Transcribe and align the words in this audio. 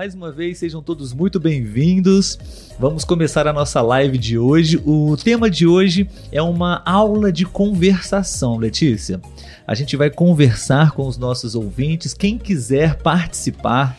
Mais 0.00 0.14
uma 0.14 0.32
vez, 0.32 0.56
sejam 0.56 0.82
todos 0.82 1.12
muito 1.12 1.38
bem-vindos. 1.38 2.38
Vamos 2.78 3.04
começar 3.04 3.46
a 3.46 3.52
nossa 3.52 3.82
live 3.82 4.16
de 4.16 4.38
hoje. 4.38 4.80
O 4.86 5.14
tema 5.14 5.50
de 5.50 5.66
hoje 5.66 6.08
é 6.32 6.40
uma 6.40 6.80
aula 6.86 7.30
de 7.30 7.44
conversação, 7.44 8.56
Letícia. 8.56 9.20
A 9.66 9.74
gente 9.74 9.98
vai 9.98 10.08
conversar 10.08 10.92
com 10.92 11.06
os 11.06 11.18
nossos 11.18 11.54
ouvintes. 11.54 12.14
Quem 12.14 12.38
quiser 12.38 12.94
participar, 12.94 13.94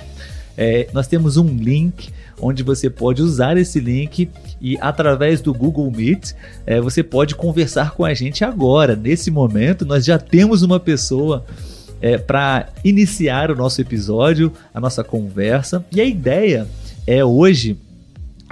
é, 0.58 0.90
nós 0.92 1.06
temos 1.06 1.38
um 1.38 1.46
link 1.46 2.10
onde 2.40 2.64
você 2.64 2.90
pode 2.90 3.22
usar 3.22 3.56
esse 3.56 3.80
link 3.80 4.28
e 4.60 4.80
através 4.82 5.40
do 5.40 5.54
Google 5.54 5.92
Meet 5.92 6.32
é, 6.66 6.82
você 6.82 7.04
pode 7.04 7.36
conversar 7.36 7.92
com 7.92 8.04
a 8.04 8.12
gente 8.16 8.44
agora. 8.44 8.96
Nesse 8.96 9.30
momento, 9.30 9.86
nós 9.86 10.04
já 10.04 10.18
temos 10.18 10.64
uma 10.64 10.80
pessoa 10.80 11.46
é, 12.02 12.18
para 12.18 12.70
iniciar 12.84 13.52
o 13.52 13.56
nosso 13.56 13.80
episódio, 13.80 14.52
a 14.74 14.80
nossa 14.80 15.04
conversa. 15.04 15.86
E 15.92 16.02
a 16.02 16.06
ideia 16.06 16.68
é 17.06 17.24
hoje 17.24 17.78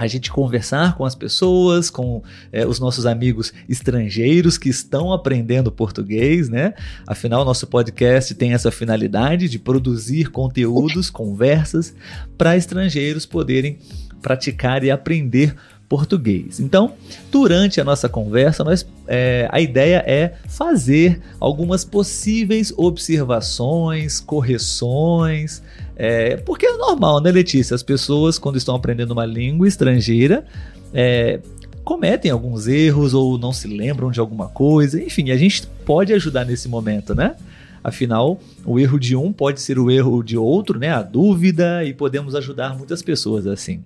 a 0.00 0.06
gente 0.06 0.32
conversar 0.32 0.96
com 0.96 1.04
as 1.04 1.14
pessoas, 1.14 1.90
com 1.90 2.22
é, 2.50 2.66
os 2.66 2.80
nossos 2.80 3.04
amigos 3.04 3.52
estrangeiros 3.68 4.56
que 4.56 4.70
estão 4.70 5.12
aprendendo 5.12 5.70
português, 5.70 6.48
né? 6.48 6.72
Afinal, 7.06 7.44
nosso 7.44 7.66
podcast 7.66 8.34
tem 8.34 8.54
essa 8.54 8.70
finalidade 8.70 9.46
de 9.46 9.58
produzir 9.58 10.30
conteúdos, 10.30 11.10
conversas 11.10 11.94
para 12.38 12.56
estrangeiros 12.56 13.26
poderem 13.26 13.78
praticar 14.22 14.82
e 14.84 14.90
aprender 14.90 15.54
português. 15.90 16.60
Então, 16.60 16.92
durante 17.32 17.80
a 17.80 17.84
nossa 17.84 18.08
conversa, 18.08 18.62
nós, 18.62 18.86
é, 19.08 19.48
a 19.50 19.60
ideia 19.60 20.04
é 20.06 20.34
fazer 20.46 21.20
algumas 21.40 21.84
possíveis 21.84 22.72
observações, 22.76 24.20
correções, 24.20 25.60
é, 25.96 26.36
porque 26.36 26.64
é 26.64 26.76
normal, 26.76 27.20
né, 27.20 27.32
Letícia? 27.32 27.74
As 27.74 27.82
pessoas, 27.82 28.38
quando 28.38 28.56
estão 28.56 28.76
aprendendo 28.76 29.10
uma 29.10 29.26
língua 29.26 29.66
estrangeira, 29.66 30.46
é, 30.94 31.40
cometem 31.82 32.30
alguns 32.30 32.68
erros 32.68 33.12
ou 33.12 33.36
não 33.36 33.52
se 33.52 33.66
lembram 33.66 34.12
de 34.12 34.20
alguma 34.20 34.46
coisa. 34.46 35.02
Enfim, 35.02 35.32
a 35.32 35.36
gente 35.36 35.66
pode 35.84 36.12
ajudar 36.12 36.46
nesse 36.46 36.68
momento, 36.68 37.16
né? 37.16 37.34
Afinal, 37.82 38.38
o 38.64 38.78
erro 38.78 39.00
de 39.00 39.16
um 39.16 39.32
pode 39.32 39.60
ser 39.60 39.76
o 39.76 39.90
erro 39.90 40.22
de 40.22 40.36
outro, 40.36 40.78
né? 40.78 40.90
A 40.90 41.02
dúvida 41.02 41.84
e 41.84 41.92
podemos 41.92 42.36
ajudar 42.36 42.78
muitas 42.78 43.02
pessoas 43.02 43.44
assim 43.44 43.82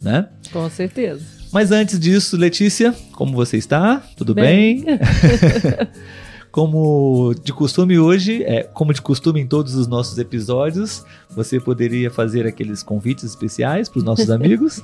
né? 0.00 0.28
Com 0.52 0.68
certeza. 0.70 1.24
Mas 1.52 1.72
antes 1.72 1.98
disso, 1.98 2.36
Letícia, 2.36 2.94
como 3.12 3.34
você 3.34 3.56
está? 3.56 4.02
Tudo 4.16 4.34
bem? 4.34 4.84
bem? 4.84 4.98
como 6.50 7.34
de 7.42 7.52
costume 7.52 7.98
hoje, 7.98 8.42
é, 8.44 8.62
como 8.62 8.92
de 8.92 9.02
costume 9.02 9.40
em 9.40 9.46
todos 9.46 9.74
os 9.74 9.86
nossos 9.86 10.18
episódios, 10.18 11.04
você 11.28 11.60
poderia 11.60 12.10
fazer 12.10 12.46
aqueles 12.46 12.82
convites 12.82 13.24
especiais 13.24 13.88
para 13.88 13.98
os 13.98 14.04
nossos 14.04 14.30
amigos? 14.30 14.80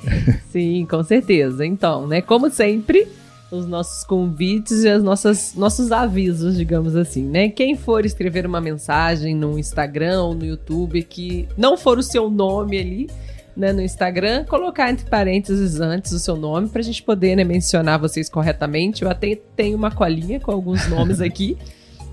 Sim, 0.50 0.86
com 0.88 1.02
certeza. 1.02 1.64
Então, 1.64 2.06
né, 2.06 2.20
como 2.20 2.50
sempre, 2.50 3.06
os 3.50 3.66
nossos 3.66 4.04
convites 4.04 4.82
e 4.82 4.88
as 4.88 5.02
nossas 5.02 5.54
nossos 5.54 5.92
avisos, 5.92 6.56
digamos 6.56 6.96
assim, 6.96 7.22
né? 7.22 7.48
Quem 7.48 7.76
for 7.76 8.04
escrever 8.04 8.44
uma 8.44 8.60
mensagem 8.60 9.34
no 9.34 9.58
Instagram 9.58 10.22
ou 10.22 10.34
no 10.34 10.44
YouTube 10.44 11.02
que 11.04 11.48
não 11.56 11.76
for 11.76 11.98
o 11.98 12.02
seu 12.02 12.28
nome 12.28 12.78
ali, 12.78 13.10
né, 13.56 13.72
no 13.72 13.80
Instagram, 13.80 14.44
colocar 14.44 14.90
entre 14.90 15.06
parênteses 15.06 15.80
antes 15.80 16.12
o 16.12 16.18
seu 16.18 16.36
nome 16.36 16.68
para 16.68 16.80
a 16.80 16.84
gente 16.84 17.02
poder 17.02 17.34
né, 17.36 17.42
mencionar 17.42 17.98
vocês 17.98 18.28
corretamente. 18.28 19.02
Eu 19.02 19.10
até 19.10 19.38
tenho 19.56 19.76
uma 19.76 19.90
colinha 19.90 20.38
com 20.38 20.50
alguns 20.50 20.86
nomes 20.88 21.20
aqui, 21.22 21.56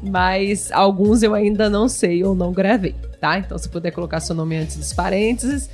mas 0.02 0.72
alguns 0.72 1.22
eu 1.22 1.34
ainda 1.34 1.70
não 1.70 1.90
sei 1.90 2.24
ou 2.24 2.34
não 2.34 2.54
gravei, 2.54 2.96
tá? 3.20 3.38
Então, 3.38 3.58
se 3.58 3.68
puder 3.68 3.92
colocar 3.92 4.20
seu 4.22 4.36
nome 4.36 4.56
antes 4.56 4.78
dos 4.78 4.94
parênteses. 4.94 5.70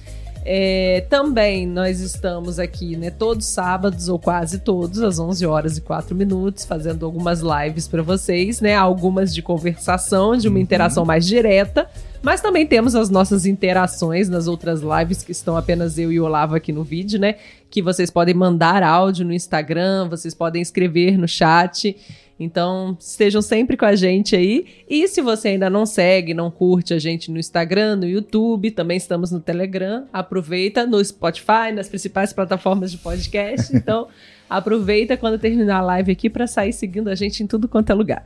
É, 0.45 1.05
também 1.09 1.67
nós 1.67 1.99
estamos 1.99 2.59
aqui, 2.59 2.95
né, 2.95 3.11
todos 3.11 3.45
sábados 3.45 4.07
ou 4.07 4.17
quase 4.17 4.59
todos, 4.59 5.01
às 5.01 5.19
11 5.19 5.45
horas 5.45 5.77
e 5.77 5.81
4 5.81 6.15
minutos, 6.15 6.63
fazendo 6.63 7.05
algumas 7.05 7.41
lives 7.41 7.87
para 7.87 8.01
vocês, 8.01 8.61
né? 8.61 8.73
Algumas 8.73 9.35
de 9.35 9.41
conversação, 9.41 10.35
de 10.37 10.47
uma 10.47 10.55
uhum. 10.55 10.61
interação 10.61 11.05
mais 11.05 11.27
direta 11.27 11.87
mas 12.21 12.41
também 12.41 12.65
temos 12.65 12.95
as 12.95 13.09
nossas 13.09 13.45
interações 13.45 14.27
nas 14.27 14.47
outras 14.47 14.81
lives 14.81 15.23
que 15.23 15.31
estão 15.31 15.55
apenas 15.55 15.97
eu 15.97 16.11
e 16.11 16.19
o 16.19 16.25
Olavo 16.25 16.55
aqui 16.55 16.71
no 16.71 16.83
vídeo, 16.83 17.19
né? 17.19 17.35
Que 17.69 17.81
vocês 17.81 18.09
podem 18.09 18.33
mandar 18.33 18.83
áudio 18.83 19.25
no 19.25 19.33
Instagram, 19.33 20.09
vocês 20.09 20.33
podem 20.33 20.61
escrever 20.61 21.17
no 21.17 21.27
chat. 21.27 21.95
Então, 22.39 22.97
estejam 22.97 23.41
sempre 23.41 23.75
com 23.75 23.85
a 23.85 23.95
gente 23.95 24.35
aí. 24.35 24.65
E 24.89 25.07
se 25.07 25.21
você 25.21 25.49
ainda 25.49 25.69
não 25.69 25.85
segue, 25.85 26.33
não 26.33 26.49
curte 26.49 26.93
a 26.93 26.99
gente 26.99 27.29
no 27.29 27.37
Instagram, 27.37 27.97
no 27.97 28.07
YouTube, 28.07 28.71
também 28.71 28.95
estamos 28.95 29.29
no 29.29 29.41
Telegram. 29.41 30.05
Aproveita 30.13 30.85
no 30.85 31.03
Spotify, 31.03 31.73
nas 31.73 31.89
principais 31.89 32.31
plataformas 32.31 32.91
de 32.91 32.97
podcast. 32.97 33.75
Então, 33.75 34.07
Aproveita 34.49 35.15
quando 35.15 35.37
terminar 35.37 35.77
a 35.77 35.81
live 35.81 36.11
aqui 36.11 36.29
para 36.29 36.47
sair 36.47 36.73
seguindo 36.73 37.09
a 37.09 37.15
gente 37.15 37.43
em 37.43 37.47
tudo 37.47 37.67
quanto 37.67 37.91
é 37.91 37.93
lugar. 37.93 38.23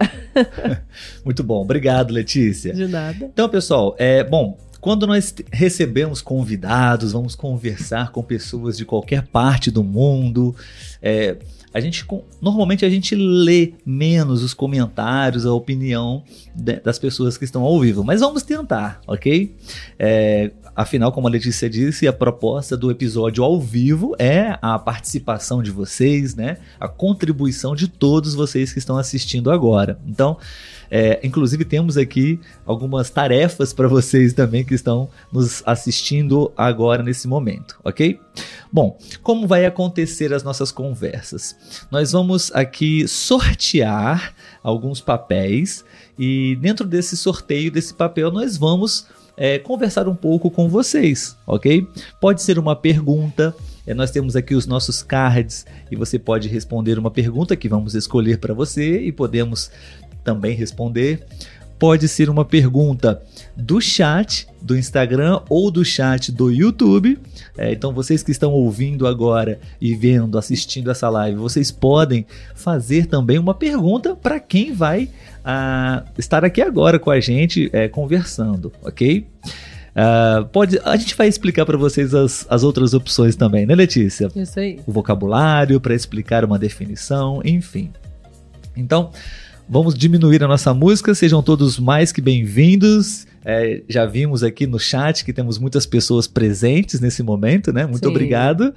Muito 1.25 1.43
bom. 1.43 1.61
Obrigado, 1.61 2.11
Letícia. 2.11 2.73
De 2.73 2.87
nada. 2.87 3.25
Então, 3.25 3.49
pessoal, 3.49 3.95
é 3.97 4.23
bom. 4.23 4.57
Quando 4.79 5.07
nós 5.07 5.33
recebemos 5.49 6.21
convidados, 6.21 7.13
vamos 7.13 7.35
conversar 7.35 8.11
com 8.11 8.21
pessoas 8.21 8.75
de 8.75 8.83
qualquer 8.83 9.25
parte 9.27 9.71
do 9.71 9.81
mundo. 9.81 10.53
É, 11.01 11.37
a 11.73 11.79
gente 11.79 12.05
normalmente 12.41 12.85
a 12.85 12.89
gente 12.89 13.15
lê 13.15 13.73
menos 13.85 14.43
os 14.43 14.53
comentários, 14.53 15.45
a 15.45 15.53
opinião 15.53 16.23
de, 16.53 16.81
das 16.81 16.99
pessoas 16.99 17.37
que 17.37 17.45
estão 17.45 17.63
ao 17.63 17.79
vivo, 17.79 18.03
mas 18.03 18.19
vamos 18.19 18.43
tentar, 18.43 19.01
ok? 19.07 19.55
É, 19.97 20.51
Afinal, 20.75 21.11
como 21.11 21.27
a 21.27 21.29
Letícia 21.29 21.69
disse, 21.69 22.07
a 22.07 22.13
proposta 22.13 22.75
do 22.75 22.89
episódio 22.89 23.43
ao 23.43 23.61
vivo 23.61 24.15
é 24.17 24.57
a 24.59 24.79
participação 24.79 25.61
de 25.61 25.69
vocês, 25.69 26.33
né? 26.35 26.57
A 26.79 26.87
contribuição 26.87 27.75
de 27.75 27.87
todos 27.87 28.33
vocês 28.33 28.73
que 28.73 28.79
estão 28.79 28.97
assistindo 28.97 29.51
agora. 29.51 29.99
Então, 30.07 30.37
é, 30.89 31.19
inclusive 31.23 31.63
temos 31.63 31.95
aqui 31.95 32.39
algumas 32.65 33.09
tarefas 33.09 33.71
para 33.71 33.87
vocês 33.87 34.33
também 34.33 34.63
que 34.63 34.73
estão 34.73 35.09
nos 35.31 35.61
assistindo 35.65 36.51
agora 36.57 37.03
nesse 37.03 37.27
momento, 37.27 37.79
ok? 37.83 38.19
Bom, 38.71 38.97
como 39.21 39.47
vai 39.47 39.65
acontecer 39.65 40.33
as 40.33 40.43
nossas 40.43 40.71
conversas? 40.71 41.55
Nós 41.91 42.11
vamos 42.11 42.51
aqui 42.53 43.07
sortear 43.07 44.33
alguns 44.63 45.01
papéis 45.01 45.85
e 46.17 46.55
dentro 46.61 46.87
desse 46.87 47.15
sorteio 47.15 47.71
desse 47.71 47.93
papel 47.93 48.31
nós 48.31 48.57
vamos 48.57 49.07
é, 49.43 49.59
conversar 49.59 50.07
um 50.07 50.15
pouco 50.15 50.49
com 50.49 50.69
vocês, 50.69 51.35
ok? 51.45 51.85
Pode 52.21 52.41
ser 52.41 52.57
uma 52.57 52.77
pergunta. 52.77 53.53
É, 53.85 53.93
nós 53.93 54.09
temos 54.09 54.37
aqui 54.37 54.55
os 54.55 54.65
nossos 54.65 55.03
cards 55.03 55.65
e 55.91 55.97
você 55.97 56.17
pode 56.17 56.47
responder 56.47 56.97
uma 56.97 57.11
pergunta 57.11 57.53
que 57.57 57.67
vamos 57.67 57.93
escolher 57.93 58.37
para 58.37 58.53
você 58.53 59.01
e 59.01 59.11
podemos 59.11 59.69
também 60.23 60.55
responder. 60.55 61.25
Pode 61.83 62.07
ser 62.07 62.29
uma 62.29 62.45
pergunta 62.45 63.21
do 63.57 63.81
chat 63.81 64.47
do 64.61 64.73
Instagram 64.73 65.41
ou 65.49 65.69
do 65.69 65.83
chat 65.83 66.31
do 66.31 66.49
YouTube. 66.49 67.19
É, 67.57 67.73
então, 67.73 67.93
vocês 67.93 68.23
que 68.23 68.31
estão 68.31 68.53
ouvindo 68.53 69.05
agora 69.05 69.59
e 69.81 69.93
vendo, 69.93 70.37
assistindo 70.37 70.89
essa 70.89 71.09
live, 71.09 71.37
vocês 71.37 71.71
podem 71.71 72.25
fazer 72.55 73.07
também 73.07 73.37
uma 73.37 73.53
pergunta 73.53 74.15
para 74.15 74.39
quem 74.39 74.71
vai 74.71 75.09
a 75.43 76.05
estar 76.17 76.45
aqui 76.45 76.61
agora 76.61 76.97
com 76.97 77.11
a 77.11 77.19
gente 77.19 77.69
é, 77.73 77.89
conversando, 77.89 78.71
ok? 78.81 79.27
Uh, 79.91 80.45
pode, 80.53 80.79
a 80.85 80.95
gente 80.95 81.17
vai 81.17 81.27
explicar 81.27 81.65
para 81.65 81.77
vocês 81.77 82.15
as, 82.15 82.47
as 82.49 82.63
outras 82.63 82.93
opções 82.93 83.35
também, 83.35 83.65
né, 83.65 83.75
Letícia? 83.75 84.31
Isso 84.33 84.57
aí. 84.57 84.79
O 84.87 84.91
vocabulário 84.93 85.81
para 85.81 85.93
explicar 85.93 86.45
uma 86.45 86.57
definição, 86.57 87.41
enfim. 87.43 87.91
Então, 88.73 89.11
vamos 89.67 89.95
diminuir 89.95 90.43
a 90.43 90.47
nossa 90.47 90.73
música. 90.73 91.13
Sejam 91.15 91.41
todos 91.41 91.79
mais 91.79 92.11
que 92.11 92.21
bem-vindos. 92.21 93.25
É, 93.45 93.81
já 93.89 94.05
vimos 94.05 94.43
aqui 94.43 94.65
no 94.65 94.79
chat 94.79 95.23
que 95.25 95.33
temos 95.33 95.57
muitas 95.57 95.85
pessoas 95.85 96.27
presentes 96.27 96.99
nesse 96.99 97.21
momento, 97.23 97.73
né? 97.73 97.85
Muito 97.85 98.05
Sim. 98.05 98.11
obrigado 98.11 98.73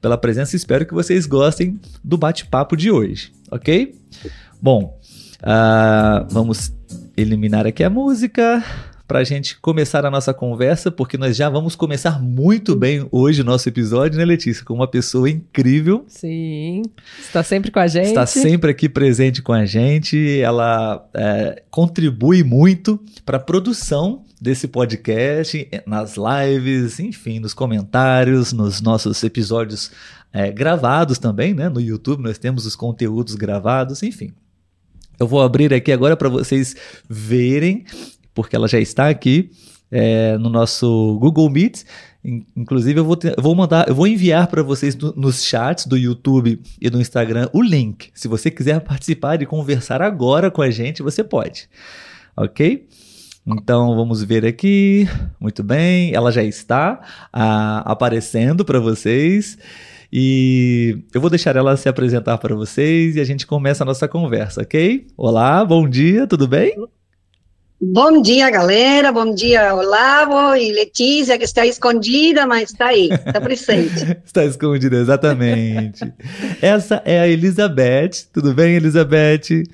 pela 0.00 0.18
presença. 0.18 0.56
Espero 0.56 0.84
que 0.84 0.94
vocês 0.94 1.26
gostem 1.26 1.80
do 2.02 2.16
bate-papo 2.16 2.76
de 2.76 2.90
hoje, 2.90 3.32
ok? 3.50 3.94
Bom, 4.60 4.98
Uh, 5.42 6.24
vamos 6.30 6.72
eliminar 7.16 7.66
aqui 7.66 7.82
a 7.82 7.90
música 7.90 8.62
para 9.12 9.18
a 9.18 9.24
gente 9.24 9.60
começar 9.60 10.06
a 10.06 10.10
nossa 10.10 10.32
conversa, 10.32 10.90
porque 10.90 11.18
nós 11.18 11.36
já 11.36 11.50
vamos 11.50 11.76
começar 11.76 12.18
muito 12.18 12.74
bem 12.74 13.06
hoje 13.12 13.42
o 13.42 13.44
nosso 13.44 13.68
episódio, 13.68 14.16
né, 14.16 14.24
Letícia? 14.24 14.64
Com 14.64 14.72
uma 14.72 14.88
pessoa 14.88 15.28
incrível. 15.28 16.06
Sim, 16.08 16.80
está 17.20 17.42
sempre 17.42 17.70
com 17.70 17.78
a 17.78 17.86
gente. 17.86 18.06
Está 18.06 18.24
sempre 18.24 18.70
aqui 18.70 18.88
presente 18.88 19.42
com 19.42 19.52
a 19.52 19.66
gente. 19.66 20.40
Ela 20.40 21.06
é, 21.12 21.62
contribui 21.70 22.42
muito 22.42 22.98
para 23.22 23.36
a 23.36 23.40
produção 23.40 24.24
desse 24.40 24.66
podcast, 24.66 25.68
nas 25.86 26.14
lives, 26.16 26.98
enfim, 26.98 27.38
nos 27.38 27.52
comentários, 27.52 28.54
nos 28.54 28.80
nossos 28.80 29.22
episódios 29.22 29.90
é, 30.32 30.50
gravados 30.50 31.18
também, 31.18 31.52
né? 31.52 31.68
No 31.68 31.82
YouTube 31.82 32.22
nós 32.22 32.38
temos 32.38 32.64
os 32.64 32.74
conteúdos 32.74 33.34
gravados, 33.34 34.02
enfim. 34.02 34.32
Eu 35.20 35.28
vou 35.28 35.42
abrir 35.42 35.74
aqui 35.74 35.92
agora 35.92 36.16
para 36.16 36.30
vocês 36.30 36.74
verem, 37.06 37.84
porque 38.34 38.56
ela 38.56 38.68
já 38.68 38.78
está 38.78 39.08
aqui 39.08 39.50
é, 39.90 40.38
no 40.38 40.48
nosso 40.48 41.18
Google 41.20 41.50
Meet. 41.50 41.84
Inclusive, 42.56 43.00
eu 43.00 43.04
vou, 43.04 43.16
ter, 43.16 43.34
vou 43.38 43.54
mandar, 43.54 43.88
eu 43.88 43.94
vou 43.94 44.06
enviar 44.06 44.46
para 44.46 44.62
vocês 44.62 44.96
no, 44.96 45.12
nos 45.14 45.44
chats 45.44 45.86
do 45.86 45.96
YouTube 45.96 46.60
e 46.80 46.88
do 46.88 47.00
Instagram 47.00 47.48
o 47.52 47.60
link. 47.60 48.10
Se 48.14 48.28
você 48.28 48.50
quiser 48.50 48.80
participar 48.80 49.42
e 49.42 49.46
conversar 49.46 50.00
agora 50.00 50.50
com 50.50 50.62
a 50.62 50.70
gente, 50.70 51.02
você 51.02 51.22
pode. 51.22 51.68
Ok? 52.36 52.86
Então 53.44 53.96
vamos 53.96 54.22
ver 54.22 54.46
aqui. 54.46 55.08
Muito 55.38 55.62
bem, 55.62 56.14
ela 56.14 56.30
já 56.30 56.44
está 56.44 57.00
ah, 57.32 57.82
aparecendo 57.84 58.64
para 58.64 58.78
vocês. 58.78 59.58
E 60.12 60.98
eu 61.12 61.20
vou 61.20 61.30
deixar 61.30 61.56
ela 61.56 61.76
se 61.76 61.88
apresentar 61.88 62.38
para 62.38 62.54
vocês 62.54 63.16
e 63.16 63.20
a 63.20 63.24
gente 63.24 63.46
começa 63.46 63.82
a 63.82 63.86
nossa 63.86 64.06
conversa, 64.06 64.60
ok? 64.60 65.06
Olá, 65.16 65.64
bom 65.64 65.88
dia, 65.88 66.26
tudo 66.26 66.46
bem? 66.46 66.76
Bom 67.84 68.22
dia, 68.22 68.48
galera. 68.48 69.10
Bom 69.10 69.34
dia, 69.34 69.74
Olavo 69.74 70.54
e 70.54 70.70
Letícia, 70.70 71.36
que 71.36 71.42
está 71.42 71.66
escondida, 71.66 72.46
mas 72.46 72.70
está 72.70 72.86
aí, 72.86 73.08
está 73.10 73.40
presente. 73.40 74.18
está 74.24 74.44
escondida, 74.44 74.96
exatamente. 74.98 76.00
Essa 76.62 77.02
é 77.04 77.18
a 77.18 77.26
Elizabeth. 77.26 78.28
Tudo 78.32 78.54
bem, 78.54 78.76
Elizabeth? 78.76 79.64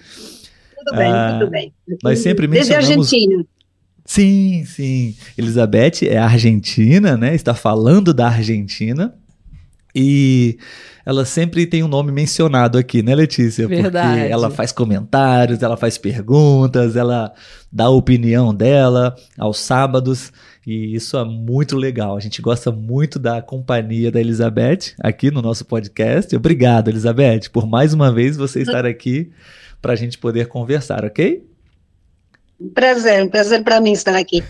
Tudo 0.78 0.96
bem, 0.96 1.12
ah, 1.12 1.36
tudo 1.38 1.50
bem. 1.50 1.70
Nós 2.02 2.20
sempre 2.20 2.48
mencionamos... 2.48 2.86
Desde 2.86 2.94
a 2.94 3.18
Argentina. 3.18 3.44
Sim, 4.06 4.64
sim. 4.64 5.14
Elizabeth 5.36 6.02
é 6.08 6.16
argentina, 6.16 7.14
né? 7.14 7.34
Está 7.34 7.54
falando 7.54 8.14
da 8.14 8.28
Argentina. 8.28 9.14
E 10.00 10.58
ela 11.04 11.24
sempre 11.24 11.66
tem 11.66 11.82
um 11.82 11.88
nome 11.88 12.12
mencionado 12.12 12.78
aqui, 12.78 13.02
né, 13.02 13.14
Letícia? 13.14 13.66
Verdade. 13.66 14.20
Porque 14.20 14.32
ela 14.32 14.48
faz 14.48 14.70
comentários, 14.70 15.60
ela 15.60 15.76
faz 15.76 15.98
perguntas, 15.98 16.94
ela 16.94 17.32
dá 17.72 17.86
a 17.86 17.90
opinião 17.90 18.54
dela 18.54 19.16
aos 19.36 19.58
sábados. 19.58 20.32
E 20.64 20.94
isso 20.94 21.16
é 21.16 21.24
muito 21.24 21.76
legal. 21.76 22.16
A 22.16 22.20
gente 22.20 22.40
gosta 22.40 22.70
muito 22.70 23.18
da 23.18 23.42
companhia 23.42 24.12
da 24.12 24.20
Elizabeth 24.20 24.92
aqui 25.00 25.32
no 25.32 25.42
nosso 25.42 25.64
podcast. 25.64 26.36
Obrigado, 26.36 26.88
Elizabeth, 26.88 27.50
por 27.52 27.66
mais 27.66 27.92
uma 27.92 28.12
vez 28.12 28.36
você 28.36 28.60
estar 28.60 28.86
aqui 28.86 29.32
para 29.82 29.94
a 29.94 29.96
gente 29.96 30.16
poder 30.16 30.46
conversar, 30.46 31.04
ok? 31.04 31.42
Um 32.60 32.70
prazer, 32.70 33.22
um 33.22 33.28
prazer 33.28 33.62
para 33.62 33.80
mim 33.80 33.92
estar 33.92 34.16
aqui. 34.16 34.42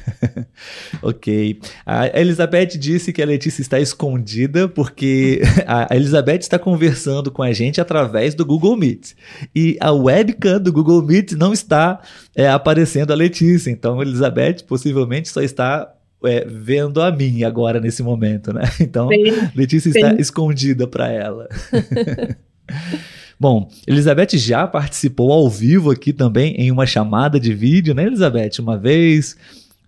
ok. 1.02 1.60
A 1.84 2.18
Elizabeth 2.18 2.78
disse 2.78 3.12
que 3.12 3.20
a 3.20 3.26
Letícia 3.26 3.60
está 3.60 3.78
escondida 3.78 4.66
porque 4.66 5.42
a 5.66 5.94
Elizabeth 5.94 6.38
está 6.38 6.58
conversando 6.58 7.30
com 7.30 7.42
a 7.42 7.52
gente 7.52 7.82
através 7.82 8.34
do 8.34 8.46
Google 8.46 8.78
Meet. 8.78 9.14
E 9.54 9.76
a 9.78 9.92
webcam 9.92 10.58
do 10.58 10.72
Google 10.72 11.02
Meet 11.02 11.32
não 11.32 11.52
está 11.52 12.00
é, 12.34 12.48
aparecendo 12.48 13.12
a 13.12 13.16
Letícia. 13.16 13.70
Então, 13.70 14.00
a 14.00 14.02
Elizabeth 14.02 14.64
possivelmente 14.66 15.28
só 15.28 15.42
está 15.42 15.92
é, 16.24 16.46
vendo 16.46 17.02
a 17.02 17.12
mim 17.12 17.44
agora 17.44 17.78
nesse 17.78 18.02
momento, 18.02 18.54
né? 18.54 18.62
Então, 18.80 19.08
Sim. 19.08 19.50
Letícia 19.54 19.92
Sim. 19.92 19.98
está 19.98 20.14
escondida 20.14 20.86
para 20.86 21.12
ela. 21.12 21.46
Bom, 23.40 23.70
Elizabeth 23.86 24.36
já 24.36 24.66
participou 24.66 25.32
ao 25.32 25.48
vivo 25.48 25.90
aqui 25.90 26.12
também 26.12 26.54
em 26.54 26.72
uma 26.72 26.86
chamada 26.86 27.38
de 27.38 27.54
vídeo, 27.54 27.94
né, 27.94 28.04
Elizabeth? 28.04 28.58
Uma 28.60 28.76
vez. 28.76 29.36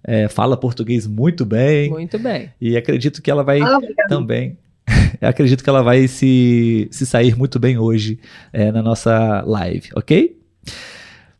É, 0.03 0.29
fala 0.29 0.57
português 0.57 1.07
muito 1.07 1.45
bem. 1.45 1.91
Muito 1.91 2.19
bem. 2.19 2.51
E 2.61 2.77
acredito 2.77 3.21
que 3.21 3.31
ela 3.31 3.43
vai 3.43 3.61
ah, 3.61 3.79
também. 4.09 4.57
acredito 5.21 5.63
que 5.63 5.69
ela 5.69 5.83
vai 5.83 6.07
se, 6.09 6.89
se 6.91 7.05
sair 7.05 7.37
muito 7.37 7.59
bem 7.59 7.77
hoje 7.77 8.19
é, 8.53 8.71
na 8.73 8.83
nossa 8.83 9.43
live, 9.47 9.91
ok? 9.95 10.37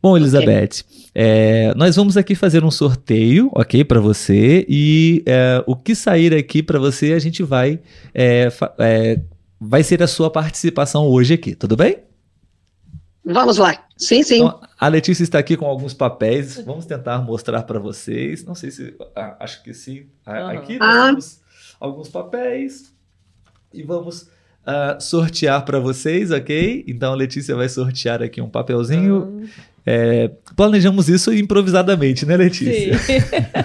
Bom, 0.01 0.17
Elizabeth, 0.17 0.83
okay. 0.83 1.11
é, 1.13 1.73
nós 1.75 1.95
vamos 1.95 2.17
aqui 2.17 2.33
fazer 2.33 2.63
um 2.63 2.71
sorteio, 2.71 3.49
ok, 3.53 3.83
para 3.83 3.99
você. 3.99 4.65
E 4.67 5.23
é, 5.25 5.63
o 5.67 5.75
que 5.75 5.93
sair 5.93 6.33
aqui 6.33 6.63
para 6.63 6.79
você, 6.79 7.13
a 7.13 7.19
gente 7.19 7.43
vai 7.43 7.79
é, 8.13 8.47
é 8.79 9.19
vai 9.63 9.83
ser 9.83 10.01
a 10.01 10.07
sua 10.07 10.31
participação 10.31 11.05
hoje 11.05 11.35
aqui, 11.35 11.53
tudo 11.53 11.77
bem? 11.77 11.99
Vamos 13.23 13.57
lá. 13.57 13.85
Sim, 13.95 14.23
sim. 14.23 14.37
Então, 14.37 14.59
a 14.79 14.87
Letícia 14.87 15.21
está 15.21 15.37
aqui 15.37 15.55
com 15.55 15.67
alguns 15.67 15.93
papéis. 15.93 16.59
Vamos 16.65 16.85
tentar 16.87 17.19
mostrar 17.19 17.61
para 17.61 17.77
vocês. 17.77 18.43
Não 18.43 18.55
sei 18.55 18.71
se. 18.71 18.95
Ah, 19.15 19.37
acho 19.39 19.61
que 19.61 19.75
sim. 19.75 20.07
Uhum. 20.25 20.47
Aqui 20.47 20.79
nós 20.79 20.89
ah. 20.89 21.05
temos 21.05 21.41
alguns 21.79 22.09
papéis 22.09 22.91
e 23.71 23.83
vamos 23.83 24.23
uh, 24.23 24.99
sortear 24.99 25.63
para 25.63 25.79
vocês, 25.79 26.31
ok? 26.31 26.83
Então 26.87 27.13
a 27.13 27.15
Letícia 27.15 27.55
vai 27.55 27.69
sortear 27.69 28.23
aqui 28.23 28.41
um 28.41 28.49
papelzinho. 28.49 29.25
Uhum. 29.25 29.49
É, 29.85 30.29
planejamos 30.55 31.09
isso 31.09 31.33
improvisadamente, 31.33 32.25
né, 32.25 32.37
Letícia? 32.37 32.97
Sim. 32.97 33.21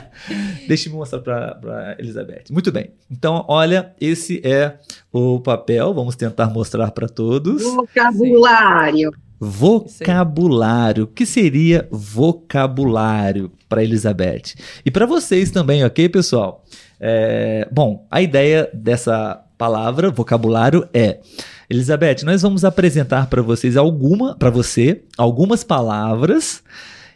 Deixa 0.66 0.88
eu 0.88 0.94
mostrar 0.94 1.20
para 1.20 1.96
Elizabeth. 1.98 2.44
Muito 2.50 2.72
bem. 2.72 2.90
Então, 3.10 3.44
olha, 3.48 3.92
esse 4.00 4.40
é 4.44 4.78
o 5.12 5.38
papel. 5.40 5.92
Vamos 5.94 6.16
tentar 6.16 6.46
mostrar 6.46 6.90
para 6.90 7.08
todos. 7.08 7.62
Vocabulário. 7.62 9.12
Vocabulário. 9.38 11.04
O 11.04 11.06
que 11.06 11.26
seria 11.26 11.86
vocabulário 11.90 13.52
para 13.68 13.84
Elizabeth? 13.84 14.54
E 14.84 14.90
para 14.90 15.06
vocês 15.06 15.50
também, 15.50 15.84
ok, 15.84 16.08
pessoal? 16.08 16.64
É, 16.98 17.68
bom, 17.70 18.06
a 18.10 18.22
ideia 18.22 18.70
dessa 18.72 19.42
palavra, 19.58 20.10
vocabulário, 20.10 20.88
é 20.92 21.20
Elizabeth, 21.68 22.24
nós 22.24 22.42
vamos 22.42 22.64
apresentar 22.64 23.26
para 23.28 23.42
vocês 23.42 23.76
alguma, 23.76 24.36
para 24.36 24.50
você, 24.50 25.02
algumas 25.16 25.64
palavras 25.64 26.62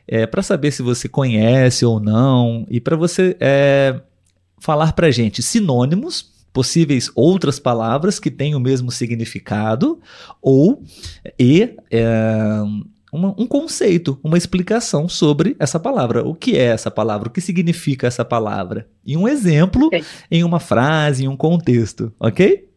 é, 0.06 0.26
para 0.26 0.43
saber 0.43 0.73
se 0.73 0.82
você 0.82 1.08
conhece 1.08 1.85
ou 1.85 2.00
não 2.00 2.67
e 2.69 2.81
para 2.81 2.97
você 2.97 3.37
é, 3.38 4.00
falar 4.58 4.93
para 4.93 5.11
gente 5.11 5.43
sinônimos, 5.43 6.29
possíveis 6.52 7.08
outras 7.14 7.61
palavras 7.61 8.19
que 8.19 8.29
têm 8.29 8.56
o 8.56 8.61
mesmo 8.61 8.91
significado 8.91 10.00
ou 10.43 10.82
e 11.38 11.76
é, 11.91 12.61
uma, 13.12 13.35
um 13.38 13.47
conceito, 13.47 14.19
uma 14.23 14.37
explicação 14.37 15.08
sobre 15.08 15.56
essa 15.58 15.79
palavra. 15.79 16.26
O 16.26 16.35
que 16.35 16.56
é 16.56 16.64
essa 16.64 16.91
palavra? 16.91 17.29
O 17.29 17.31
que 17.31 17.41
significa 17.41 18.06
essa 18.06 18.25
palavra? 18.25 18.88
E 19.05 19.17
um 19.17 19.29
exemplo 19.29 19.87
okay. 19.87 20.05
em 20.31 20.43
uma 20.43 20.61
frase, 20.61 21.25
em 21.25 21.29
um 21.29 21.37
contexto, 21.37 22.12
ok? 22.19 22.69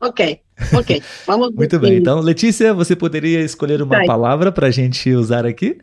Ok, 0.00 0.40
ok. 0.72 1.02
Vamos 1.26 1.50
Muito 1.56 1.78
bem. 1.78 1.96
Então, 1.96 2.20
Letícia, 2.20 2.72
você 2.74 2.94
poderia 2.94 3.40
escolher 3.40 3.82
uma 3.82 4.04
palavra 4.04 4.52
para 4.52 4.68
a 4.68 4.70
gente 4.70 5.10
usar 5.12 5.46
aqui? 5.46 5.78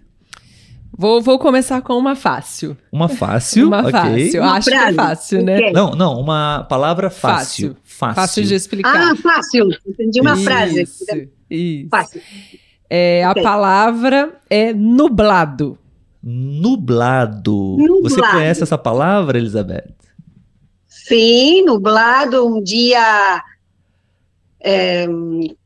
Vou, 0.97 1.21
vou 1.21 1.38
começar 1.38 1.81
com 1.81 1.94
uma 1.94 2.15
fácil. 2.15 2.75
Uma 2.91 3.07
fácil? 3.07 3.68
uma 3.68 3.81
okay. 3.81 3.91
fácil. 3.91 4.41
Uma 4.41 4.54
Acho 4.54 4.69
frase. 4.69 4.85
que 4.85 4.90
é 4.90 4.94
fácil, 4.94 5.44
né? 5.44 5.57
Okay. 5.57 5.71
Não, 5.71 5.92
não, 5.92 6.19
uma 6.19 6.63
palavra 6.63 7.09
fácil. 7.09 7.75
Fácil. 7.75 7.83
Fácil, 7.83 8.16
fácil 8.16 8.44
de 8.44 8.56
explicar. 8.56 9.11
Ah, 9.11 9.16
fácil. 9.16 9.69
Entendi 9.85 10.19
uma 10.21 10.33
isso, 10.33 10.44
frase. 10.44 10.90
Isso. 11.49 11.90
Fácil. 11.90 12.21
É, 12.90 13.28
okay. 13.30 13.44
A 13.44 13.45
palavra 13.45 14.42
é 14.49 14.73
nublado. 14.73 15.78
Nublado. 16.23 17.78
nublado. 17.78 18.01
Você 18.01 18.19
conhece 18.19 18.63
essa 18.63 18.78
palavra, 18.78 19.37
Elizabeth? 19.37 19.94
Sim, 20.87 21.63
nublado, 21.63 22.45
um 22.45 22.61
dia 22.61 23.42
é, 24.59 25.06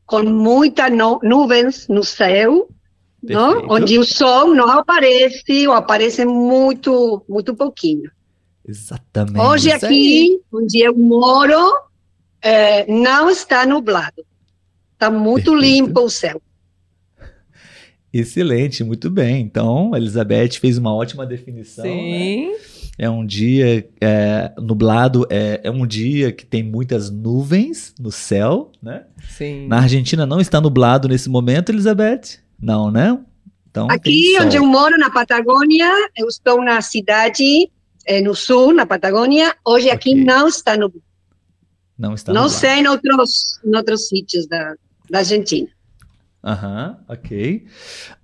com 0.06 0.22
muitas 0.22 0.90
nuvens 1.22 1.88
no 1.88 2.04
céu, 2.04 2.68
não? 3.22 3.66
onde 3.68 3.98
o 3.98 4.04
sol 4.04 4.54
não 4.54 4.68
aparece 4.68 5.66
ou 5.66 5.74
aparece 5.74 6.24
muito, 6.24 7.24
muito 7.28 7.54
pouquinho. 7.54 8.10
Exatamente. 8.66 9.40
Hoje 9.40 9.72
aqui, 9.72 10.40
onde 10.52 10.80
eu 10.80 10.96
moro, 10.96 11.72
é, 12.40 12.90
não 12.90 13.30
está 13.30 13.66
nublado. 13.66 14.24
Está 14.92 15.10
muito 15.10 15.50
Perfeito. 15.50 15.84
limpo 15.86 16.00
o 16.02 16.10
céu. 16.10 16.40
Excelente, 18.12 18.84
muito 18.84 19.10
bem. 19.10 19.40
Então, 19.40 19.94
a 19.94 19.96
Elizabeth 19.96 20.58
fez 20.60 20.76
uma 20.76 20.94
ótima 20.94 21.24
definição. 21.24 21.84
Né? 21.84 21.90
Sim. 21.90 22.50
Né? 22.50 22.56
É 22.98 23.08
um 23.08 23.24
dia 23.24 23.88
é, 24.00 24.52
nublado, 24.58 25.26
é, 25.30 25.60
é 25.64 25.70
um 25.70 25.86
dia 25.86 26.30
que 26.30 26.44
tem 26.44 26.62
muitas 26.62 27.10
nuvens 27.10 27.94
no 27.98 28.12
céu, 28.12 28.70
né? 28.82 29.04
Sim. 29.30 29.66
Na 29.66 29.78
Argentina 29.78 30.26
não 30.26 30.40
está 30.40 30.60
nublado 30.60 31.08
nesse 31.08 31.28
momento, 31.28 31.70
Elizabeth? 31.70 32.38
Não, 32.60 32.90
né? 32.90 33.18
Então, 33.70 33.88
Aqui 33.90 34.36
onde 34.40 34.56
eu 34.56 34.66
moro, 34.66 34.98
na 34.98 35.08
Patagônia, 35.08 35.90
eu 36.16 36.28
estou 36.28 36.62
na 36.62 36.82
cidade 36.82 37.70
é, 38.06 38.20
no 38.20 38.34
sul, 38.34 38.74
na 38.74 38.84
Patagônia. 38.84 39.56
Hoje 39.64 39.86
okay. 39.86 39.96
aqui 39.96 40.14
não 40.14 40.46
está 40.46 40.76
nublado. 40.76 41.02
Não 41.98 42.14
está 42.14 42.32
Não 42.32 42.42
nublado. 42.42 42.60
sei 42.60 42.80
em 42.80 42.86
outros, 42.86 43.58
em 43.64 43.74
outros 43.74 44.08
sítios 44.08 44.46
da, 44.46 44.74
da 45.08 45.18
Argentina. 45.20 45.68
Aham, 46.44 46.96
uhum, 46.98 47.14
ok. 47.14 47.66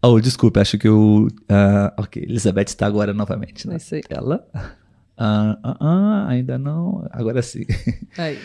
Oh, 0.03 0.21
desculpe, 0.21 0.59
acho 0.59 0.77
que 0.77 0.89
o. 0.89 1.29
Uh, 1.29 1.93
ok, 1.97 2.23
Elizabeth 2.23 2.65
está 2.65 2.87
agora 2.87 3.15
novamente, 3.15 3.69
né? 3.69 3.79
Sei. 3.79 4.03
Ela. 4.11 4.45
Uh, 5.17 5.69
uh, 5.69 5.85
uh, 5.85 6.29
ainda 6.29 6.59
não. 6.59 7.07
Agora 7.13 7.43
sim. 7.43 7.65
Aí. 8.17 8.37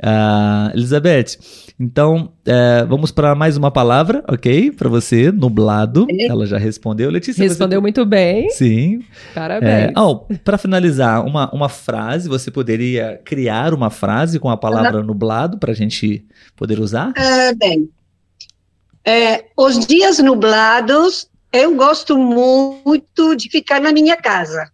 Uh, 0.00 0.70
Elizabeth, 0.78 1.36
então 1.80 2.32
é, 2.46 2.84
vamos 2.84 3.10
para 3.10 3.34
mais 3.34 3.56
uma 3.56 3.72
palavra, 3.72 4.22
ok? 4.28 4.70
Para 4.70 4.88
você, 4.88 5.32
nublado. 5.32 6.06
Ela 6.28 6.46
já 6.46 6.56
respondeu. 6.56 7.10
Letícia, 7.10 7.42
respondeu 7.42 7.78
você... 7.78 7.82
muito 7.82 8.06
bem. 8.06 8.48
Sim. 8.50 9.02
Parabéns. 9.34 9.90
É, 9.90 9.92
oh, 9.96 10.16
para 10.44 10.58
finalizar, 10.58 11.26
uma, 11.26 11.52
uma 11.52 11.68
frase, 11.68 12.28
você 12.28 12.52
poderia 12.52 13.20
criar 13.24 13.74
uma 13.74 13.90
frase 13.90 14.38
com 14.38 14.48
a 14.48 14.56
palavra 14.56 15.02
nublado 15.02 15.58
para 15.58 15.72
a 15.72 15.74
gente 15.74 16.24
poder 16.56 16.78
usar? 16.78 17.10
Uh, 17.10 17.56
bem, 17.56 17.88
é, 19.08 19.46
os 19.56 19.86
dias 19.86 20.18
nublados, 20.18 21.30
eu 21.50 21.74
gosto 21.74 22.18
muito 22.18 23.34
de 23.34 23.48
ficar 23.48 23.80
na 23.80 23.90
minha 23.90 24.18
casa. 24.18 24.70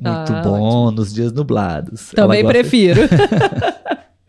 Muito 0.00 0.32
ah, 0.32 0.42
bom, 0.42 0.60
ótimo. 0.60 0.90
nos 0.92 1.12
dias 1.12 1.32
nublados. 1.32 2.10
Também 2.10 2.46
prefiro. 2.46 3.00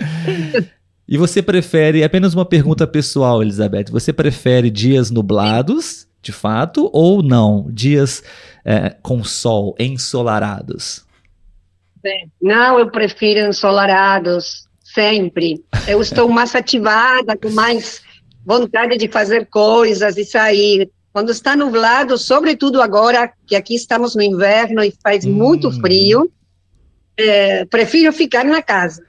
e 1.07 1.15
você 1.15 1.43
prefere, 1.43 2.03
apenas 2.03 2.33
uma 2.33 2.43
pergunta 2.43 2.87
pessoal, 2.87 3.43
Elizabeth, 3.43 3.85
você 3.91 4.11
prefere 4.11 4.71
dias 4.71 5.11
nublados, 5.11 6.07
de 6.23 6.31
fato, 6.31 6.89
ou 6.91 7.21
não? 7.21 7.67
Dias 7.71 8.23
é, 8.63 8.95
com 9.03 9.23
sol, 9.23 9.75
ensolarados? 9.79 11.05
Não, 12.41 12.79
eu 12.79 12.89
prefiro 12.89 13.41
ensolarados, 13.41 14.67
sempre. 14.83 15.63
Eu 15.87 16.01
estou 16.01 16.29
mais 16.29 16.55
ativada, 16.55 17.37
com 17.37 17.49
mais 17.51 18.04
vontade 18.45 18.97
de 18.97 19.07
fazer 19.07 19.47
coisas 19.47 20.17
e 20.17 20.23
sair. 20.23 20.89
Quando 21.11 21.31
está 21.31 21.55
nublado, 21.55 22.17
sobretudo 22.17 22.81
agora 22.81 23.31
que 23.47 23.55
aqui 23.55 23.75
estamos 23.75 24.15
no 24.15 24.21
inverno 24.21 24.83
e 24.83 24.93
faz 25.01 25.25
hum. 25.25 25.31
muito 25.31 25.71
frio, 25.71 26.29
é, 27.17 27.65
prefiro 27.65 28.11
ficar 28.11 28.43
na 28.43 28.61
casa. 28.61 29.03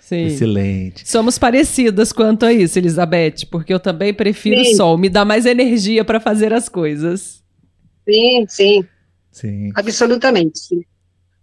Sim. 0.00 0.26
Excelente. 0.26 1.08
Somos 1.08 1.38
parecidas 1.38 2.12
quanto 2.12 2.44
a 2.44 2.52
isso, 2.52 2.78
Elizabeth, 2.78 3.46
porque 3.50 3.72
eu 3.72 3.78
também 3.78 4.12
prefiro 4.12 4.64
sim. 4.64 4.74
sol, 4.74 4.98
me 4.98 5.08
dá 5.08 5.24
mais 5.24 5.46
energia 5.46 6.04
para 6.04 6.18
fazer 6.18 6.52
as 6.52 6.68
coisas. 6.68 7.42
Sim, 8.08 8.44
sim. 8.48 8.84
Sim. 9.30 9.70
Absolutamente, 9.74 10.58
sim. 10.58 10.82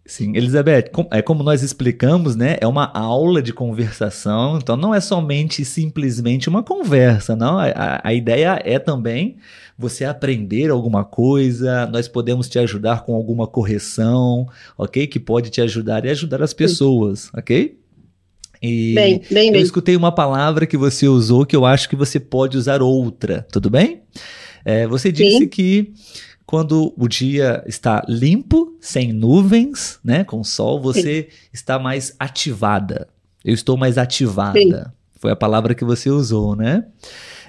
Sim, 0.07 0.37
Elizabeth, 0.37 0.85
é 1.11 1.21
como 1.21 1.43
nós 1.43 1.61
explicamos, 1.61 2.33
né? 2.33 2.55
É 2.61 2.65
uma 2.65 2.89
aula 2.93 3.41
de 3.41 3.51
conversação, 3.51 4.57
então 4.57 4.77
não 4.77 4.95
é 4.95 5.01
somente 5.01 5.65
simplesmente 5.65 6.47
uma 6.47 6.63
conversa, 6.63 7.35
não. 7.35 7.59
A, 7.59 7.99
a, 8.01 8.13
ideia 8.13 8.57
é 8.63 8.79
também 8.79 9.35
você 9.77 10.05
aprender 10.05 10.71
alguma 10.71 11.03
coisa, 11.03 11.85
nós 11.87 12.07
podemos 12.07 12.47
te 12.47 12.57
ajudar 12.57 13.03
com 13.03 13.13
alguma 13.13 13.45
correção, 13.45 14.47
ok? 14.77 15.05
Que 15.07 15.19
pode 15.19 15.49
te 15.49 15.59
ajudar 15.59 16.05
e 16.05 16.09
ajudar 16.09 16.41
as 16.41 16.53
pessoas, 16.53 17.29
ok? 17.33 17.77
E 18.61 18.95
bem, 18.95 19.21
bem, 19.29 19.47
eu 19.47 19.53
bem. 19.53 19.61
escutei 19.61 19.97
uma 19.97 20.11
palavra 20.11 20.65
que 20.65 20.77
você 20.77 21.05
usou 21.05 21.45
que 21.45 21.55
eu 21.55 21.65
acho 21.65 21.89
que 21.89 21.97
você 21.97 22.17
pode 22.17 22.57
usar 22.57 22.81
outra, 22.81 23.45
tudo 23.51 23.69
bem? 23.69 24.03
É, 24.63 24.87
você 24.87 25.11
disse 25.11 25.39
Sim. 25.39 25.47
que 25.49 25.93
quando 26.47 26.93
o 26.97 27.09
dia 27.09 27.61
está 27.67 28.01
limpo, 28.07 28.73
sem 28.79 29.11
nuvens, 29.11 29.99
né, 30.01 30.23
com 30.23 30.41
sol, 30.45 30.81
você 30.81 31.27
Sim. 31.29 31.37
está 31.51 31.77
mais 31.77 32.15
ativada. 32.17 33.09
Eu 33.43 33.53
estou 33.53 33.75
mais 33.75 33.97
ativada. 33.97 34.57
Sim. 34.57 34.73
Foi 35.19 35.29
a 35.29 35.35
palavra 35.35 35.75
que 35.75 35.83
você 35.83 36.09
usou, 36.09 36.55
né? 36.55 36.85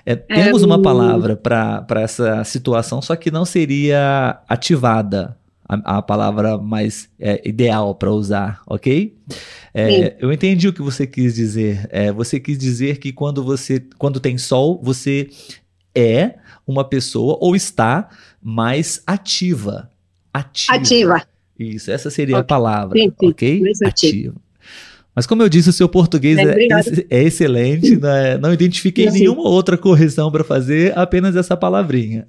É, 0.04 0.16
temos 0.16 0.62
é, 0.62 0.66
uma 0.66 0.82
palavra 0.82 1.36
para 1.36 2.00
essa 2.02 2.42
situação, 2.42 3.00
só 3.00 3.14
que 3.14 3.30
não 3.30 3.44
seria 3.44 4.40
ativada 4.48 5.36
a, 5.68 5.98
a 5.98 6.02
palavra 6.02 6.58
mais 6.58 7.08
é, 7.20 7.46
ideal 7.48 7.94
para 7.94 8.10
usar, 8.10 8.62
ok? 8.66 9.16
É, 9.72 10.16
eu 10.18 10.32
entendi 10.32 10.66
o 10.66 10.72
que 10.72 10.82
você 10.82 11.06
quis 11.06 11.34
dizer. 11.34 11.86
É, 11.92 12.10
você 12.10 12.40
quis 12.40 12.58
dizer 12.58 12.98
que 12.98 13.12
quando 13.12 13.44
você, 13.44 13.84
quando 13.96 14.18
tem 14.18 14.38
sol, 14.38 14.80
você 14.82 15.28
é 15.98 16.36
uma 16.66 16.84
pessoa 16.84 17.36
ou 17.40 17.56
está 17.56 18.08
mais 18.42 19.02
ativa. 19.06 19.90
Ativa. 20.32 20.74
Ativa. 20.74 21.22
Isso, 21.58 21.90
essa 21.90 22.10
seria 22.10 22.36
okay. 22.36 22.42
a 22.42 22.44
palavra, 22.44 22.98
sim, 22.98 23.12
sim. 23.18 23.28
ok? 23.28 23.62
Ativa. 23.84 24.34
Mas 25.14 25.26
como 25.26 25.42
eu 25.42 25.48
disse, 25.48 25.68
o 25.68 25.72
seu 25.72 25.88
português 25.88 26.38
é, 26.38 26.42
é, 26.42 27.06
é 27.10 27.22
excelente, 27.24 27.96
né? 27.96 28.38
não 28.38 28.52
identifiquei 28.52 29.10
nenhuma 29.10 29.48
outra 29.48 29.76
correção 29.76 30.30
para 30.30 30.44
fazer, 30.44 30.96
apenas 30.96 31.34
essa 31.34 31.56
palavrinha. 31.56 32.24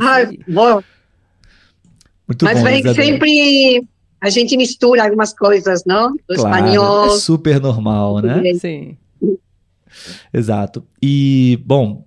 ah, 0.00 0.28
bom. 0.48 0.82
Muito 2.26 2.44
Mas 2.44 2.58
bom, 2.58 2.64
vem 2.64 2.94
sempre 2.94 3.86
a 4.20 4.28
gente 4.28 4.56
mistura 4.56 5.04
algumas 5.04 5.32
coisas, 5.32 5.84
não? 5.86 6.12
Do 6.12 6.34
claro, 6.34 6.56
espanhol. 6.56 7.06
É 7.06 7.18
super 7.18 7.60
normal, 7.60 8.20
né? 8.20 8.42
Sim. 8.54 8.96
Exato. 10.34 10.84
E, 11.00 11.62
bom, 11.64 12.04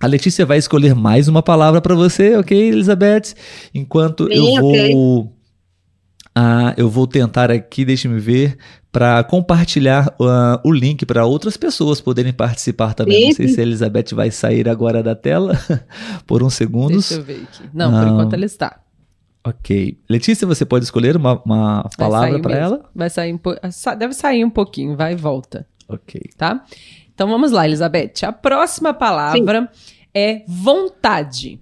a 0.00 0.06
Letícia 0.06 0.46
vai 0.46 0.56
escolher 0.56 0.94
mais 0.94 1.28
uma 1.28 1.42
palavra 1.42 1.80
para 1.80 1.94
você, 1.94 2.34
ok, 2.36 2.56
Elizabeth? 2.56 3.34
Enquanto 3.74 4.26
Sim, 4.26 4.34
eu 4.34 4.62
vou. 4.62 5.20
Okay. 5.20 5.40
Ah, 6.34 6.74
eu 6.76 6.88
vou 6.88 7.06
tentar 7.06 7.50
aqui, 7.50 7.84
deixe-me 7.84 8.18
ver, 8.18 8.56
para 8.90 9.22
compartilhar 9.24 10.08
uh, 10.18 10.60
o 10.64 10.72
link 10.72 11.04
para 11.04 11.26
outras 11.26 11.56
pessoas 11.56 12.00
poderem 12.00 12.32
participar 12.32 12.94
também. 12.94 13.20
Sim. 13.20 13.26
Não 13.26 13.34
sei 13.34 13.48
se 13.48 13.60
a 13.60 13.62
Elizabeth 13.62 14.14
vai 14.14 14.30
sair 14.30 14.68
agora 14.68 15.02
da 15.02 15.14
tela 15.14 15.58
por 16.26 16.42
uns 16.42 16.54
segundos. 16.54 17.10
Deixa 17.10 17.20
eu 17.20 17.24
ver 17.24 17.42
aqui. 17.42 17.68
Não, 17.74 17.92
por 17.92 18.08
enquanto 18.10 18.32
ela 18.32 18.44
está. 18.46 18.80
Ok. 19.44 19.98
Letícia, 20.08 20.46
você 20.46 20.64
pode 20.64 20.84
escolher 20.84 21.16
uma, 21.16 21.42
uma 21.44 21.90
palavra 21.98 22.40
para 22.40 22.56
ela? 22.56 22.90
Vai 22.94 23.10
sair 23.10 23.34
um 23.34 23.40
Deve 23.98 24.14
sair 24.14 24.44
um 24.44 24.50
pouquinho, 24.50 24.96
vai 24.96 25.12
e 25.12 25.16
volta. 25.16 25.66
Ok. 25.88 26.20
Tá? 26.36 26.64
Então 27.20 27.28
vamos 27.28 27.50
lá, 27.50 27.66
Elizabeth. 27.66 28.24
A 28.24 28.32
próxima 28.32 28.94
palavra 28.94 29.70
Sim. 29.70 29.82
é 30.14 30.42
vontade. 30.48 31.60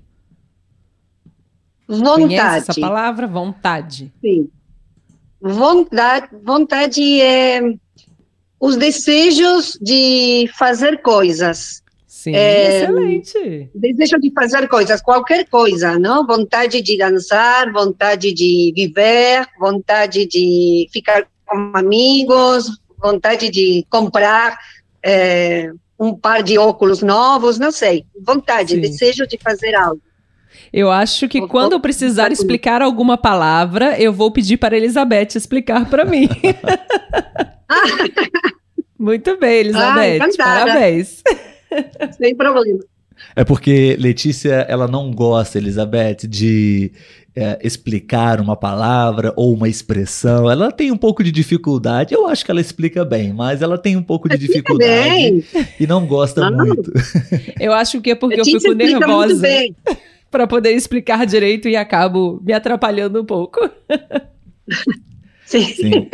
Vontade. 1.84 2.22
Conhece 2.22 2.70
essa 2.70 2.80
palavra? 2.80 3.26
Vontade. 3.26 4.12
Sim. 4.20 4.48
Vontade, 5.40 6.28
vontade 6.44 7.20
é 7.20 7.60
os 8.60 8.76
desejos 8.76 9.76
de 9.82 10.48
fazer 10.56 11.02
coisas. 11.02 11.82
Sim, 12.06 12.36
é, 12.36 12.84
excelente. 12.84 13.70
Desejo 13.74 14.20
de 14.20 14.30
fazer 14.30 14.68
coisas, 14.68 15.02
qualquer 15.02 15.48
coisa, 15.48 15.98
não? 15.98 16.24
Vontade 16.24 16.80
de 16.80 16.96
dançar, 16.96 17.72
vontade 17.72 18.32
de 18.32 18.72
viver, 18.76 19.44
vontade 19.58 20.24
de 20.24 20.88
ficar 20.92 21.26
com 21.44 21.72
amigos, 21.74 22.80
vontade 22.96 23.50
de 23.50 23.84
comprar 23.90 24.56
é, 25.02 25.71
um 25.99 26.14
par 26.14 26.43
de 26.43 26.59
óculos 26.59 27.02
novos, 27.02 27.59
não 27.59 27.71
sei. 27.71 28.05
Vontade, 28.25 28.75
Sim. 28.75 28.81
desejo 28.81 29.26
de 29.26 29.38
fazer 29.38 29.75
algo. 29.75 30.00
Eu 30.73 30.90
acho 30.90 31.28
que 31.28 31.47
quando 31.47 31.73
eu 31.73 31.81
precisar 31.81 32.31
explicar 32.31 32.83
alguma 32.83 33.17
palavra, 33.17 33.99
eu 33.99 34.12
vou 34.12 34.31
pedir 34.31 34.59
para 34.59 34.75
a 34.75 34.78
Elizabeth 34.78 35.28
explicar 35.35 35.88
para 35.88 36.05
mim. 36.05 36.28
Muito 38.99 39.38
bem, 39.38 39.61
Elizabeth. 39.61 40.19
Ah, 40.21 40.28
Parabéns. 40.37 41.23
Sem 42.17 42.35
problema. 42.35 42.81
É 43.35 43.45
porque 43.45 43.97
Letícia, 43.99 44.67
ela 44.69 44.87
não 44.87 45.12
gosta, 45.12 45.59
Elizabeth, 45.59 46.28
de 46.28 46.93
é, 47.38 47.57
explicar 47.62 48.40
uma 48.40 48.57
palavra 48.57 49.33
ou 49.37 49.54
uma 49.54 49.68
expressão. 49.68 50.50
Ela 50.50 50.73
tem 50.73 50.90
um 50.90 50.97
pouco 50.97 51.23
de 51.23 51.30
dificuldade. 51.30 52.12
Eu 52.12 52.26
acho 52.26 52.45
que 52.45 52.50
ela 52.50 52.61
explica 52.61 53.04
bem, 53.04 53.33
mas 53.33 53.62
ela 53.62 53.78
tem 53.78 53.97
um 53.97 54.02
pouco 54.02 54.28
de 54.28 54.37
dificuldade 54.37 54.90
bem. 54.90 55.45
e 55.78 55.87
não 55.87 56.04
gosta 56.04 56.50
não. 56.50 56.66
muito. 56.66 56.92
Eu 57.61 57.73
acho 57.73 58.00
que 58.00 58.11
é 58.11 58.14
porque 58.16 58.37
Letícia 58.37 58.57
eu 58.57 58.61
fico 58.61 58.75
nervosa 58.75 59.47
para 60.30 60.47
poder 60.47 60.73
explicar 60.73 61.25
direito 61.25 61.68
e 61.68 61.76
acabo 61.76 62.42
me 62.45 62.52
atrapalhando 62.52 63.21
um 63.21 63.25
pouco. 63.25 63.61
Sim. 65.47 65.64
Sim. 65.64 66.09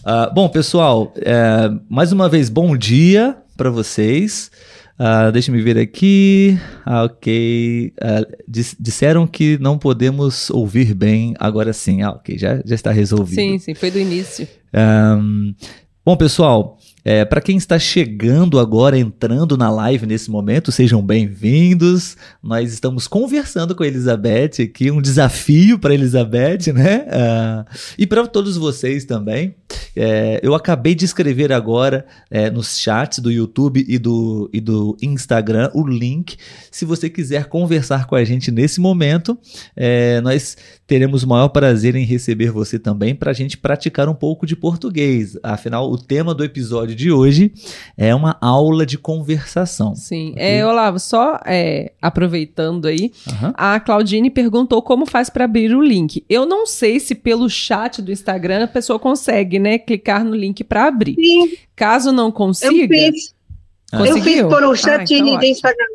Uh, 0.00 0.32
bom, 0.32 0.48
pessoal, 0.48 1.12
é, 1.16 1.70
mais 1.88 2.12
uma 2.12 2.28
vez, 2.28 2.48
bom 2.48 2.76
dia 2.76 3.36
para 3.56 3.70
vocês. 3.70 4.50
Uh, 4.98 5.30
deixa 5.30 5.52
me 5.52 5.60
ver 5.60 5.78
aqui. 5.78 6.58
Ah, 6.84 7.04
ok. 7.04 7.92
Uh, 7.96 8.36
dis 8.48 8.74
disseram 8.80 9.26
que 9.26 9.58
não 9.58 9.78
podemos 9.78 10.48
ouvir 10.50 10.94
bem. 10.94 11.34
Agora 11.38 11.72
sim. 11.72 12.02
Ah, 12.02 12.10
ok. 12.10 12.38
Já, 12.38 12.62
já 12.64 12.74
está 12.74 12.90
resolvido. 12.90 13.36
Sim, 13.36 13.58
sim. 13.58 13.74
Foi 13.74 13.90
do 13.90 13.98
início. 13.98 14.48
Um, 14.74 15.54
bom, 16.04 16.16
pessoal. 16.16 16.78
É, 17.08 17.24
para 17.24 17.40
quem 17.40 17.56
está 17.56 17.78
chegando 17.78 18.58
agora, 18.58 18.98
entrando 18.98 19.56
na 19.56 19.70
live 19.70 20.06
nesse 20.06 20.28
momento, 20.28 20.72
sejam 20.72 21.00
bem-vindos. 21.00 22.16
Nós 22.42 22.72
estamos 22.72 23.06
conversando 23.06 23.76
com 23.76 23.84
a 23.84 23.86
Elizabeth 23.86 24.60
aqui, 24.60 24.90
um 24.90 25.00
desafio 25.00 25.78
para 25.78 25.92
a 25.92 25.94
Elizabeth, 25.94 26.72
né? 26.74 27.06
Uh, 27.06 27.76
e 27.96 28.08
para 28.08 28.26
todos 28.26 28.56
vocês 28.56 29.04
também. 29.04 29.54
É, 29.94 30.40
eu 30.42 30.54
acabei 30.54 30.94
de 30.94 31.04
escrever 31.04 31.52
agora 31.52 32.06
é, 32.30 32.50
nos 32.50 32.78
chats 32.78 33.18
do 33.18 33.30
YouTube 33.30 33.84
e 33.88 33.98
do, 33.98 34.50
e 34.52 34.60
do 34.60 34.96
Instagram 35.02 35.70
o 35.74 35.86
link. 35.86 36.36
Se 36.70 36.84
você 36.84 37.08
quiser 37.08 37.46
conversar 37.46 38.06
com 38.06 38.14
a 38.14 38.24
gente 38.24 38.50
nesse 38.50 38.80
momento, 38.80 39.38
é, 39.74 40.20
nós 40.20 40.56
teremos 40.86 41.22
o 41.22 41.28
maior 41.28 41.48
prazer 41.48 41.96
em 41.96 42.04
receber 42.04 42.50
você 42.50 42.78
também 42.78 43.14
para 43.14 43.30
a 43.30 43.34
gente 43.34 43.56
praticar 43.56 44.08
um 44.08 44.14
pouco 44.14 44.46
de 44.46 44.54
português. 44.54 45.36
Afinal, 45.42 45.90
o 45.90 45.98
tema 45.98 46.34
do 46.34 46.44
episódio 46.44 46.94
de 46.94 47.10
hoje 47.10 47.52
é 47.96 48.14
uma 48.14 48.36
aula 48.40 48.86
de 48.86 48.96
conversação. 48.96 49.94
Sim. 49.94 50.32
Okay? 50.32 50.58
É, 50.58 50.66
Olavo, 50.66 50.98
só 51.00 51.40
é, 51.44 51.92
aproveitando 52.00 52.86
aí, 52.86 53.12
uhum. 53.26 53.52
a 53.54 53.80
Claudine 53.80 54.30
perguntou 54.30 54.80
como 54.82 55.06
faz 55.06 55.28
para 55.28 55.44
abrir 55.44 55.74
o 55.74 55.82
link. 55.82 56.24
Eu 56.28 56.46
não 56.46 56.66
sei 56.66 57.00
se 57.00 57.14
pelo 57.14 57.48
chat 57.48 58.00
do 58.00 58.12
Instagram 58.12 58.64
a 58.64 58.68
pessoa 58.68 58.98
consegue, 58.98 59.55
né, 59.58 59.78
clicar 59.78 60.24
no 60.24 60.34
link 60.34 60.62
para 60.64 60.86
abrir. 60.86 61.14
Sim. 61.14 61.56
Caso 61.74 62.12
não 62.12 62.30
consiga. 62.30 62.94
Eu 62.94 63.12
fiz. 63.12 63.34
Conseguiu? 63.90 64.16
Eu 64.16 64.22
fiz 64.22 64.42
por 64.42 64.64
um 64.64 64.74
chat 64.74 65.14
ah, 65.14 65.18
então 65.18 65.38
do 65.38 65.44
Instagram. 65.44 65.86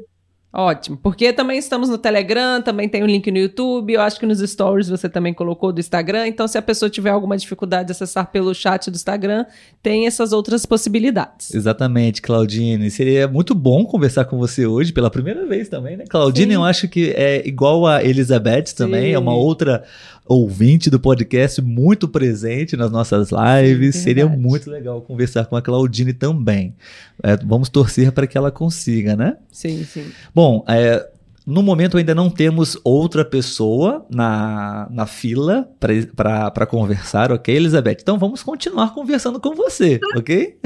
Ótimo, 0.54 0.98
porque 1.02 1.32
também 1.32 1.58
estamos 1.58 1.88
no 1.88 1.98
Telegram, 1.98 2.62
também 2.62 2.90
tem 2.90 3.02
o 3.02 3.06
um 3.06 3.08
link 3.08 3.32
no 3.32 3.38
YouTube, 3.38 3.94
eu 3.94 4.02
acho 4.02 4.20
que 4.20 4.26
nos 4.26 4.40
stories 4.40 4.90
você 4.90 5.08
também 5.08 5.34
colocou 5.34 5.72
do 5.72 5.80
Instagram, 5.80 6.28
então 6.28 6.46
se 6.46 6.58
a 6.58 6.62
pessoa 6.62 6.90
tiver 6.90 7.10
alguma 7.10 7.38
dificuldade 7.38 7.86
de 7.86 7.92
acessar 7.94 8.30
pelo 8.30 8.54
chat 8.54 8.92
do 8.92 8.96
Instagram, 8.96 9.46
tem 9.82 10.08
essas 10.08 10.34
outras 10.34 10.66
possibilidades. 10.66 11.54
Exatamente, 11.54 12.22
Claudine. 12.22 12.92
Seria 12.92 13.30
muito 13.30 13.56
bom 13.56 13.86
conversar 13.86 14.26
com 14.26 14.38
você 14.38 14.66
hoje 14.66 14.92
pela 14.92 15.10
primeira 15.10 15.46
vez 15.46 15.70
também, 15.70 15.96
né? 15.96 16.04
Claudine, 16.10 16.52
Sim. 16.52 16.56
eu 16.56 16.66
acho 16.66 16.90
que 16.90 17.12
é 17.12 17.48
igual 17.48 17.88
a 17.88 18.04
Elizabeth 18.04 18.74
também, 18.76 19.06
Sim. 19.06 19.14
é 19.14 19.20
uma 19.20 19.34
outra 19.34 19.86
ouvinte 20.32 20.90
do 20.90 21.00
podcast 21.00 21.62
muito 21.62 22.08
presente 22.08 22.78
nas 22.78 22.90
nossas 22.90 23.30
lives. 23.32 23.96
Sim, 23.96 24.02
Seria 24.02 24.28
muito 24.28 24.70
legal 24.70 25.02
conversar 25.02 25.46
com 25.46 25.56
a 25.56 25.62
Claudine 25.62 26.14
também. 26.14 26.76
É, 27.22 27.36
vamos 27.38 27.70
torcer 27.70 28.12
para 28.12 28.26
que 28.26 28.38
ela 28.38 28.52
consiga, 28.52 29.16
né? 29.16 29.38
Sim, 29.52 29.84
sim. 29.84 30.06
Bom, 30.34 30.64
é, 30.68 31.06
no 31.46 31.62
momento 31.62 31.98
ainda 31.98 32.16
não 32.16 32.30
temos 32.30 32.78
outra 32.84 33.26
pessoa 33.26 34.06
na, 34.10 34.88
na 34.90 35.06
fila 35.06 35.70
para 36.16 36.66
conversar, 36.66 37.32
ok, 37.32 37.54
Elizabeth? 37.54 37.98
Então 38.02 38.18
vamos 38.18 38.42
continuar 38.42 38.94
conversando 38.94 39.40
com 39.40 39.54
você, 39.54 40.00
ok? 40.16 40.58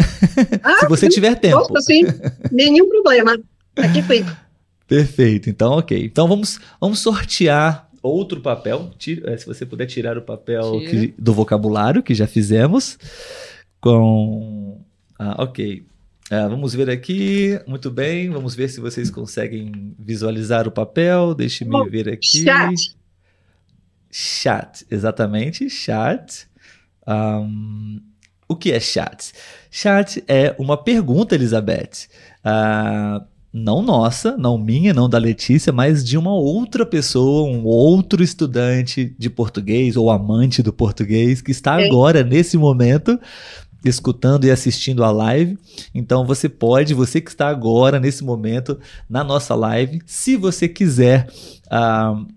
Ah, 0.63 0.77
Se 0.81 0.87
você 0.87 1.09
tiver 1.09 1.35
tempo. 1.35 1.67
Posso, 1.67 1.85
sim, 1.85 2.03
nenhum 2.51 2.87
problema. 2.87 3.37
Aqui 3.77 4.01
fico. 4.03 4.29
Perfeito, 4.87 5.49
então 5.49 5.73
ok. 5.73 6.05
Então 6.05 6.27
vamos, 6.27 6.59
vamos 6.79 6.99
sortear 6.99 7.84
outro 8.07 8.41
papel. 8.41 8.91
Tira, 8.97 9.31
eh, 9.31 9.37
se 9.37 9.45
você 9.45 9.65
puder 9.65 9.85
tirar 9.85 10.17
o 10.17 10.21
papel 10.21 10.79
que, 10.79 11.13
do 11.17 11.33
vocabulário, 11.33 12.03
que 12.03 12.13
já 12.13 12.27
fizemos. 12.27 12.97
Com. 13.79 14.81
Ah, 15.19 15.43
ok. 15.43 15.85
Ah, 16.29 16.47
vamos 16.47 16.73
ver 16.73 16.89
aqui. 16.89 17.59
Muito 17.67 17.91
bem. 17.91 18.29
Vamos 18.29 18.55
ver 18.55 18.69
se 18.69 18.79
vocês 18.79 19.09
conseguem 19.09 19.95
visualizar 19.99 20.67
o 20.67 20.71
papel. 20.71 21.35
Deixe-me 21.35 21.89
ver 21.89 22.09
aqui. 22.09 22.43
Chat. 22.43 22.97
Chat, 24.11 24.85
exatamente. 24.89 25.69
Chat. 25.69 26.47
Um, 27.07 28.01
o 28.47 28.55
que 28.55 28.71
é 28.71 28.79
chat? 28.79 29.33
Chat 29.69 30.23
é 30.27 30.55
uma 30.57 30.77
pergunta, 30.77 31.35
Elizabeth. 31.35 32.07
Uh, 32.43 33.23
não 33.57 33.81
nossa, 33.81 34.35
não 34.35 34.57
minha, 34.57 34.93
não 34.93 35.07
da 35.07 35.17
Letícia, 35.17 35.71
mas 35.71 36.03
de 36.03 36.17
uma 36.17 36.33
outra 36.33 36.85
pessoa, 36.85 37.47
um 37.47 37.63
outro 37.63 38.21
estudante 38.21 39.15
de 39.17 39.29
português 39.29 39.95
ou 39.95 40.11
amante 40.11 40.61
do 40.61 40.73
português 40.73 41.41
que 41.41 41.51
está 41.51 41.81
agora, 41.81 42.21
nesse 42.21 42.57
momento, 42.57 43.17
escutando 43.85 44.43
e 44.43 44.51
assistindo 44.51 45.05
a 45.05 45.11
live. 45.11 45.57
Então 45.93 46.25
você 46.25 46.49
pode, 46.49 46.93
você 46.93 47.21
que 47.21 47.29
está 47.29 47.47
agora, 47.47 47.97
nesse 47.97 48.25
momento, 48.25 48.77
na 49.09 49.23
nossa 49.23 49.55
live, 49.55 50.01
se 50.05 50.35
você 50.35 50.67
quiser. 50.67 51.29
Uh, 51.67 52.27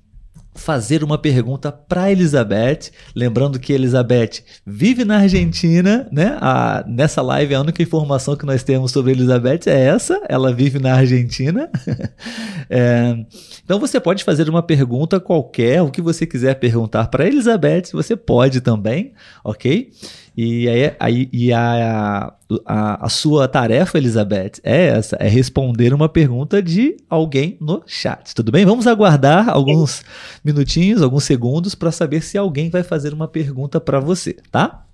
fazer 0.59 1.05
uma 1.05 1.17
pergunta 1.17 1.71
para 1.71 2.11
Elizabeth, 2.11 2.91
lembrando 3.15 3.59
que 3.59 3.73
Elizabeth 3.73 4.43
vive 4.67 5.05
na 5.05 5.19
Argentina, 5.19 6.07
né? 6.11 6.37
A, 6.41 6.85
nessa 6.87 7.23
live 7.23 7.55
a 7.55 7.61
única 7.61 7.83
informação 7.83 8.37
que 8.37 8.45
nós 8.45 8.63
temos 8.63 8.91
sobre 8.91 9.13
Elizabeth 9.13 9.61
é 9.67 9.87
essa, 9.87 10.21
ela 10.29 10.53
vive 10.53 10.79
na 10.79 10.95
Argentina. 10.95 11.71
é, 12.69 13.25
então 13.65 13.79
você 13.79 14.01
pode 14.01 14.25
fazer 14.25 14.49
uma 14.49 14.63
pergunta 14.63 15.21
qualquer, 15.21 15.81
o 15.81 15.91
que 15.91 16.03
você 16.03 16.27
quiser 16.27 16.55
perguntar 16.57 17.07
para 17.07 17.27
Elizabeth, 17.27 17.85
você 17.93 18.17
pode 18.17 18.61
também, 18.61 19.13
ok? 19.45 19.91
E, 20.41 20.69
aí, 20.69 20.95
aí, 21.01 21.29
e 21.33 21.53
a, 21.53 22.33
a, 22.65 23.07
a, 23.07 23.09
sua 23.09 23.49
tarefa, 23.49 23.99
Elizabeth, 23.99 24.53
é 24.63 24.87
essa: 24.87 25.17
é 25.17 25.27
responder 25.27 25.93
uma 25.93 26.09
pergunta 26.09 26.63
de 26.63 26.97
alguém 27.11 27.57
no 27.61 27.83
chat. 27.85 28.37
Tudo 28.37 28.53
bem? 28.53 28.65
Vamos 28.65 28.87
aguardar 28.87 29.49
alguns 29.49 30.05
minutinhos, 30.45 31.03
alguns 31.03 31.25
segundos, 31.25 31.75
para 31.75 31.91
saber 31.91 32.23
se 32.23 32.39
alguém 32.39 32.71
vai 32.71 32.85
fazer 32.85 33.13
uma 33.13 33.27
pergunta 33.27 33.81
para 33.81 33.99
você, 33.99 34.37
tá? 34.49 34.87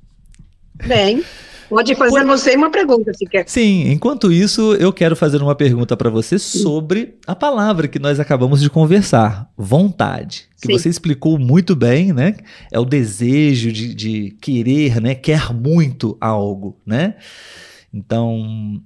Bem. 0.86 1.22
Pode 1.68 1.94
fazer 1.94 2.20
Por... 2.20 2.26
você 2.26 2.56
uma 2.56 2.70
pergunta, 2.70 3.12
se 3.14 3.26
quer. 3.26 3.48
Sim, 3.48 3.90
enquanto 3.90 4.32
isso, 4.32 4.74
eu 4.74 4.92
quero 4.92 5.16
fazer 5.16 5.42
uma 5.42 5.54
pergunta 5.54 5.96
para 5.96 6.10
você 6.10 6.38
sobre 6.38 7.16
a 7.26 7.34
palavra 7.34 7.88
que 7.88 7.98
nós 7.98 8.20
acabamos 8.20 8.60
de 8.60 8.70
conversar, 8.70 9.50
vontade. 9.56 10.48
Que 10.60 10.68
Sim. 10.68 10.78
você 10.78 10.88
explicou 10.88 11.38
muito 11.38 11.74
bem, 11.74 12.12
né? 12.12 12.36
É 12.72 12.78
o 12.78 12.84
desejo 12.84 13.72
de, 13.72 13.94
de 13.94 14.36
querer, 14.40 15.00
né? 15.00 15.14
Quer 15.14 15.52
muito 15.52 16.16
algo, 16.20 16.78
né? 16.86 17.14
Então, 17.92 18.80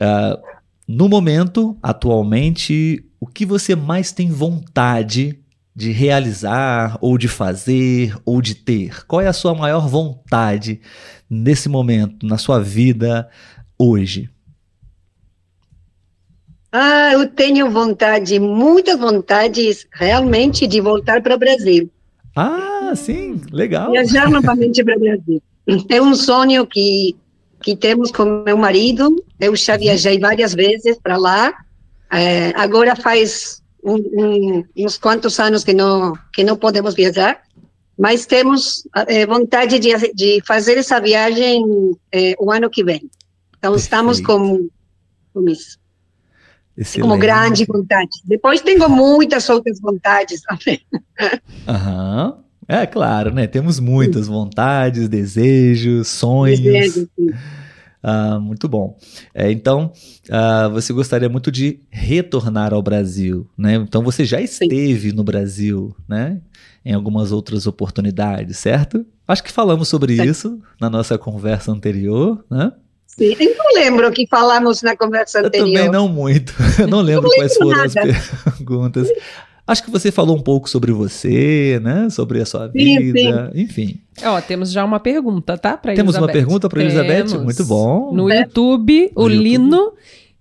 uh, 0.00 0.42
no 0.86 1.08
momento, 1.08 1.76
atualmente, 1.82 3.04
o 3.20 3.26
que 3.26 3.46
você 3.46 3.74
mais 3.74 4.12
tem 4.12 4.30
vontade 4.30 5.38
de 5.74 5.90
realizar, 5.90 6.96
ou 7.00 7.18
de 7.18 7.26
fazer, 7.26 8.16
ou 8.24 8.40
de 8.40 8.54
ter? 8.54 9.04
Qual 9.06 9.20
é 9.20 9.26
a 9.26 9.32
sua 9.32 9.54
maior 9.54 9.88
vontade 9.88 10.80
nesse 11.34 11.68
momento, 11.68 12.24
na 12.24 12.38
sua 12.38 12.60
vida 12.60 13.28
hoje? 13.78 14.30
Ah, 16.70 17.12
eu 17.12 17.28
tenho 17.28 17.70
vontade, 17.70 18.38
muitas 18.40 18.98
vontades, 18.98 19.86
realmente, 19.92 20.66
de 20.66 20.80
voltar 20.80 21.22
para 21.22 21.34
o 21.34 21.38
Brasil. 21.38 21.90
Ah, 22.34 22.92
sim, 22.96 23.40
legal. 23.52 23.92
Viajar 23.92 24.28
novamente 24.28 24.82
para 24.82 24.96
o 24.96 25.00
Brasil. 25.00 25.42
É 25.88 26.02
um 26.02 26.14
sonho 26.14 26.66
que, 26.66 27.14
que 27.62 27.76
temos 27.76 28.10
com 28.10 28.42
meu 28.44 28.56
marido. 28.56 29.22
Eu 29.38 29.54
já 29.54 29.76
viajei 29.76 30.18
várias 30.18 30.52
vezes 30.52 30.98
para 30.98 31.16
lá. 31.16 31.54
É, 32.12 32.52
agora 32.56 32.96
faz 32.96 33.62
um, 33.84 33.94
um, 33.94 34.64
uns 34.76 34.98
quantos 34.98 35.38
anos 35.38 35.62
que 35.62 35.72
não, 35.72 36.12
que 36.32 36.42
não 36.42 36.56
podemos 36.56 36.94
viajar 36.94 37.40
mas 37.98 38.26
temos 38.26 38.86
é, 39.06 39.26
vontade 39.26 39.78
de, 39.78 39.90
de, 40.12 40.42
fazer 40.46 40.78
essa 40.78 41.00
viagem 41.00 41.62
é, 42.12 42.34
o 42.38 42.50
ano 42.50 42.68
que 42.68 42.84
vem. 42.84 43.08
Então, 43.58 43.74
estamos 43.76 44.20
com, 44.20 44.68
com 45.32 45.48
isso. 45.48 45.78
Excelente. 46.76 47.08
Como 47.08 47.20
grande 47.20 47.64
vontade. 47.64 48.20
Depois 48.24 48.60
tenho 48.60 48.88
muitas 48.88 49.48
outras 49.48 49.80
vontades 49.80 50.42
também. 50.42 50.80
Aham. 51.68 52.44
É 52.66 52.86
claro, 52.86 53.32
né? 53.32 53.46
Temos 53.46 53.78
muitas 53.78 54.26
vontades, 54.26 55.08
desejos, 55.08 56.08
sonhos. 56.08 56.58
Desejo. 56.60 57.08
Ah, 58.02 58.38
muito 58.38 58.68
bom. 58.68 58.98
É, 59.34 59.50
então, 59.50 59.92
ah, 60.30 60.68
você 60.68 60.92
gostaria 60.92 61.28
muito 61.28 61.50
de 61.50 61.80
retornar 61.90 62.74
ao 62.74 62.82
Brasil, 62.82 63.48
né? 63.56 63.74
Então, 63.76 64.02
você 64.02 64.24
já 64.24 64.40
esteve 64.40 65.10
sim. 65.10 65.16
no 65.16 65.24
Brasil, 65.24 65.94
né? 66.08 66.40
Em 66.84 66.92
algumas 66.92 67.32
outras 67.32 67.66
oportunidades, 67.66 68.58
certo? 68.58 69.04
Acho 69.26 69.42
que 69.42 69.50
falamos 69.50 69.88
sobre 69.88 70.16
Sim. 70.16 70.24
isso 70.24 70.60
na 70.80 70.90
nossa 70.90 71.16
conversa 71.16 71.72
anterior, 71.72 72.44
né? 72.50 72.72
Sim, 73.06 73.36
eu 73.38 73.56
não 73.56 73.74
lembro 73.74 74.10
que 74.12 74.26
falamos 74.26 74.82
na 74.82 74.96
conversa 74.96 75.38
anterior. 75.38 75.68
Eu 75.68 75.74
também 75.74 75.90
não 75.90 76.08
muito. 76.08 76.52
Eu 76.78 76.88
não 76.88 77.00
lembro, 77.00 77.28
não 77.28 77.36
quais 77.36 77.54
foram 77.56 77.70
nada. 77.70 77.84
as 77.86 77.94
perguntas. 78.58 79.08
Acho 79.66 79.84
que 79.84 79.90
você 79.90 80.10
falou 80.10 80.36
um 80.36 80.42
pouco 80.42 80.68
sobre 80.68 80.92
você, 80.92 81.80
né? 81.82 82.10
Sobre 82.10 82.40
a 82.40 82.44
sua 82.44 82.66
vida, 82.66 83.50
sim. 83.54 83.62
enfim. 83.62 84.00
Ó, 84.22 84.38
temos 84.40 84.70
já 84.70 84.84
uma 84.84 85.00
pergunta, 85.00 85.56
tá? 85.56 85.76
Pra 85.76 85.94
Temos 85.94 86.14
Elizabeth. 86.16 86.26
uma 86.26 86.32
pergunta 86.32 86.68
para 86.68 86.82
Elizabeth? 86.82 87.38
Muito 87.38 87.64
bom. 87.64 88.12
No 88.12 88.30
YouTube, 88.30 89.12
no 89.16 89.22
o 89.22 89.28
YouTube. 89.30 89.42
Lino 89.42 89.92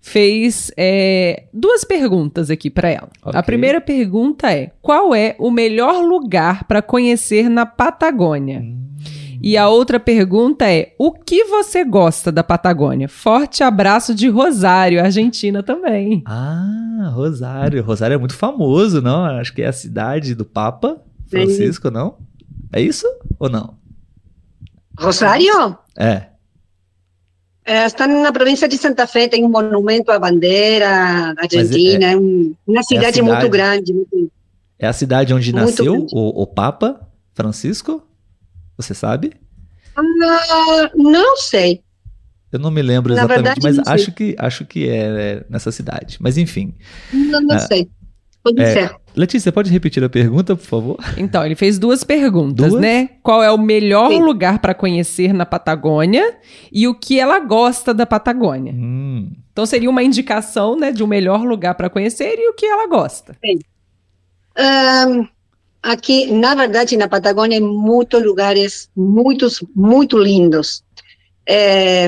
fez 0.04 0.70
é, 0.76 1.46
duas 1.54 1.86
perguntas 1.86 2.52
aqui 2.52 2.70
para 2.70 2.90
ela. 2.90 3.10
Okay. 3.24 3.40
A 3.40 3.42
primeira 3.42 3.80
pergunta 3.80 4.52
é: 4.52 4.72
qual 4.82 5.16
é 5.16 5.34
o 5.40 5.50
melhor 5.50 6.04
lugar 6.04 6.66
para 6.66 6.82
conhecer 6.82 7.50
na 7.50 7.66
Patagônia? 7.66 8.60
Hum. 8.60 8.84
E 9.42 9.58
a 9.58 9.70
outra 9.70 10.02
pergunta 10.02 10.70
é: 10.70 10.94
o 11.00 11.14
que 11.14 11.46
você 11.46 11.86
gosta 11.86 12.34
da 12.34 12.44
Patagônia? 12.44 13.08
Forte 13.08 13.64
abraço 13.64 14.14
de 14.14 14.28
Rosário, 14.28 15.02
Argentina 15.02 15.64
também. 15.64 16.22
Ah, 16.26 17.10
Rosário. 17.14 17.82
Rosário 17.82 18.16
é 18.16 18.18
muito 18.18 18.36
famoso, 18.36 19.02
não? 19.02 19.24
Acho 19.24 19.54
que 19.54 19.62
é 19.62 19.68
a 19.68 19.74
cidade 19.74 20.36
do 20.36 20.44
Papa 20.44 21.02
Francisco, 21.28 21.88
Sim. 21.88 21.94
não? 21.94 22.18
É 22.74 22.82
isso 22.82 23.08
ou 23.40 23.50
não? 23.50 23.76
Rosário? 25.00 25.78
É. 25.98 26.33
É, 27.66 27.86
está 27.86 28.08
na 28.08 28.32
província 28.32 28.68
de 28.68 28.78
Santa 28.78 29.08
Fé, 29.08 29.28
tem 29.28 29.46
um 29.46 29.50
monumento 29.50 30.12
à 30.12 30.20
bandeira 30.20 31.34
argentina, 31.38 32.08
é, 32.08 32.12
é 32.14 32.18
um, 32.18 32.54
uma 32.68 32.84
cidade, 32.84 33.06
é 33.06 33.14
cidade, 33.14 33.22
muito 33.22 33.50
grande. 33.50 33.94
Muito, 33.94 34.32
é 34.78 34.88
a 34.88 34.94
cidade 34.94 35.34
onde 35.34 35.54
nasceu 35.54 36.06
o, 36.12 36.42
o, 36.42 36.46
Papa 36.46 37.08
Francisco? 37.34 38.06
Você 38.76 38.94
sabe? 38.94 39.34
Ah, 39.96 40.92
não 40.94 41.38
sei. 41.38 41.82
Eu 42.52 42.60
não 42.60 42.70
me 42.70 42.82
lembro 42.82 43.14
exatamente, 43.14 43.44
verdade, 43.44 43.60
mas 43.64 43.88
acho 43.88 44.12
que, 44.12 44.36
acho 44.38 44.66
que 44.66 44.90
é, 44.90 44.98
é, 44.98 45.46
nessa 45.50 45.72
cidade. 45.72 46.18
Mas 46.20 46.38
enfim. 46.38 46.76
Não, 47.14 47.42
não 47.42 47.56
ah, 47.56 47.60
sei. 47.60 47.90
Pode 48.44 48.62
é, 48.62 48.74
ser. 48.74 48.96
Letícia, 49.16 49.52
pode 49.52 49.70
repetir 49.70 50.04
a 50.04 50.10
pergunta, 50.10 50.56
por 50.56 50.66
favor? 50.66 50.98
Então, 51.18 51.46
ele 51.46 51.56
fez 51.56 51.78
duas 51.78 52.04
perguntas, 52.04 52.70
duas? 52.70 52.82
né? 52.82 53.10
Qual 53.22 53.44
é 53.44 53.52
o 53.52 53.58
melhor 53.58 54.10
Sim. 54.10 54.22
lugar 54.22 54.60
para 54.60 54.74
conhecer 54.74 55.34
na 55.34 55.46
Patagônia 55.46 56.38
e 56.72 56.88
o 56.88 56.96
que 56.96 57.20
ela 57.20 57.40
gosta 57.40 57.94
da 57.94 58.06
Patagônia? 58.06 58.74
Hum. 58.74 59.32
Então, 59.52 59.66
seria 59.66 59.90
uma 59.90 60.02
indicação, 60.02 60.76
né, 60.76 60.92
de 60.92 61.04
um 61.04 61.08
melhor 61.08 61.44
lugar 61.44 61.76
para 61.76 61.90
conhecer 61.90 62.40
e 62.40 62.50
o 62.50 62.54
que 62.54 62.66
ela 62.66 62.88
gosta. 62.88 63.38
Sim. 63.46 63.60
Um, 64.58 65.28
aqui, 65.82 66.32
na 66.32 66.56
verdade, 66.56 66.98
na 66.98 67.08
Patagônia, 67.08 67.60
tem 67.60 67.68
muitos 67.68 68.24
lugares 68.24 68.90
muitos, 68.96 69.64
muito 69.76 70.18
lindos. 70.18 70.84
É, 71.48 72.08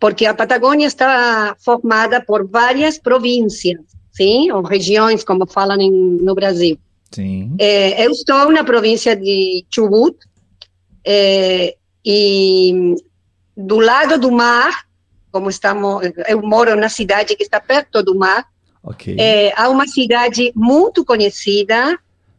porque 0.00 0.26
a 0.26 0.34
Patagônia 0.34 0.86
está 0.86 1.54
formada 1.58 2.20
por 2.20 2.48
várias 2.48 2.98
províncias 2.98 3.95
sim, 4.16 4.50
ou 4.50 4.62
regiões, 4.62 5.22
como 5.22 5.46
falam 5.46 5.80
em, 5.80 5.90
no 5.90 6.34
Brasil. 6.34 6.78
Sim. 7.12 7.54
É, 7.58 8.04
eu 8.04 8.10
estou 8.10 8.50
na 8.50 8.64
província 8.64 9.14
de 9.14 9.64
Chubut, 9.72 10.16
é, 11.04 11.76
e 12.04 12.94
do 13.56 13.78
lado 13.78 14.18
do 14.18 14.30
mar, 14.32 14.86
como 15.30 15.48
estamos, 15.50 16.02
eu 16.28 16.42
moro 16.42 16.76
na 16.76 16.88
cidade 16.88 17.36
que 17.36 17.42
está 17.42 17.60
perto 17.60 18.02
do 18.02 18.14
mar, 18.14 18.46
okay. 18.82 19.16
é, 19.18 19.52
há 19.56 19.68
uma 19.68 19.86
cidade 19.86 20.52
muito 20.54 21.04
conhecida 21.04 21.98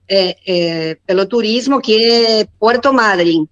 é, 0.10 0.38
é, 0.46 0.98
pelo 1.06 1.26
turismo, 1.26 1.82
que 1.82 1.96
é 1.96 2.48
Puerto 2.60 2.94
Madryn, 2.94 3.48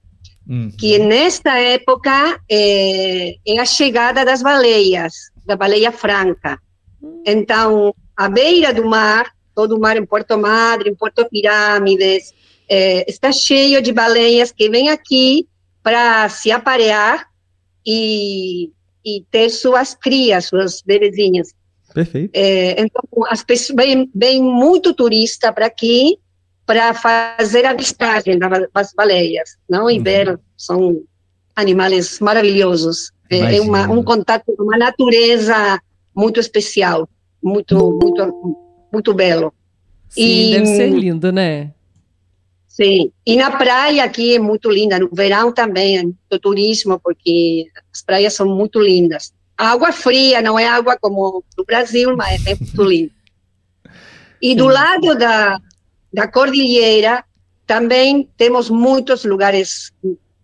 uhum. 0.47 0.71
que 0.77 0.97
nesta 0.99 1.57
época 1.59 2.39
é, 2.49 3.35
é 3.45 3.59
a 3.59 3.65
chegada 3.65 4.23
das 4.23 4.41
baleias, 4.41 5.31
da 5.45 5.55
baleia 5.55 5.91
franca. 5.91 6.59
Hum. 7.01 7.23
Então, 7.25 7.93
à 8.15 8.29
beira 8.29 8.73
do 8.73 8.85
mar, 8.85 9.31
todo 9.53 9.75
o 9.75 9.79
mar 9.79 9.97
em 9.97 10.05
Porto 10.05 10.37
Madre, 10.37 10.89
em 10.89 10.95
Porto 10.95 11.27
Pirâmides, 11.29 12.33
é, 12.67 13.09
está 13.09 13.31
cheio 13.31 13.81
de 13.81 13.91
baleias 13.91 14.51
que 14.51 14.69
vêm 14.69 14.89
aqui 14.89 15.47
para 15.83 16.27
se 16.29 16.51
aparear 16.51 17.27
e, 17.85 18.71
e 19.05 19.23
ter 19.29 19.49
suas 19.49 19.93
crias, 19.93 20.45
suas 20.45 20.81
bebezinhas. 20.81 21.53
Perfeito. 21.93 22.31
É, 22.33 22.81
então, 22.81 23.03
as 23.29 23.43
pessoas 23.43 23.75
vêm, 23.77 24.09
vem 24.13 24.41
muito 24.41 24.93
turista 24.93 25.53
para 25.53 25.67
aqui 25.67 26.17
para 26.65 26.93
fazer 26.93 27.63
a 27.65 27.69
avistagem 27.69 28.39
das 28.39 28.93
baleias, 28.93 29.55
não? 29.69 29.89
E 29.89 29.97
uhum. 29.97 30.03
ver, 30.03 30.39
são 30.57 31.03
animais 31.55 32.19
maravilhosos. 32.19 33.11
É, 33.29 33.57
é 33.57 33.61
uma, 33.61 33.89
um 33.89 34.03
contato 34.03 34.43
com 34.45 34.63
uma 34.63 34.77
natureza 34.77 35.79
muito 36.15 36.39
especial 36.39 37.07
muito, 37.45 37.75
muito, 38.01 38.57
muito 38.91 39.13
belo. 39.13 39.53
Sim, 40.09 40.21
e, 40.21 40.51
deve 40.51 40.65
ser 40.65 40.89
lindo, 40.89 41.31
né? 41.31 41.71
Sim, 42.67 43.11
e 43.25 43.37
na 43.37 43.51
praia 43.51 44.03
aqui 44.03 44.35
é 44.35 44.39
muito 44.39 44.69
linda, 44.69 44.99
no 44.99 45.09
verão 45.13 45.51
também, 45.51 46.17
do 46.29 46.39
turismo, 46.39 46.99
porque 46.99 47.67
as 47.93 48.01
praias 48.01 48.33
são 48.33 48.47
muito 48.47 48.81
lindas. 48.81 49.31
A 49.57 49.71
água 49.71 49.93
fria, 49.93 50.41
não 50.41 50.57
é 50.59 50.67
água 50.67 50.97
como 50.99 51.43
no 51.57 51.63
Brasil, 51.63 52.17
mas 52.17 52.45
é 52.45 52.55
muito 52.55 52.83
linda. 52.83 53.13
E 54.41 54.55
do 54.55 54.67
lado 54.67 55.15
da, 55.15 55.57
da 56.11 56.27
cordilheira, 56.27 57.23
também 57.65 58.27
temos 58.35 58.69
muitos 58.69 59.23
lugares 59.23 59.93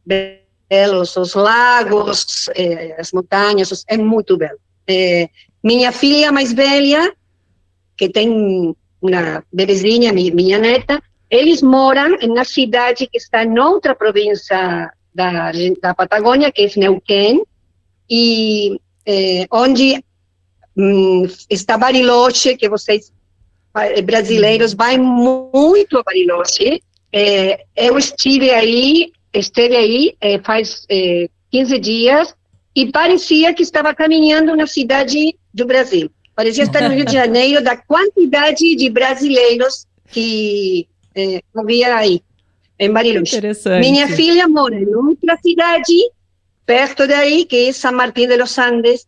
belos, 0.06 1.18
os 1.18 1.34
lagos, 1.34 2.48
eh, 2.56 2.96
as 2.98 3.12
montanhas, 3.12 3.84
é 3.88 3.98
muito 3.98 4.38
belo. 4.38 4.58
Eh, 4.88 5.30
minha 5.63 5.91
filha 5.91 6.32
mais 6.32 6.52
velha, 6.54 7.13
que 7.97 8.10
tem 8.10 8.76
uma 9.02 9.43
bebezinha, 9.52 10.12
minha 10.13 10.58
neta, 10.58 11.02
eles 11.30 11.62
moram 11.62 12.17
na 12.34 12.43
cidade 12.43 13.08
que 13.08 13.17
está 13.17 13.43
em 13.43 13.58
outra 13.58 13.95
província 13.95 14.91
da, 15.13 15.52
da 15.82 15.93
Patagônia, 15.93 16.52
que 16.52 16.63
é 16.63 16.80
Neuquén, 16.80 17.43
e 18.10 18.80
eh, 19.06 19.47
onde 19.50 20.04
hum, 20.76 21.26
está 21.50 21.78
Bariloche, 21.78 22.58
que 22.58 22.67
vocês 22.67 23.13
eh, 23.76 24.02
brasileiros 24.02 24.74
vai 24.74 24.97
muito 24.97 25.97
a 25.97 26.04
Bariloche. 26.04 26.82
Eh, 27.13 27.65
eu 27.76 27.97
estive 27.97 28.50
aí, 28.52 29.12
esteve 29.34 29.76
aí 29.76 30.15
eh, 30.19 30.39
faz 30.43 30.86
15 31.52 31.80
dias 31.80 32.36
e 32.76 32.91
parecia 32.91 33.54
que 33.54 33.63
estava 33.63 33.93
caminhando 33.93 34.56
na 34.56 34.67
cidade 34.67 35.36
do 35.54 35.66
Brasil. 35.66 36.10
Parecia 36.36 36.64
estar 36.64 36.82
no 36.88 36.96
Rio 36.96 37.06
de 37.06 37.14
Janeiro 37.14 37.64
da 37.64 37.76
quantidade 37.76 38.76
de 38.76 38.90
brasileiros 38.90 39.86
que 40.08 40.88
é, 41.16 41.42
havia 41.56 41.96
aí, 41.96 42.22
em 42.80 42.92
Bariloche. 42.92 43.40
Minha 43.80 44.08
filha 44.08 44.48
mora 44.48 44.76
em 44.76 44.96
outra 44.96 45.38
cidade, 45.38 45.94
perto 46.66 47.08
daí, 47.08 47.46
que 47.46 47.70
é 47.70 47.74
São 47.74 47.92
Martín 47.92 48.28
de 48.28 48.38
los 48.38 48.58
Andes, 48.58 49.06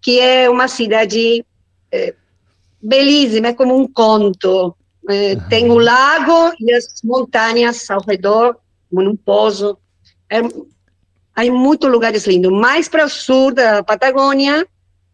que 0.00 0.20
é 0.20 0.48
uma 0.48 0.68
cidade 0.68 1.44
é, 1.90 2.14
belíssima, 2.80 3.48
é 3.48 3.52
como 3.52 3.76
um 3.76 3.88
conto. 3.88 4.76
É, 5.08 5.36
tem 5.48 5.70
o 5.70 5.78
lago 5.78 6.52
e 6.60 6.72
as 6.72 6.86
montanhas 7.02 7.88
ao 7.90 8.02
redor, 8.02 8.56
como 8.90 9.08
um 9.08 9.16
poço. 9.16 9.78
É, 10.28 10.40
há 11.34 11.44
muitos 11.44 11.90
lugares 11.90 12.26
lindos. 12.26 12.52
Mais 12.52 12.88
para 12.88 13.04
o 13.04 13.08
sul 13.08 13.52
da 13.52 13.82
Patagônia, 13.82 14.66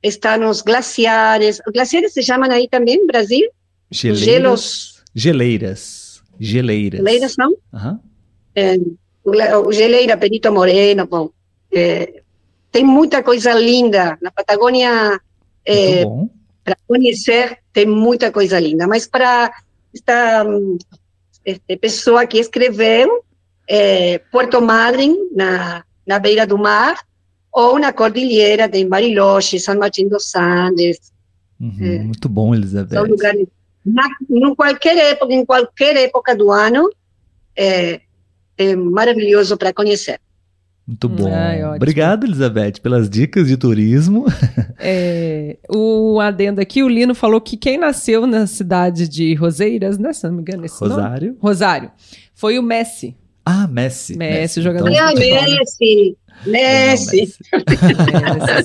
estão 0.02 0.48
os 0.48 0.62
glaciares. 0.62 1.60
Glaciares 1.72 2.12
se 2.12 2.22
chamam 2.22 2.50
aí 2.50 2.68
também, 2.68 3.06
Brasil? 3.06 3.48
Geleiras. 3.90 4.24
Gelos. 4.24 5.02
Geleiras. 5.14 6.22
Geleiras. 6.40 6.98
Geleiras, 6.98 7.36
não? 7.36 7.50
Uhum. 7.72 7.98
É, 8.54 8.76
Geleira 9.70 10.16
Perito 10.16 10.52
Moreno, 10.52 11.06
bom. 11.06 11.30
É, 11.72 12.22
tem 12.70 12.84
muita 12.84 13.22
coisa 13.22 13.52
linda. 13.52 14.18
Na 14.20 14.30
Patagônia, 14.30 15.20
é, 15.64 16.04
para 16.64 16.76
conhecer, 16.86 17.58
tem 17.72 17.86
muita 17.86 18.32
coisa 18.32 18.58
linda. 18.58 18.86
Mas 18.86 19.06
para 19.06 19.52
esta 19.94 20.44
este, 21.44 21.76
pessoa 21.76 22.26
que 22.26 22.38
escreveu, 22.38 23.24
é, 23.68 24.18
Porto 24.30 24.60
Madryn, 24.60 25.14
na, 25.34 25.84
na 26.06 26.18
beira 26.18 26.46
do 26.46 26.58
mar, 26.58 26.96
ou 27.52 27.78
na 27.78 27.92
cordilheira 27.92 28.66
de 28.66 28.84
Bariloche, 28.84 29.60
São 29.60 29.78
Martin 29.78 30.08
dos 30.08 30.34
Andes. 30.34 31.12
Uhum, 31.60 31.76
é, 31.80 31.98
muito 32.00 32.28
bom, 32.28 32.54
Elizabeth. 32.54 32.96
São 32.96 33.04
lugares, 33.04 33.46
na, 33.84 34.08
em 34.30 34.54
qualquer 34.54 34.96
época, 34.96 35.32
em 35.32 35.44
qualquer 35.44 35.96
época 35.96 36.34
do 36.34 36.50
ano, 36.50 36.90
é, 37.56 38.00
é 38.56 38.74
maravilhoso 38.74 39.56
para 39.56 39.72
conhecer. 39.72 40.18
Muito 40.86 41.08
bom. 41.08 41.32
Ai, 41.32 41.62
Obrigado, 41.76 42.24
Elizabeth, 42.24 42.80
pelas 42.82 43.08
dicas 43.08 43.46
de 43.48 43.56
turismo. 43.56 44.26
É, 44.84 45.58
o 45.68 46.18
adendo 46.18 46.60
aqui, 46.60 46.82
o 46.82 46.88
Lino 46.88 47.14
falou 47.14 47.40
que 47.40 47.56
quem 47.56 47.78
nasceu 47.78 48.26
na 48.26 48.48
cidade 48.48 49.06
de 49.06 49.32
Roseiras, 49.32 49.96
né, 49.96 50.12
se 50.12 50.26
não 50.26 50.34
me 50.34 50.40
engano, 50.40 50.64
esse 50.64 50.76
Rosário. 50.80 51.28
Nome? 51.28 51.38
Rosário. 51.40 51.90
Foi 52.34 52.58
o 52.58 52.62
Messi. 52.64 53.16
Ah, 53.46 53.68
Messi. 53.68 54.18
Messi, 54.18 54.40
Messi 54.40 54.62
jogador 54.62 54.90
então, 54.90 55.14
de 55.14 55.22
futebol. 55.22 55.56
Messi. 55.56 56.16
Messi. 56.46 57.16
Messi. 57.16 57.38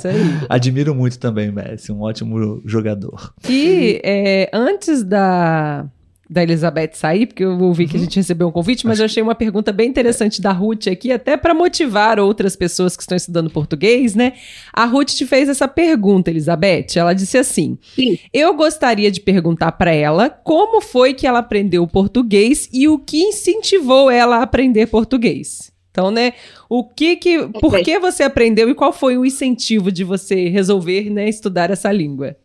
É, 0.07 0.45
Admiro 0.49 0.93
muito 0.93 1.19
também 1.19 1.51
Messi, 1.51 1.91
um 1.91 2.01
ótimo 2.01 2.61
jogador. 2.65 3.33
E 3.47 3.99
é, 4.03 4.49
antes 4.53 5.03
da, 5.03 5.85
da 6.29 6.43
Elizabeth 6.43 6.91
sair, 6.93 7.25
porque 7.25 7.43
eu 7.43 7.57
ouvi 7.59 7.83
uhum. 7.83 7.89
que 7.89 7.95
a 7.95 7.99
uhum. 7.99 8.03
gente 8.03 8.15
recebeu 8.17 8.47
um 8.47 8.51
convite, 8.51 8.85
mas 8.85 8.93
Acho... 8.93 9.01
eu 9.01 9.05
achei 9.05 9.23
uma 9.23 9.35
pergunta 9.35 9.71
bem 9.71 9.89
interessante 9.89 10.41
da 10.41 10.51
Ruth 10.51 10.87
aqui, 10.87 11.11
até 11.11 11.37
para 11.37 11.53
motivar 11.53 12.19
outras 12.19 12.55
pessoas 12.55 12.95
que 12.95 13.03
estão 13.03 13.15
estudando 13.15 13.49
português, 13.49 14.13
né? 14.13 14.33
A 14.73 14.85
Ruth 14.85 15.09
te 15.09 15.25
fez 15.25 15.47
essa 15.49 15.67
pergunta, 15.67 16.29
Elizabeth. 16.29 16.87
Ela 16.95 17.13
disse 17.13 17.37
assim: 17.37 17.77
Sim. 17.95 18.17
Eu 18.33 18.53
gostaria 18.55 19.09
de 19.09 19.21
perguntar 19.21 19.71
para 19.73 19.93
ela 19.93 20.29
como 20.29 20.81
foi 20.81 21.13
que 21.13 21.25
ela 21.25 21.39
aprendeu 21.39 21.87
português 21.87 22.69
e 22.73 22.87
o 22.87 22.99
que 22.99 23.21
incentivou 23.21 24.11
ela 24.11 24.37
a 24.37 24.43
aprender 24.43 24.87
português. 24.87 25.66
Então, 25.97 26.11
né, 26.11 26.33
o 26.69 26.83
que 26.83 27.15
que, 27.15 27.47
por 27.59 27.79
que 27.81 27.97
você 27.97 28.21
aprendeu 28.21 28.69
e 28.69 28.75
qual 28.75 28.93
foi 28.93 29.17
o 29.17 29.25
incentivo 29.25 29.91
de 29.91 30.03
você 30.03 30.47
resolver, 30.47 31.09
né, 31.09 31.27
estudar 31.27 31.71
essa 31.71 31.91
língua? 31.91 32.37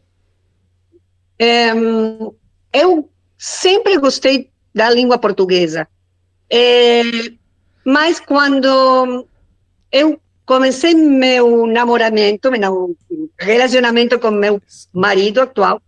É, 1.38 1.68
eu 2.72 3.10
sempre 3.36 3.98
gostei 3.98 4.48
da 4.74 4.88
língua 4.88 5.18
portuguesa, 5.18 5.86
é, 6.48 7.02
mas 7.84 8.18
quando 8.18 9.28
eu 9.92 10.18
comecei 10.46 10.94
meu 10.94 11.66
namoramento, 11.66 12.50
meu 12.50 12.96
relacionamento 13.38 14.18
com 14.18 14.30
meu 14.30 14.62
marido 14.94 15.42
atual. 15.42 15.78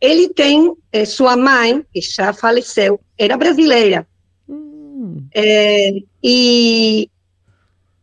Ele 0.00 0.28
tem 0.28 0.74
eh, 0.92 1.04
sua 1.04 1.36
mãe, 1.36 1.84
que 1.92 2.00
já 2.00 2.32
faleceu, 2.32 2.98
era 3.18 3.36
brasileira. 3.36 4.06
É, 5.34 5.92
e 6.22 7.08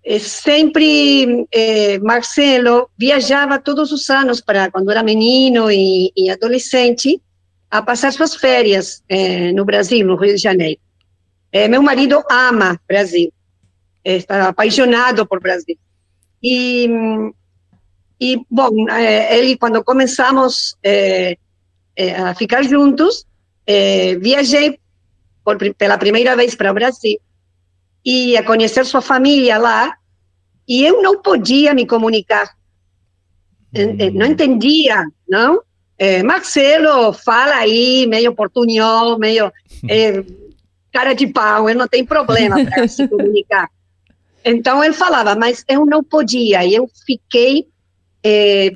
é, 0.04 0.20
sempre 0.20 1.46
é, 1.52 2.00
Marcelo 2.00 2.90
viajava 2.98 3.60
todos 3.60 3.92
os 3.92 4.10
anos 4.10 4.42
para 4.42 4.72
quando 4.72 4.90
era 4.92 5.04
menino 5.04 5.70
e, 5.72 6.12
e 6.16 6.30
adolescente 6.30 7.22
a 7.70 7.82
passar 7.82 8.14
suas 8.14 8.34
férias 8.34 9.04
no 9.54 9.66
Brasil, 9.66 10.08
no 10.08 10.16
Rio 10.16 10.36
de 10.36 10.42
Janeiro. 10.42 10.80
meu 11.70 11.84
marido 11.84 12.24
ama 12.32 12.80
Brasil, 12.88 13.30
está 14.06 14.48
apaixonado 14.48 15.28
por 15.28 15.42
Brasil. 15.42 15.78
E, 16.42 16.88
e 18.22 18.40
bom, 18.50 18.72
ele 19.30 19.58
quando 19.58 19.84
começamos 19.84 20.78
a 22.16 22.34
ficar 22.36 22.64
juntos, 22.64 23.26
viajei 24.22 24.80
por, 25.48 25.74
pela 25.76 25.98
primeira 25.98 26.36
vez 26.36 26.56
para 26.56 26.72
o 26.72 26.74
Brasil 26.74 27.18
e 28.04 28.36
a 28.36 28.44
conhecer 28.44 28.86
sua 28.86 29.02
família 29.02 29.58
lá, 29.58 29.94
e 30.68 30.84
eu 30.84 31.02
não 31.02 31.22
podia 31.22 31.74
me 31.74 31.86
comunicar. 31.86 32.50
Hum. 33.74 33.96
Não 34.14 34.26
entendia, 34.26 35.06
não? 35.28 35.62
É, 35.98 36.22
Marcelo 36.22 37.14
fala 37.14 37.56
aí, 37.56 38.06
meio 38.08 38.36
portunhol, 38.36 39.18
meio 39.18 39.52
é, 39.90 40.24
cara 40.92 41.14
de 41.14 41.28
pau, 41.28 41.70
eu 41.70 41.76
não 41.76 41.88
tenho 41.88 42.06
problema 42.06 42.64
para 42.66 42.88
se 42.88 43.08
comunicar. 43.08 43.70
Então 44.44 44.84
ele 44.84 44.94
falava, 44.94 45.36
mas 45.36 45.64
eu 45.68 45.86
não 45.86 46.04
podia, 46.04 46.66
e 46.66 46.76
eu 46.76 46.90
fiquei 47.06 47.68
é, 48.24 48.72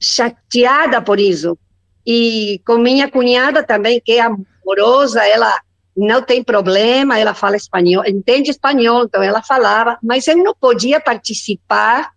chateada 0.00 1.02
por 1.02 1.18
isso. 1.18 1.58
E 2.04 2.60
com 2.66 2.78
minha 2.78 3.08
cunhada 3.08 3.62
também, 3.62 4.00
que 4.00 4.12
é 4.12 4.20
amorosa, 4.20 5.24
ela 5.24 5.60
não 5.96 6.22
tem 6.22 6.42
problema, 6.42 7.18
ela 7.18 7.34
fala 7.34 7.56
espanhol, 7.56 8.04
entende 8.06 8.50
espanhol, 8.50 9.04
então 9.04 9.22
ela 9.22 9.42
falava, 9.42 9.98
mas 10.02 10.26
eu 10.26 10.36
não 10.36 10.54
podia 10.54 11.00
participar 11.00 12.10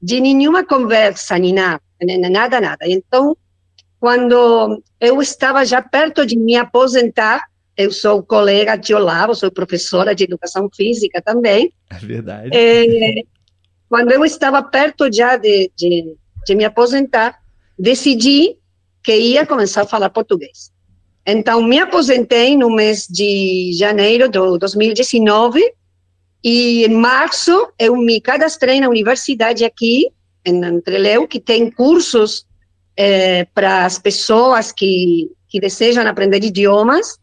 de 0.00 0.20
nenhuma 0.20 0.64
conversa, 0.64 1.38
nem 1.38 1.52
nada, 1.52 1.80
nada, 2.30 2.60
nada. 2.60 2.88
Então, 2.88 3.36
quando 3.98 4.82
eu 5.00 5.20
estava 5.20 5.64
já 5.64 5.82
perto 5.82 6.24
de 6.24 6.38
me 6.38 6.54
aposentar, 6.56 7.42
eu 7.76 7.90
sou 7.90 8.22
colega 8.22 8.76
de 8.76 8.94
Olavo, 8.94 9.34
sou 9.34 9.50
professora 9.50 10.14
de 10.14 10.24
educação 10.24 10.68
física 10.74 11.20
também. 11.20 11.72
É 11.90 11.98
verdade. 11.98 12.50
É, 12.52 13.22
quando 13.88 14.12
eu 14.12 14.24
estava 14.24 14.62
perto 14.62 15.12
já 15.12 15.36
de, 15.36 15.70
de, 15.76 16.16
de 16.46 16.54
me 16.54 16.64
aposentar, 16.64 17.38
decidi 17.78 18.56
que 19.02 19.16
ia 19.16 19.46
começar 19.46 19.82
a 19.82 19.86
falar 19.86 20.10
português. 20.10 20.72
Então, 21.26 21.60
me 21.60 21.80
aposentei 21.80 22.56
no 22.56 22.70
mês 22.70 23.08
de 23.08 23.72
janeiro 23.74 24.28
de 24.28 24.38
2019 24.60 25.60
e 26.44 26.84
em 26.84 26.94
março 26.94 27.68
eu 27.76 27.96
me 27.96 28.20
cadastrei 28.20 28.78
na 28.78 28.88
universidade 28.88 29.64
aqui, 29.64 30.08
em 30.44 30.80
Treleu, 30.80 31.26
que 31.26 31.40
tem 31.40 31.68
cursos 31.68 32.46
é, 32.96 33.44
para 33.46 33.84
as 33.84 33.98
pessoas 33.98 34.70
que, 34.70 35.28
que 35.48 35.58
desejam 35.58 36.06
aprender 36.06 36.44
idiomas. 36.44 37.18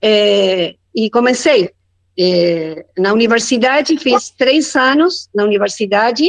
É, 0.00 0.76
e 0.94 1.10
comecei 1.10 1.70
é, 2.16 2.86
na 2.96 3.12
universidade, 3.12 3.98
fiz 3.98 4.30
três 4.30 4.76
anos 4.76 5.28
na 5.34 5.42
universidade 5.42 6.24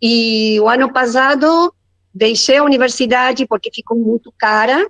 e 0.00 0.60
o 0.60 0.68
ano 0.68 0.92
passado 0.92 1.74
deixei 2.14 2.58
a 2.58 2.64
universidade 2.64 3.46
porque 3.46 3.70
ficou 3.74 3.96
muito 3.96 4.32
cara 4.38 4.86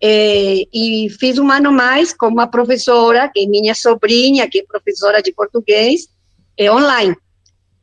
é, 0.00 0.62
e 0.72 1.08
fiz 1.18 1.38
um 1.38 1.50
ano 1.50 1.72
mais 1.72 2.12
com 2.12 2.28
uma 2.28 2.46
professora, 2.46 3.28
que 3.28 3.40
é 3.40 3.46
minha 3.46 3.74
sobrinha, 3.74 4.48
que 4.48 4.60
é 4.60 4.64
professora 4.64 5.20
de 5.20 5.32
português, 5.32 6.08
é, 6.56 6.70
online. 6.70 7.16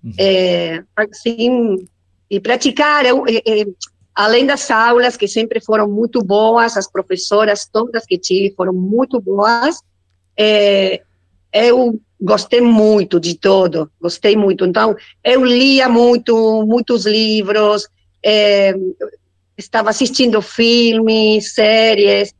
Uhum. 0.03 0.13
É, 0.17 0.83
assim, 0.95 1.87
e 2.29 2.39
praticar, 2.39 3.05
eu, 3.05 3.25
é, 3.27 3.65
além 4.13 4.45
das 4.45 4.71
aulas, 4.71 5.17
que 5.17 5.27
sempre 5.27 5.59
foram 5.59 5.89
muito 5.89 6.23
boas, 6.23 6.77
as 6.77 6.89
professoras 6.89 7.65
todas 7.65 8.05
que 8.05 8.17
tive 8.17 8.53
foram 8.55 8.73
muito 8.73 9.19
boas, 9.19 9.81
eu 11.53 11.99
gostei 12.19 12.61
muito 12.61 13.19
de 13.19 13.37
todo, 13.37 13.89
gostei 14.01 14.35
muito. 14.35 14.65
Então, 14.65 14.95
eu 15.23 15.43
lia 15.43 15.87
muito, 15.89 16.65
muitos 16.65 17.05
livros, 17.05 17.87
estava 19.57 19.89
assistindo 19.89 20.41
filmes, 20.41 21.53
séries, 21.53 22.33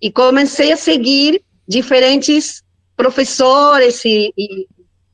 e 0.00 0.10
comecei 0.10 0.72
a 0.72 0.76
seguir 0.76 1.42
diferentes 1.66 2.62
professores 2.96 4.04
e, 4.04 4.32
e, 4.36 4.66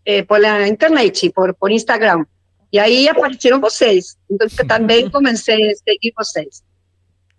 e 0.04 0.22
pela 0.24 0.66
internet, 0.66 1.30
por, 1.30 1.54
por 1.54 1.70
Instagram. 1.70 2.24
E 2.72 2.78
aí 2.78 3.08
apareceram 3.08 3.60
vocês. 3.60 4.16
Então, 4.30 4.46
eu 4.58 4.66
também 4.66 5.10
comecei 5.10 5.70
a 5.70 5.74
seguir 5.74 6.12
vocês. 6.16 6.62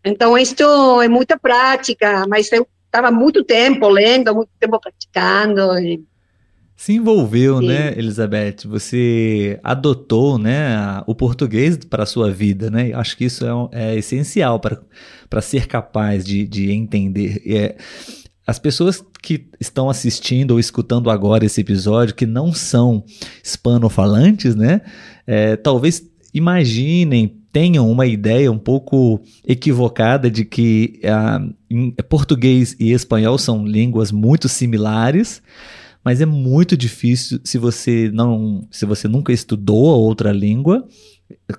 Então, 0.03 0.37
isto 0.37 1.01
é 1.01 1.07
muita 1.07 1.37
prática, 1.37 2.25
mas 2.27 2.51
eu 2.51 2.67
estava 2.85 3.11
muito 3.11 3.43
tempo 3.43 3.87
lendo, 3.87 4.33
muito 4.33 4.49
tempo 4.59 4.79
praticando. 4.79 5.77
E, 5.79 6.03
se 6.79 6.93
envolveu, 6.93 7.59
Sim. 7.59 7.67
né, 7.67 7.93
Elizabeth? 7.97 8.59
Você 8.65 9.59
adotou, 9.61 10.37
né, 10.37 11.03
o 11.05 11.13
português 11.13 11.75
para 11.75 12.03
a 12.03 12.05
sua 12.05 12.31
vida, 12.31 12.71
né? 12.71 12.93
Acho 12.93 13.17
que 13.17 13.25
isso 13.25 13.45
é, 13.45 13.91
é 13.91 13.97
essencial 13.97 14.61
para 14.61 15.41
ser 15.41 15.67
capaz 15.67 16.23
de, 16.23 16.47
de 16.47 16.71
entender. 16.71 17.41
É, 17.45 17.75
as 18.47 18.57
pessoas 18.57 19.03
que 19.21 19.49
estão 19.59 19.89
assistindo 19.89 20.51
ou 20.51 20.59
escutando 20.59 21.09
agora 21.09 21.45
esse 21.45 21.59
episódio, 21.59 22.15
que 22.15 22.25
não 22.25 22.53
são 22.53 23.03
hispanofalantes, 23.43 24.55
né, 24.55 24.79
é, 25.27 25.57
talvez 25.57 26.01
imaginem, 26.33 27.41
tenham 27.51 27.91
uma 27.91 28.05
ideia 28.05 28.49
um 28.49 28.57
pouco 28.57 29.19
equivocada 29.45 30.31
de 30.31 30.45
que 30.45 31.01
ah, 31.03 31.41
português 32.07 32.73
e 32.79 32.93
espanhol 32.93 33.37
são 33.37 33.67
línguas 33.67 34.13
muito 34.13 34.47
similares 34.47 35.41
mas 36.03 36.21
é 36.21 36.25
muito 36.25 36.77
difícil 36.77 37.39
se 37.43 37.57
você 37.57 38.09
não, 38.13 38.67
se 38.71 38.85
você 38.85 39.07
nunca 39.07 39.33
estudou 39.33 39.85
outra 39.99 40.31
língua, 40.31 40.87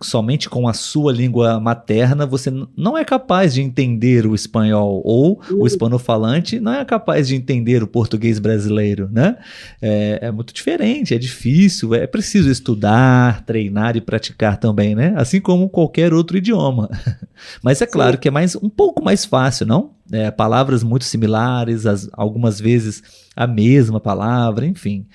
somente 0.03 0.49
com 0.49 0.69
a 0.69 0.73
sua 0.73 1.13
língua 1.13 1.59
materna, 1.61 2.25
você 2.25 2.51
não 2.77 2.97
é 2.97 3.05
capaz 3.05 3.55
de 3.55 3.61
entender 3.61 4.27
o 4.27 4.35
espanhol, 4.35 5.03
ou 5.05 5.41
o 5.53 5.67
hispanofalante 5.67 6.61
não 6.61 6.73
é 6.73 6.85
capaz 6.85 7.29
de 7.29 7.35
entender 7.35 7.83
o 7.83 7.87
português 7.87 8.39
brasileiro, 8.39 9.09
né? 9.11 9.37
É, 9.83 10.19
é, 10.23 10.31
muito 10.31 10.55
diferente, 10.55 11.15
é 11.15 11.19
difícil, 11.19 11.95
é 11.95 12.07
preciso 12.07 12.51
estudar, 12.51 13.45
treinar 13.45 13.97
e 13.97 14.01
praticar 14.01 14.57
também, 14.59 14.95
né? 14.95 15.13
Assim 15.17 15.41
como 15.41 15.69
qualquer 15.69 16.13
outro 16.13 16.37
idioma. 16.37 16.89
Mas 17.63 17.81
é 17.81 17.87
claro 17.87 18.19
que 18.19 18.29
é 18.29 18.31
mais 18.31 18.55
um 18.57 18.69
pouco 18.69 19.03
mais 19.03 19.25
fácil, 19.25 19.67
não? 19.67 19.93
É, 20.13 20.31
palavras 20.31 20.83
muito 20.83 21.05
similares, 21.05 21.87
as, 21.87 22.09
algumas 22.13 22.61
vezes 22.61 23.03
a 23.37 23.47
mesma 23.47 24.01
palavra, 24.01 24.67
enfim. 24.67 25.07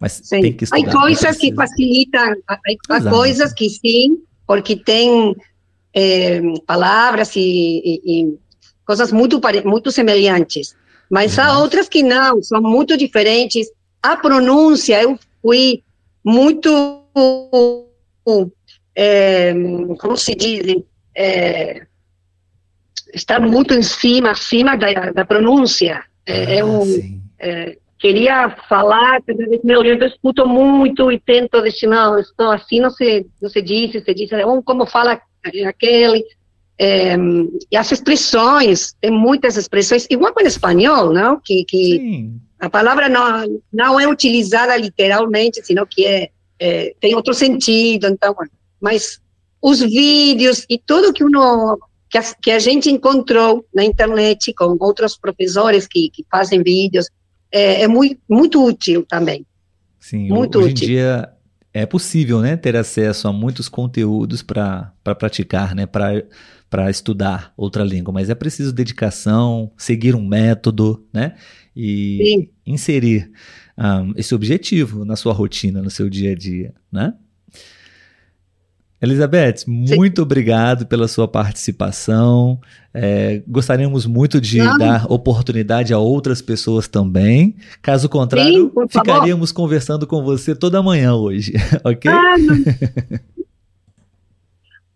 Mas 0.00 0.12
sim. 0.24 0.40
tem 0.40 0.52
que 0.54 0.64
estudar. 0.64 0.88
Há 0.88 1.00
coisas 1.00 1.36
que 1.36 1.54
facilitam, 1.54 2.34
há 2.48 3.10
coisas 3.10 3.52
que 3.52 3.68
sim, 3.68 4.18
porque 4.46 4.74
tem 4.74 5.36
é, 5.94 6.40
palavras 6.66 7.36
e, 7.36 7.40
e, 7.40 8.22
e, 8.22 8.38
coisas 8.84 9.12
muito, 9.12 9.40
muito 9.64 9.92
semelhantes. 9.92 10.74
Mas 11.10 11.36
uhum. 11.36 11.44
há 11.44 11.58
outras 11.58 11.88
que 11.88 12.02
não, 12.02 12.42
são 12.42 12.62
muito 12.62 12.96
diferentes. 12.96 13.68
A 14.02 14.16
pronúncia, 14.16 15.02
eu 15.02 15.18
fui 15.42 15.82
muito, 16.24 17.04
é, 18.96 19.52
como 19.98 20.16
se 20.16 20.34
diz, 20.34 20.82
é, 21.14 21.86
estar 23.12 23.40
muito 23.40 23.74
em 23.74 23.82
cima, 23.82 24.30
acima 24.30 24.76
da, 24.76 25.12
da 25.12 25.24
pronúncia. 25.24 26.02
Ah, 26.26 26.32
eu, 26.32 26.86
queria 28.00 28.48
falar, 28.68 29.20
meu, 29.62 29.84
eu 29.84 30.06
escuto 30.06 30.46
muito 30.48 31.12
e 31.12 31.20
tento 31.20 31.62
dizer, 31.62 31.86
não, 31.86 32.18
estou 32.18 32.50
assim, 32.50 32.80
não 32.80 32.90
se, 32.90 33.26
não 33.40 33.50
se 33.50 33.60
diz, 33.60 33.92
se 33.92 34.14
diz, 34.14 34.30
como 34.64 34.86
fala 34.86 35.20
aquele, 35.66 36.24
é, 36.78 37.14
e 37.70 37.76
as 37.76 37.92
expressões, 37.92 38.94
tem 39.00 39.10
muitas 39.10 39.58
expressões, 39.58 40.06
igual 40.08 40.32
com 40.32 40.42
o 40.42 40.46
espanhol, 40.46 41.12
não? 41.12 41.38
Que, 41.38 41.62
que 41.64 42.30
a 42.58 42.70
palavra 42.70 43.06
não, 43.06 43.60
não 43.70 44.00
é 44.00 44.08
utilizada 44.08 44.74
literalmente, 44.78 45.64
senão 45.64 45.84
que 45.84 46.06
é, 46.06 46.30
é 46.58 46.94
tem 46.98 47.14
outro 47.14 47.34
sentido, 47.34 48.06
então, 48.06 48.34
mas 48.80 49.20
os 49.60 49.80
vídeos 49.80 50.64
e 50.70 50.78
tudo 50.78 51.12
que 51.12 51.22
uno 51.22 51.78
que 52.08 52.16
a, 52.16 52.22
que 52.42 52.50
a 52.50 52.58
gente 52.58 52.90
encontrou 52.90 53.64
na 53.74 53.84
internet 53.84 54.52
com 54.54 54.76
outros 54.80 55.18
professores 55.18 55.86
que, 55.86 56.10
que 56.10 56.24
fazem 56.30 56.62
vídeos, 56.62 57.08
é, 57.52 57.82
é 57.82 57.88
muito, 57.88 58.20
muito 58.28 58.64
útil 58.64 59.04
também. 59.08 59.44
Sim, 59.98 60.28
muito 60.28 60.58
hoje 60.58 60.70
útil. 60.72 60.84
em 60.84 60.88
dia 60.88 61.30
é 61.72 61.86
possível 61.86 62.40
né, 62.40 62.56
ter 62.56 62.76
acesso 62.76 63.28
a 63.28 63.32
muitos 63.32 63.68
conteúdos 63.68 64.42
para 64.42 64.92
pra 65.04 65.14
praticar, 65.14 65.74
né, 65.74 65.86
para 65.86 66.90
estudar 66.90 67.52
outra 67.56 67.84
língua, 67.84 68.12
mas 68.12 68.30
é 68.30 68.34
preciso 68.34 68.72
dedicação, 68.72 69.70
seguir 69.76 70.14
um 70.14 70.26
método 70.26 71.06
né, 71.12 71.36
e 71.74 72.18
Sim. 72.24 72.50
inserir 72.66 73.30
um, 73.78 74.12
esse 74.16 74.34
objetivo 74.34 75.04
na 75.04 75.16
sua 75.16 75.32
rotina, 75.32 75.82
no 75.82 75.90
seu 75.90 76.10
dia 76.10 76.32
a 76.32 76.34
dia. 76.34 76.74
Né? 76.90 77.14
Elizabeth, 79.02 79.64
muito 79.66 80.16
Sim. 80.16 80.22
obrigado 80.22 80.86
pela 80.86 81.08
sua 81.08 81.26
participação. 81.26 82.60
É, 82.92 83.42
gostaríamos 83.48 84.04
muito 84.04 84.40
de 84.40 84.58
Não. 84.58 84.76
dar 84.76 85.10
oportunidade 85.10 85.94
a 85.94 85.98
outras 85.98 86.42
pessoas 86.42 86.86
também. 86.86 87.56
Caso 87.80 88.08
contrário, 88.08 88.70
Sim, 88.74 88.88
ficaríamos 88.88 89.52
conversando 89.52 90.06
com 90.06 90.22
você 90.22 90.54
toda 90.54 90.82
manhã 90.82 91.14
hoje, 91.14 91.54
ok? 91.82 92.10
Ah, 92.10 92.36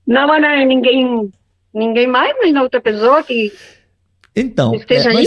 não. 0.07 0.27
não, 0.27 0.41
não, 0.41 0.67
ninguém, 0.67 1.33
ninguém 1.73 2.07
mais, 2.07 2.35
mas 2.43 2.55
outra 2.57 2.81
pessoa 2.81 3.23
que 3.23 3.53
então, 4.37 4.75
esteja 4.75 5.13
é, 5.13 5.17
aí. 5.17 5.27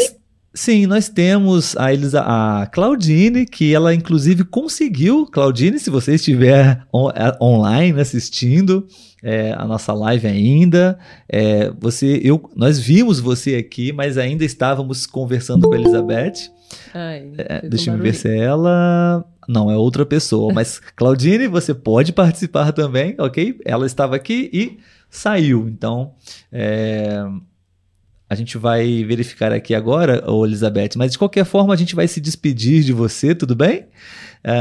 Sim, 0.57 0.87
nós 0.87 1.07
temos 1.07 1.77
a, 1.77 1.93
Elisa, 1.93 2.19
a 2.21 2.65
Claudine, 2.65 3.45
que 3.45 3.75
ela 3.75 3.93
inclusive 3.93 4.43
conseguiu. 4.43 5.27
Claudine, 5.27 5.77
se 5.77 5.91
você 5.91 6.15
estiver 6.15 6.83
on, 6.91 7.11
é, 7.11 7.37
online 7.39 8.01
assistindo 8.01 8.87
é, 9.21 9.53
a 9.53 9.65
nossa 9.65 9.93
live 9.93 10.25
ainda, 10.25 10.97
é, 11.29 11.71
você, 11.79 12.19
eu, 12.23 12.49
nós 12.55 12.79
vimos 12.79 13.19
você 13.19 13.53
aqui, 13.53 13.93
mas 13.93 14.17
ainda 14.17 14.43
estávamos 14.43 15.05
conversando 15.05 15.67
com 15.67 15.75
a 15.75 15.77
Elizabeth. 15.77 16.49
Ai, 16.91 17.33
é, 17.37 17.69
deixa 17.69 17.91
eu 17.91 17.97
ver 17.99 18.15
se 18.15 18.27
é 18.27 18.39
ela. 18.39 19.23
Não, 19.47 19.69
é 19.69 19.77
outra 19.77 20.07
pessoa. 20.07 20.51
Mas, 20.51 20.81
Claudine, 20.97 21.45
você 21.45 21.71
pode 21.71 22.11
participar 22.11 22.71
também, 22.71 23.13
ok? 23.19 23.59
Ela 23.63 23.85
estava 23.85 24.15
aqui 24.15 24.49
e 24.51 24.79
saiu. 25.07 25.69
Então, 25.69 26.15
é, 26.51 27.23
a 28.29 28.35
gente 28.35 28.57
vai 28.57 29.03
verificar 29.03 29.51
aqui 29.51 29.73
agora, 29.73 30.29
ô 30.29 30.45
Elizabeth, 30.45 30.91
mas 30.97 31.11
de 31.11 31.17
qualquer 31.17 31.45
forma 31.45 31.73
a 31.73 31.77
gente 31.77 31.95
vai 31.95 32.07
se 32.07 32.19
despedir 32.19 32.83
de 32.83 32.91
você, 32.91 33.33
tudo 33.33 33.55
bem? 33.55 33.87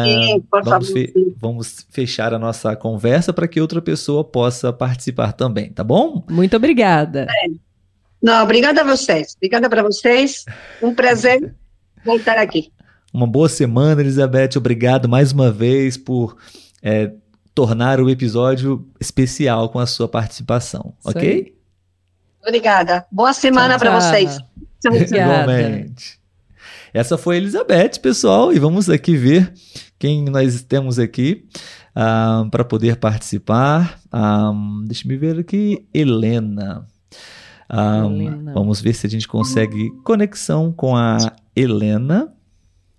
Sim, 0.04 0.42
por 0.50 0.64
vamos, 0.64 0.90
fe 0.90 1.12
vamos 1.36 1.86
fechar 1.90 2.34
a 2.34 2.38
nossa 2.38 2.74
conversa 2.74 3.32
para 3.32 3.46
que 3.46 3.60
outra 3.60 3.80
pessoa 3.80 4.24
possa 4.24 4.72
participar 4.72 5.32
também, 5.32 5.70
tá 5.70 5.84
bom? 5.84 6.24
Muito 6.28 6.56
obrigada. 6.56 7.26
É. 7.28 7.48
Não, 8.22 8.42
obrigada 8.42 8.80
a 8.80 8.84
vocês. 8.84 9.34
Obrigada 9.36 9.68
para 9.68 9.82
vocês. 9.82 10.44
Um 10.82 10.94
prazer 10.94 11.54
voltar 12.04 12.38
aqui. 12.38 12.72
Uma 13.12 13.26
boa 13.26 13.48
semana, 13.48 14.00
Elizabeth. 14.00 14.56
Obrigado 14.56 15.08
mais 15.08 15.32
uma 15.32 15.52
vez 15.52 15.96
por 15.96 16.36
é, 16.82 17.12
tornar 17.54 18.00
o 18.00 18.10
episódio 18.10 18.88
especial 19.00 19.68
com 19.68 19.78
a 19.78 19.86
sua 19.86 20.08
participação, 20.08 20.94
Isso 20.98 21.10
ok? 21.10 21.30
Aí. 21.30 21.55
Obrigada. 22.46 23.04
Boa 23.10 23.32
semana 23.32 23.76
para 23.76 23.98
vocês. 23.98 24.38
Igualmente. 24.84 26.20
Essa 26.94 27.18
foi 27.18 27.34
a 27.34 27.38
Elizabeth, 27.38 27.98
pessoal, 28.00 28.52
e 28.52 28.58
vamos 28.60 28.88
aqui 28.88 29.16
ver 29.16 29.52
quem 29.98 30.24
nós 30.26 30.62
temos 30.62 30.96
aqui 31.00 31.44
um, 31.44 32.00
ah, 32.00 32.48
para 32.48 32.64
poder 32.64 32.98
participar. 32.98 33.98
Um, 34.14 34.16
ah, 34.16 34.84
deixa 34.86 35.12
eu 35.12 35.18
ver 35.18 35.40
aqui, 35.40 35.84
Helena. 35.92 36.86
Um, 37.68 37.76
ah, 37.76 38.06
Helena. 38.06 38.52
Vamos 38.54 38.80
ver 38.80 38.94
se 38.94 39.08
a 39.08 39.10
gente 39.10 39.26
consegue 39.26 39.90
conexão 40.04 40.72
com 40.72 40.94
a 40.94 41.18
Helena. 41.54 42.32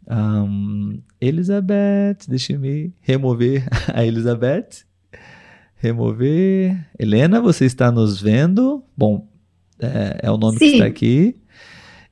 Um, 0.10 1.02
Elizabeth, 1.22 2.28
deixa 2.28 2.52
eu 2.52 2.60
me 2.60 2.94
remover 3.00 3.66
a 3.96 4.04
Elizabeth. 4.04 4.86
Remover. 5.78 6.86
Helena, 7.00 7.40
você 7.40 7.64
está 7.64 7.90
nos 7.94 8.20
vendo? 8.20 8.84
Bom, 8.96 9.26
é, 9.80 10.20
é 10.24 10.32
o 10.32 10.38
nome 10.38 10.58
Sim. 10.58 10.66
que 10.66 10.72
está 10.74 10.86
aqui. 10.86 11.36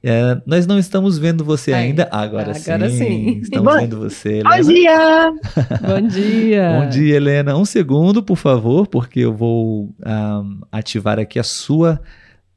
É, 0.08 0.39
nós 0.45 0.67
não 0.67 0.78
estamos 0.78 1.17
vendo 1.17 1.43
você 1.43 1.73
Ai, 1.73 1.86
ainda. 1.86 2.08
Agora, 2.12 2.51
agora 2.56 2.89
sim, 2.91 2.97
sim. 2.97 3.39
Estamos 3.41 3.73
Bom, 3.73 3.80
vendo 3.80 3.97
você. 3.97 4.38
Helena. 4.38 4.51
Bom 4.54 4.62
dia! 4.62 5.34
Bom 5.82 6.08
dia! 6.08 6.80
Bom 6.80 6.89
dia, 6.89 7.15
Helena. 7.15 7.58
Um 7.58 7.65
segundo, 7.65 8.21
por 8.21 8.36
favor, 8.36 8.86
porque 8.86 9.21
eu 9.21 9.34
vou 9.34 9.95
um, 10.06 10.62
ativar 10.71 11.17
aqui 11.17 11.39
a 11.39 11.43
sua 11.43 11.99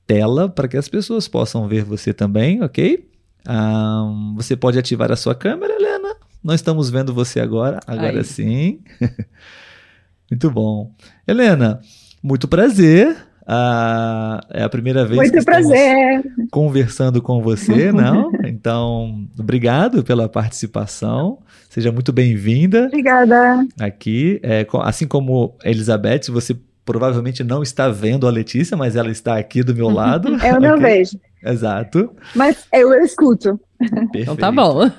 tela 0.07 0.47
para 0.51 0.69
que 0.69 0.77
as 0.77 0.89
pessoas 0.89 1.27
possam 1.27 1.67
ver 1.67 1.85
você 1.85 2.13
também, 2.13 2.63
ok? 2.63 3.09
Um, 3.49 4.35
você 4.37 4.55
pode 4.55 4.79
ativar 4.79 5.11
a 5.11 5.17
sua 5.17 5.35
câmera, 5.35 5.73
Helena. 5.73 6.17
Nós 6.45 6.57
estamos 6.57 6.91
vendo 6.91 7.15
você 7.15 7.41
agora. 7.41 7.81
Agora 7.87 8.19
Aí. 8.19 8.25
sim. 8.25 8.81
muito 10.31 10.51
bom. 10.51 10.93
Helena, 11.27 11.81
muito 12.23 12.47
prazer. 12.47 13.28
Ah, 13.51 14.43
é 14.51 14.63
a 14.63 14.69
primeira 14.69 15.07
vez 15.07 15.17
Muito 15.17 15.33
que 15.33 15.43
prazer. 15.43 16.23
conversando 16.51 17.23
com 17.23 17.41
você, 17.41 17.91
não? 17.93 18.31
Então, 18.45 19.27
obrigado 19.39 20.05
pela 20.05 20.29
participação. 20.29 21.39
Seja 21.71 21.91
muito 21.91 22.13
bem-vinda. 22.13 22.85
Obrigada. 22.89 23.67
Aqui, 23.81 24.39
é, 24.43 24.67
assim 24.83 25.07
como 25.07 25.57
Elizabeth, 25.65 26.29
você 26.29 26.55
provavelmente 26.85 27.43
não 27.43 27.63
está 27.63 27.89
vendo 27.89 28.27
a 28.27 28.31
Letícia, 28.31 28.77
mas 28.77 28.97
ela 28.97 29.11
está 29.11 29.39
aqui 29.39 29.63
do 29.63 29.75
meu 29.75 29.89
lado. 29.89 30.29
Eu 30.45 30.61
não 30.61 30.75
okay? 30.75 30.99
vejo. 30.99 31.19
Exato. 31.43 32.11
Mas 32.35 32.67
eu 32.73 32.93
escuto. 33.03 33.59
Perfeito. 33.79 34.11
Então 34.15 34.37
tá 34.37 34.51
bom. 34.51 34.91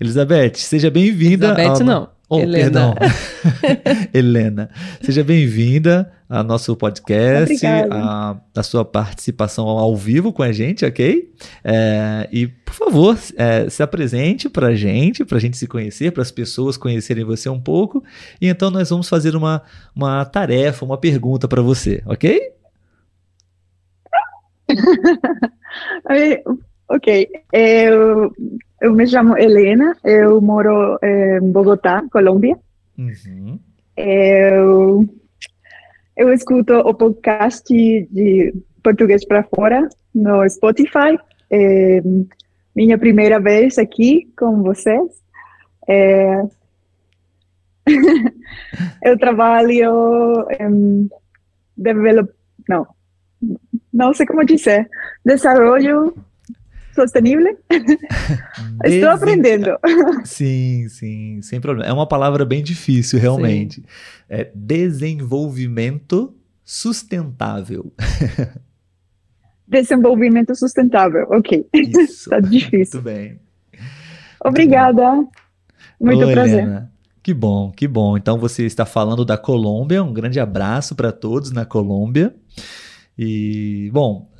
Elizabeth, 0.00 0.54
seja 0.54 0.88
bem-vinda. 0.88 1.48
Elizabeth, 1.48 1.80
ao... 1.80 1.84
não. 1.84 2.08
Oh, 2.28 2.38
Helena. 2.38 2.94
perdão. 2.94 2.94
Helena, 4.14 4.70
seja 5.02 5.24
bem-vinda 5.24 6.12
ao 6.30 6.44
nosso 6.44 6.76
podcast, 6.76 7.66
a, 7.66 8.36
a, 8.56 8.62
sua 8.62 8.84
participação 8.84 9.66
ao 9.66 9.96
vivo 9.96 10.32
com 10.32 10.44
a 10.44 10.52
gente, 10.52 10.84
ok? 10.84 11.28
É, 11.64 12.28
e, 12.30 12.46
por 12.46 12.72
favor, 12.72 13.18
é, 13.36 13.68
se 13.68 13.82
apresente 13.82 14.48
para 14.48 14.68
a 14.68 14.74
gente, 14.74 15.24
para 15.24 15.38
a 15.38 15.40
gente 15.40 15.56
se 15.56 15.66
conhecer, 15.66 16.12
para 16.12 16.22
as 16.22 16.30
pessoas 16.30 16.76
conhecerem 16.76 17.24
você 17.24 17.48
um 17.48 17.60
pouco. 17.60 18.04
E 18.40 18.46
então 18.46 18.70
nós 18.70 18.90
vamos 18.90 19.08
fazer 19.08 19.34
uma, 19.34 19.60
uma 19.94 20.24
tarefa, 20.24 20.84
uma 20.84 20.96
pergunta 20.96 21.48
para 21.48 21.62
você, 21.62 22.00
ok? 22.06 22.52
ok. 26.88 27.28
Eu 27.52 28.32
eu 28.80 28.94
me 28.94 29.06
chamo 29.06 29.36
Helena, 29.36 29.96
eu 30.04 30.40
moro 30.40 30.96
em 31.02 31.50
Bogotá, 31.50 32.02
Colômbia. 32.10 32.56
Uhum. 32.96 33.58
Eu, 33.96 35.06
eu 36.16 36.32
escuto 36.32 36.74
o 36.74 36.94
podcast 36.94 37.64
de 37.68 38.54
português 38.82 39.24
para 39.24 39.42
fora 39.44 39.88
no 40.14 40.48
Spotify. 40.48 41.18
É 41.50 42.00
minha 42.74 42.96
primeira 42.98 43.40
vez 43.40 43.78
aqui 43.78 44.30
com 44.38 44.62
vocês. 44.62 45.22
É... 45.88 46.42
eu 49.02 49.18
trabalho 49.18 50.46
em 50.58 51.10
develop... 51.76 52.30
não, 52.68 52.86
não 53.92 54.14
sei 54.14 54.26
como 54.26 54.44
dizer, 54.44 54.88
desenvolvimento 55.24 56.29
sostenible? 56.94 57.56
Estou 58.84 59.10
aprendendo. 59.10 59.70
Sim, 60.24 60.88
sim, 60.88 61.40
sem 61.42 61.60
problema. 61.60 61.88
É 61.88 61.92
uma 61.92 62.06
palavra 62.06 62.44
bem 62.44 62.62
difícil, 62.62 63.18
realmente. 63.18 63.80
Sim. 63.80 63.86
É 64.28 64.50
desenvolvimento 64.54 66.34
sustentável. 66.64 67.92
Desenvolvimento 69.66 70.52
sustentável, 70.56 71.28
ok. 71.30 71.64
Está 71.72 72.40
difícil. 72.40 73.00
Muito 73.00 73.02
bem. 73.02 73.40
Obrigada. 74.44 75.24
Muito 76.00 76.26
Oi, 76.26 76.32
prazer. 76.32 76.64
Helena. 76.64 76.92
Que 77.22 77.34
bom, 77.34 77.70
que 77.70 77.86
bom. 77.86 78.16
Então 78.16 78.38
você 78.38 78.64
está 78.64 78.86
falando 78.86 79.24
da 79.24 79.36
Colômbia. 79.36 80.02
Um 80.02 80.12
grande 80.12 80.40
abraço 80.40 80.96
para 80.96 81.12
todos 81.12 81.52
na 81.52 81.64
Colômbia. 81.64 82.34
E, 83.18 83.90
bom, 83.92 84.30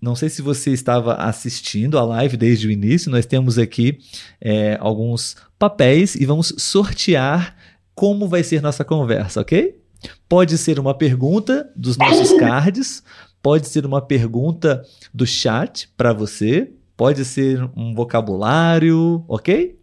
não 0.00 0.16
sei 0.16 0.28
se 0.28 0.42
você 0.42 0.72
estava 0.72 1.14
assistindo 1.14 1.98
a 1.98 2.04
live 2.04 2.36
desde 2.36 2.66
o 2.66 2.70
início, 2.70 3.10
nós 3.10 3.26
temos 3.26 3.58
aqui 3.58 3.98
é, 4.40 4.76
alguns 4.80 5.36
papéis 5.58 6.14
e 6.14 6.26
vamos 6.26 6.52
sortear 6.58 7.56
como 7.94 8.28
vai 8.28 8.42
ser 8.42 8.60
nossa 8.60 8.84
conversa, 8.84 9.40
ok? 9.40 9.80
Pode 10.28 10.58
ser 10.58 10.80
uma 10.80 10.94
pergunta 10.94 11.70
dos 11.76 11.96
nossos 11.96 12.32
cards, 12.38 13.04
pode 13.40 13.68
ser 13.68 13.86
uma 13.86 14.02
pergunta 14.02 14.82
do 15.12 15.26
chat 15.26 15.88
para 15.96 16.12
você, 16.12 16.72
pode 16.96 17.24
ser 17.24 17.62
um 17.76 17.94
vocabulário, 17.94 19.24
ok? 19.28 19.78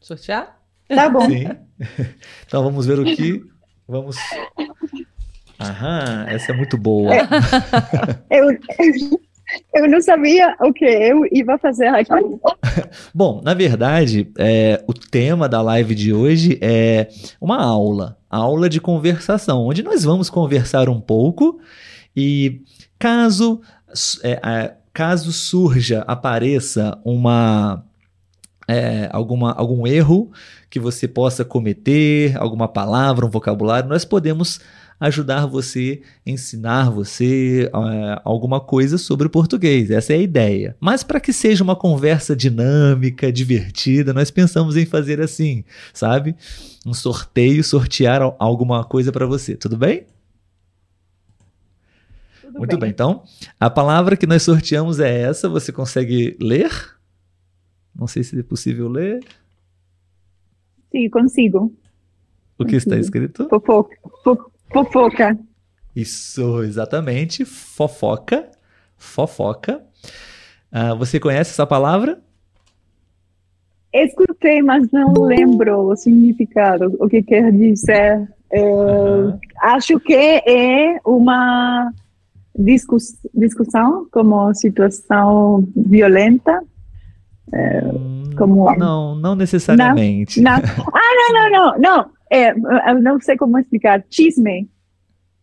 Sortear? 0.00 0.58
Tá 0.88 1.08
bom. 1.08 1.28
Sim. 1.28 1.44
Então 2.44 2.64
vamos 2.64 2.86
ver 2.86 2.98
o 2.98 3.04
que 3.04 3.40
vamos 3.86 4.16
Aham, 5.60 6.26
essa 6.28 6.52
é 6.52 6.56
muito 6.56 6.76
boa. 6.76 7.12
Eu, 8.30 8.46
eu 9.74 9.88
não 9.88 10.00
sabia 10.00 10.54
o 10.60 10.72
que 10.72 10.84
eu 10.84 11.24
ia 11.32 11.58
fazer 11.58 11.86
aqui. 11.86 12.10
Bom, 13.14 13.40
na 13.42 13.54
verdade, 13.54 14.30
é, 14.38 14.84
o 14.86 14.92
tema 14.92 15.48
da 15.48 15.62
live 15.62 15.94
de 15.94 16.12
hoje 16.12 16.58
é 16.60 17.08
uma 17.40 17.56
aula, 17.56 18.18
aula 18.28 18.68
de 18.68 18.80
conversação, 18.80 19.66
onde 19.66 19.82
nós 19.82 20.04
vamos 20.04 20.28
conversar 20.28 20.88
um 20.90 21.00
pouco 21.00 21.58
e 22.14 22.60
caso, 22.98 23.62
é, 24.22 24.74
caso 24.92 25.32
surja, 25.32 26.04
apareça 26.06 26.98
uma 27.02 27.82
é, 28.68 29.08
alguma, 29.10 29.52
algum 29.52 29.86
erro 29.86 30.30
que 30.68 30.78
você 30.78 31.08
possa 31.08 31.42
cometer, 31.42 32.36
alguma 32.36 32.68
palavra, 32.68 33.24
um 33.24 33.30
vocabulário, 33.30 33.88
nós 33.88 34.04
podemos 34.04 34.60
ajudar 35.00 35.46
você, 35.46 36.02
ensinar 36.26 36.90
você 36.90 37.70
uh, 37.72 38.20
alguma 38.24 38.60
coisa 38.60 38.98
sobre 38.98 39.26
o 39.26 39.30
português. 39.30 39.90
Essa 39.90 40.12
é 40.12 40.16
a 40.16 40.22
ideia. 40.22 40.76
Mas 40.80 41.04
para 41.04 41.20
que 41.20 41.32
seja 41.32 41.62
uma 41.62 41.76
conversa 41.76 42.34
dinâmica, 42.34 43.32
divertida, 43.32 44.12
nós 44.12 44.30
pensamos 44.30 44.76
em 44.76 44.84
fazer 44.84 45.20
assim, 45.20 45.64
sabe? 45.92 46.34
Um 46.84 46.94
sorteio, 46.94 47.62
sortear 47.62 48.22
alguma 48.38 48.84
coisa 48.84 49.12
para 49.12 49.26
você. 49.26 49.56
Tudo 49.56 49.76
bem? 49.76 50.06
Tudo 52.40 52.58
Muito 52.58 52.70
bem. 52.70 52.80
bem. 52.80 52.90
Então, 52.90 53.22
a 53.60 53.70
palavra 53.70 54.16
que 54.16 54.26
nós 54.26 54.42
sorteamos 54.42 54.98
é 54.98 55.20
essa. 55.20 55.48
Você 55.48 55.70
consegue 55.70 56.36
ler? 56.40 56.70
Não 57.94 58.06
sei 58.06 58.22
se 58.22 58.38
é 58.38 58.42
possível 58.42 58.88
ler. 58.88 59.20
Sim, 60.90 61.08
consigo. 61.10 61.72
O 62.58 62.64
que 62.64 62.76
está 62.76 62.96
escrito? 62.96 63.48
Fofoca. 63.48 63.96
Fofoca. 64.02 64.57
Isso, 65.94 66.62
exatamente. 66.62 67.44
Fofoca. 67.44 68.50
Fofoca. 68.96 69.82
Uh, 70.72 70.96
você 70.96 71.18
conhece 71.18 71.50
essa 71.50 71.66
palavra? 71.66 72.20
Escutei, 73.92 74.62
mas 74.62 74.90
não 74.92 75.12
lembro 75.14 75.88
o 75.88 75.96
significado, 75.96 76.94
o 77.00 77.08
que 77.08 77.22
quer 77.22 77.50
dizer. 77.52 78.28
uhum. 78.52 79.38
Acho 79.62 79.98
que 79.98 80.14
é 80.14 81.00
uma 81.04 81.90
discuss 82.54 83.18
discussão 83.34 84.06
como 84.12 84.52
situação 84.54 85.66
violenta. 85.74 86.62
É, 87.52 87.80
como... 88.36 88.70
Não, 88.76 89.14
não 89.14 89.34
necessariamente. 89.34 90.40
Não, 90.40 90.52
não. 90.52 90.60
Ah, 90.94 91.32
não, 91.32 91.32
não, 91.32 91.50
não, 91.50 91.78
não. 91.78 92.10
É, 92.30 92.50
eu 92.50 93.00
não 93.00 93.20
sei 93.20 93.36
como 93.36 93.58
explicar. 93.58 94.04
Chisme. 94.10 94.68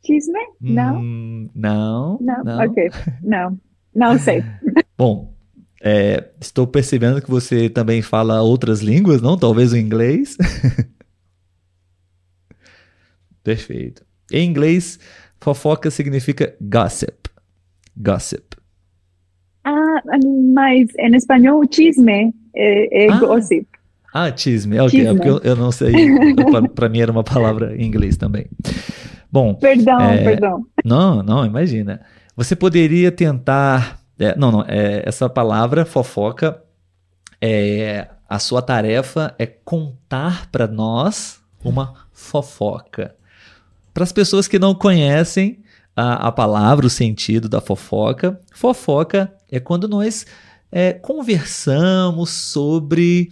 Chisme? 0.05 0.39
Não? 0.61 0.99
Hum, 0.99 1.49
não. 1.55 2.17
Não? 2.21 2.43
não. 2.43 2.65
Ok. 2.65 2.91
Não. 3.23 3.59
Não 3.93 4.19
sei. 4.19 4.43
Bom, 4.97 5.33
é, 5.81 6.31
estou 6.41 6.67
percebendo 6.67 7.21
que 7.21 7.29
você 7.29 7.69
também 7.69 8.01
fala 8.01 8.41
outras 8.41 8.81
línguas, 8.81 9.21
não? 9.21 9.37
Talvez 9.37 9.71
o 9.71 9.77
inglês. 9.77 10.37
Perfeito. 13.43 14.03
Em 14.31 14.49
inglês, 14.49 14.99
fofoca 15.39 15.91
significa 15.91 16.55
gossip. 16.59 17.29
Gossip. 17.95 18.57
Ah, 19.63 20.01
mas 20.53 20.89
em 20.97 21.15
espanhol, 21.15 21.63
chisme 21.71 22.33
é, 22.55 23.05
é 23.05 23.11
ah. 23.11 23.19
gossip. 23.19 23.67
Ah, 24.17 24.31
chisme. 24.33 24.79
Ok, 24.79 24.91
chisme. 24.91 25.07
é 25.07 25.13
porque 25.13 25.29
eu, 25.29 25.39
eu 25.39 25.57
não 25.57 25.73
sei. 25.73 25.91
Para 26.73 26.87
mim 26.87 27.01
era 27.01 27.11
uma 27.11 27.21
palavra 27.21 27.75
em 27.75 27.85
inglês 27.85 28.15
também. 28.15 28.45
Bom. 29.29 29.55
Perdão, 29.55 29.99
é, 29.99 30.23
perdão. 30.23 30.65
Não, 30.85 31.21
não, 31.21 31.45
imagina. 31.45 31.99
Você 32.33 32.55
poderia 32.55 33.11
tentar. 33.11 33.99
É, 34.17 34.33
não, 34.37 34.53
não. 34.53 34.61
É, 34.65 35.03
essa 35.05 35.27
palavra 35.27 35.83
fofoca, 35.83 36.61
é, 37.41 38.07
a 38.29 38.39
sua 38.39 38.61
tarefa 38.61 39.35
é 39.37 39.45
contar 39.45 40.49
para 40.49 40.65
nós 40.65 41.41
uma 41.61 41.93
fofoca. 42.13 43.15
Para 43.93 44.05
as 44.05 44.13
pessoas 44.13 44.47
que 44.47 44.57
não 44.57 44.73
conhecem 44.73 45.59
a, 45.93 46.29
a 46.29 46.31
palavra, 46.31 46.87
o 46.87 46.89
sentido 46.89 47.49
da 47.49 47.59
fofoca, 47.59 48.39
fofoca 48.53 49.33
é 49.51 49.59
quando 49.59 49.89
nós 49.89 50.25
é, 50.71 50.93
conversamos 50.93 52.29
sobre 52.29 53.29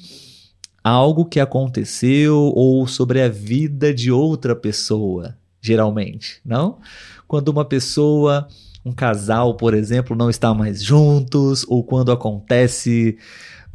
algo 0.83 1.25
que 1.25 1.39
aconteceu 1.39 2.51
ou 2.55 2.85
sobre 2.87 3.21
a 3.21 3.29
vida 3.29 3.93
de 3.93 4.11
outra 4.11 4.55
pessoa, 4.55 5.37
geralmente, 5.61 6.41
não? 6.45 6.79
Quando 7.27 7.49
uma 7.49 7.63
pessoa, 7.63 8.47
um 8.85 8.91
casal, 8.91 9.55
por 9.55 9.73
exemplo, 9.73 10.15
não 10.15 10.29
está 10.29 10.53
mais 10.53 10.83
juntos, 10.83 11.65
ou 11.69 11.83
quando 11.83 12.11
acontece 12.11 13.17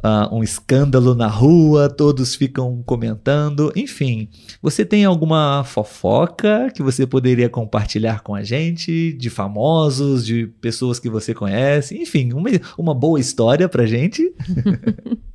uh, 0.03 0.33
um 0.33 0.43
escândalo 0.43 1.15
na 1.15 1.27
rua, 1.27 1.89
todos 1.89 2.35
ficam 2.35 2.83
comentando, 2.85 3.71
enfim. 3.75 4.29
Você 4.61 4.85
tem 4.85 5.03
alguma 5.03 5.63
fofoca 5.63 6.71
que 6.73 6.83
você 6.83 7.07
poderia 7.07 7.49
compartilhar 7.49 8.21
com 8.21 8.35
a 8.35 8.43
gente, 8.43 9.13
de 9.13 9.29
famosos, 9.29 10.25
de 10.25 10.47
pessoas 10.61 10.99
que 10.99 11.09
você 11.09 11.33
conhece, 11.33 11.97
enfim, 11.97 12.33
uma, 12.33 12.49
uma 12.77 12.93
boa 12.93 13.19
história 13.19 13.67
pra 13.67 13.85
gente? 13.85 14.31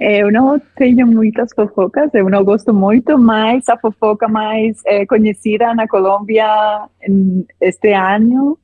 É, 0.00 0.22
eu 0.22 0.30
não 0.30 0.60
tenho 0.76 1.06
muitas 1.06 1.50
fofocas, 1.54 2.10
eu 2.12 2.28
não 2.28 2.44
gosto 2.44 2.74
muito, 2.74 3.18
mas 3.18 3.68
a 3.68 3.78
fofoca 3.78 4.28
mais 4.28 4.80
é, 4.84 5.06
conhecida 5.06 5.74
na 5.74 5.88
Colômbia 5.88 6.46
este 7.60 7.92
ano 7.92 8.58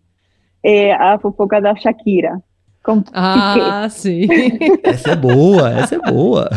é 0.63 0.93
a 0.93 1.19
fofoca 1.19 1.61
da 1.61 1.75
Shakira. 1.75 2.43
ah, 3.15 3.89
sim. 3.89 4.29
essa 4.85 5.13
é 5.13 5.17
boa, 5.17 5.71
essa 5.71 5.95
é 5.95 6.13
boa. 6.13 6.51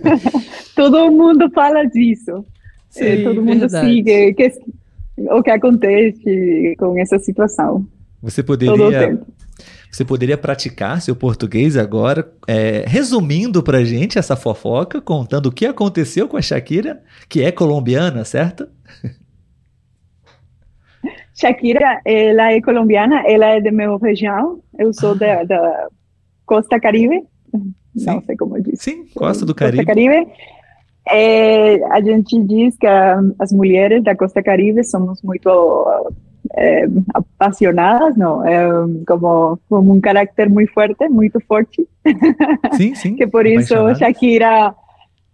todo 0.76 1.10
mundo 1.10 1.50
fala 1.50 1.84
disso. 1.84 2.44
Sim, 2.90 3.04
é, 3.04 3.22
todo 3.24 3.42
mundo 3.42 3.60
verdade. 3.60 3.86
sigue 3.86 4.34
que, 4.34 4.52
o 5.30 5.42
que 5.42 5.50
acontece 5.50 6.76
com 6.78 6.98
essa 6.98 7.18
situação. 7.18 7.86
Você 8.22 8.42
poderia 8.42 9.18
você 9.90 10.04
poderia 10.04 10.36
praticar 10.36 11.00
seu 11.00 11.16
português 11.16 11.76
agora, 11.76 12.30
é, 12.46 12.84
resumindo 12.86 13.62
pra 13.62 13.84
gente 13.84 14.18
essa 14.18 14.36
fofoca, 14.36 15.00
contando 15.00 15.46
o 15.46 15.52
que 15.52 15.66
aconteceu 15.66 16.28
com 16.28 16.36
a 16.36 16.42
Shakira, 16.42 17.02
que 17.28 17.42
é 17.42 17.50
colombiana, 17.50 18.24
certo? 18.24 18.68
Shakira, 21.34 22.00
ela 22.04 22.52
é 22.52 22.60
colombiana, 22.60 23.22
ela 23.26 23.46
é 23.46 23.60
da 23.60 23.70
minha 23.70 23.96
região, 23.98 24.60
eu 24.78 24.92
sou 24.92 25.12
ah. 25.12 25.14
da, 25.14 25.44
da, 25.44 25.88
Costa 26.44 26.78
Caribe, 26.78 27.22
Sim. 27.96 28.06
não 28.06 28.22
sei 28.22 28.36
como 28.36 28.62
diz. 28.62 28.80
Sim, 28.80 29.04
Costa 29.14 29.44
do 29.44 29.54
Caribe. 29.54 29.84
Costa 29.84 29.94
Caribe. 29.94 30.32
É, 31.08 31.84
a 31.92 32.00
gente 32.00 32.42
diz 32.44 32.76
que 32.76 32.86
as 32.86 33.52
mulheres 33.52 34.02
da 34.02 34.16
Costa 34.16 34.42
Caribe 34.42 34.82
somos 34.84 35.22
muito 35.22 35.48
eh, 36.56 36.88
apasionadas, 37.12 38.16
¿no? 38.16 38.44
Eh, 38.46 39.04
como, 39.06 39.58
como 39.68 39.92
un 39.92 40.00
carácter 40.00 40.48
muy 40.48 40.66
fuerte, 40.66 41.08
muy 41.08 41.28
fuerte. 41.28 41.84
Sí, 42.72 42.94
sí. 42.96 43.14
que 43.14 43.28
por 43.28 43.46
eso 43.46 43.92
Shakira, 43.92 44.74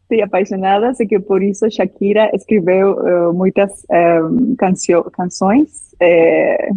sí, 0.09 0.21
apaixonadas, 0.21 1.01
e 1.01 1.07
que 1.07 1.21
por 1.21 1.43
isso 1.43 1.69
Shakira 1.69 2.29
escreveu 2.33 2.99
uh, 2.99 3.33
muitas 3.33 3.87
um, 3.89 4.57
cancio 4.57 5.05
canções 5.13 5.95
eh, 6.01 6.71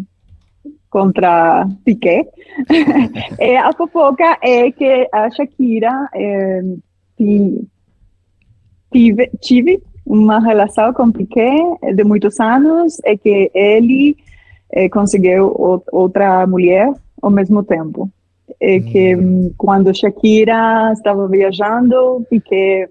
contra 0.90 1.68
Piqué. 1.84 2.30
e 3.40 3.58
a 3.58 3.74
fofoca 3.74 4.38
é 4.42 4.72
que 4.72 5.10
a 5.12 5.30
Shakira 5.32 6.08
eh, 6.14 6.62
tive, 8.92 9.30
tive 9.42 9.82
uma 10.06 10.40
relação 10.40 10.94
com 10.94 11.12
Piqué 11.12 11.58
de 11.96 12.04
muitos 12.04 12.40
anos 12.40 13.00
e 13.04 13.18
que 13.18 13.52
ele 13.56 14.16
eh, 14.76 14.90
conseguiu 14.90 15.52
outra 15.92 16.46
mulher 16.46 16.94
ao 17.22 17.32
mesmo 17.32 17.64
tempo. 17.64 18.12
É 18.60 18.80
que 18.80 19.16
hum. 19.16 19.52
quando 19.58 19.96
Shakira 19.96 20.92
estava 20.94 21.28
viajando, 21.28 22.26
Piqué 22.30 22.90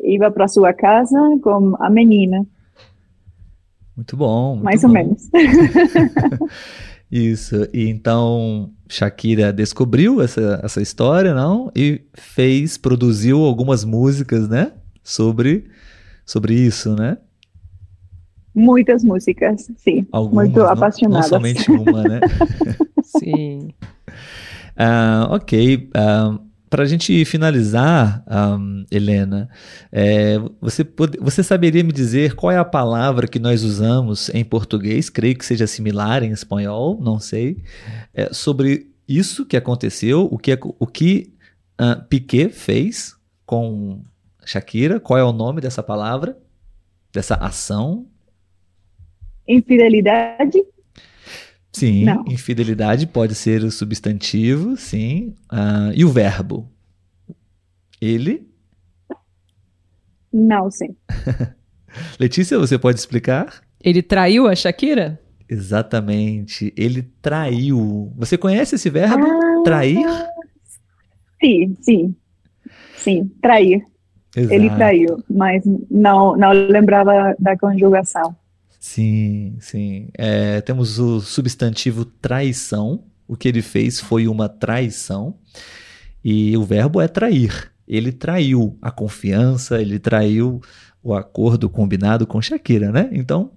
ia 0.00 0.30
para 0.30 0.48
sua 0.48 0.72
casa 0.72 1.16
com 1.42 1.76
a 1.78 1.88
menina. 1.88 2.44
Muito 3.96 4.16
bom. 4.16 4.54
Muito 4.54 4.64
Mais 4.64 4.82
bom. 4.82 4.88
ou 4.88 4.94
menos. 4.94 5.28
Isso. 7.10 7.68
E 7.74 7.88
então 7.88 8.70
Shakira 8.88 9.52
descobriu 9.52 10.22
essa, 10.22 10.60
essa 10.64 10.80
história, 10.80 11.34
não? 11.34 11.70
E 11.76 12.00
fez, 12.14 12.78
produziu 12.78 13.44
algumas 13.44 13.84
músicas, 13.84 14.48
né? 14.48 14.72
Sobre, 15.04 15.66
sobre 16.24 16.54
isso, 16.54 16.94
né? 16.94 17.18
Muitas 18.54 19.02
músicas, 19.02 19.70
sim. 19.76 20.06
Algumas, 20.12 20.48
muito 20.48 20.62
apaixonadas. 20.62 21.30
Não, 21.30 21.38
somente 21.38 21.70
uma, 21.70 22.02
né? 22.02 22.20
sim. 23.02 23.70
Uh, 24.76 25.30
ok. 25.30 25.76
Uh, 25.76 25.90
ah, 25.94 26.38
Para 26.68 26.82
a 26.82 26.86
gente 26.86 27.24
finalizar, 27.24 28.24
um, 28.30 28.84
Helena, 28.90 29.48
é, 29.90 30.38
você, 30.60 30.84
pode, 30.84 31.18
você 31.18 31.42
saberia 31.42 31.84
me 31.84 31.92
dizer 31.92 32.34
qual 32.34 32.50
é 32.50 32.56
a 32.56 32.64
palavra 32.64 33.26
que 33.26 33.38
nós 33.38 33.62
usamos 33.62 34.30
em 34.30 34.44
português? 34.44 35.10
Creio 35.10 35.36
que 35.36 35.44
seja 35.44 35.66
similar 35.66 36.22
em 36.22 36.30
espanhol, 36.30 36.98
não 37.00 37.18
sei. 37.18 37.62
É, 38.14 38.32
sobre 38.32 38.90
isso 39.06 39.44
que 39.44 39.56
aconteceu, 39.56 40.28
o 40.30 40.38
que, 40.38 40.58
o 40.62 40.86
que 40.86 41.34
uh, 41.80 42.02
Piquet 42.08 42.48
fez 42.48 43.14
com 43.44 44.02
Shakira, 44.44 44.98
qual 44.98 45.18
é 45.18 45.24
o 45.24 45.32
nome 45.32 45.60
dessa 45.60 45.82
palavra, 45.82 46.38
dessa 47.12 47.34
ação? 47.34 48.06
Infidelidade? 49.46 50.62
Sim, 51.72 52.04
Não. 52.04 52.24
infidelidade 52.28 53.06
pode 53.06 53.34
ser 53.34 53.64
o 53.64 53.70
substantivo, 53.70 54.76
sim. 54.76 55.34
Uh, 55.50 55.92
e 55.94 56.04
o 56.04 56.08
verbo? 56.10 56.70
Ele? 58.00 58.46
Não, 60.32 60.70
sim. 60.70 60.94
Letícia, 62.20 62.58
você 62.58 62.78
pode 62.78 62.98
explicar? 62.98 63.62
Ele 63.82 64.02
traiu 64.02 64.46
a 64.46 64.54
Shakira? 64.54 65.20
Exatamente. 65.48 66.72
Ele 66.76 67.02
traiu. 67.20 68.12
Você 68.16 68.38
conhece 68.38 68.76
esse 68.76 68.88
verbo? 68.88 69.26
Ah, 69.26 69.62
trair? 69.64 70.06
Sim, 71.42 71.76
sim. 71.80 72.16
Sim, 72.96 73.30
trair. 73.42 73.84
Exato. 74.34 74.54
Ele 74.54 74.70
traiu, 74.70 75.22
mas 75.28 75.62
não, 75.90 76.36
não 76.36 76.52
lembrava 76.52 77.34
da 77.38 77.56
conjugação. 77.58 78.34
Sim, 78.82 79.58
sim. 79.60 80.08
É, 80.12 80.60
temos 80.60 80.98
o 80.98 81.20
substantivo 81.20 82.04
traição. 82.04 83.04
O 83.28 83.36
que 83.36 83.46
ele 83.46 83.62
fez 83.62 84.00
foi 84.00 84.26
uma 84.26 84.48
traição. 84.48 85.38
E 86.22 86.56
o 86.56 86.64
verbo 86.64 87.00
é 87.00 87.06
trair. 87.06 87.70
Ele 87.86 88.10
traiu 88.10 88.76
a 88.82 88.90
confiança, 88.90 89.80
ele 89.80 90.00
traiu 90.00 90.60
o 91.04 91.14
acordo 91.14 91.68
combinado 91.68 92.26
com 92.26 92.40
Shakira, 92.40 92.92
né? 92.92 93.08
Então, 93.10 93.50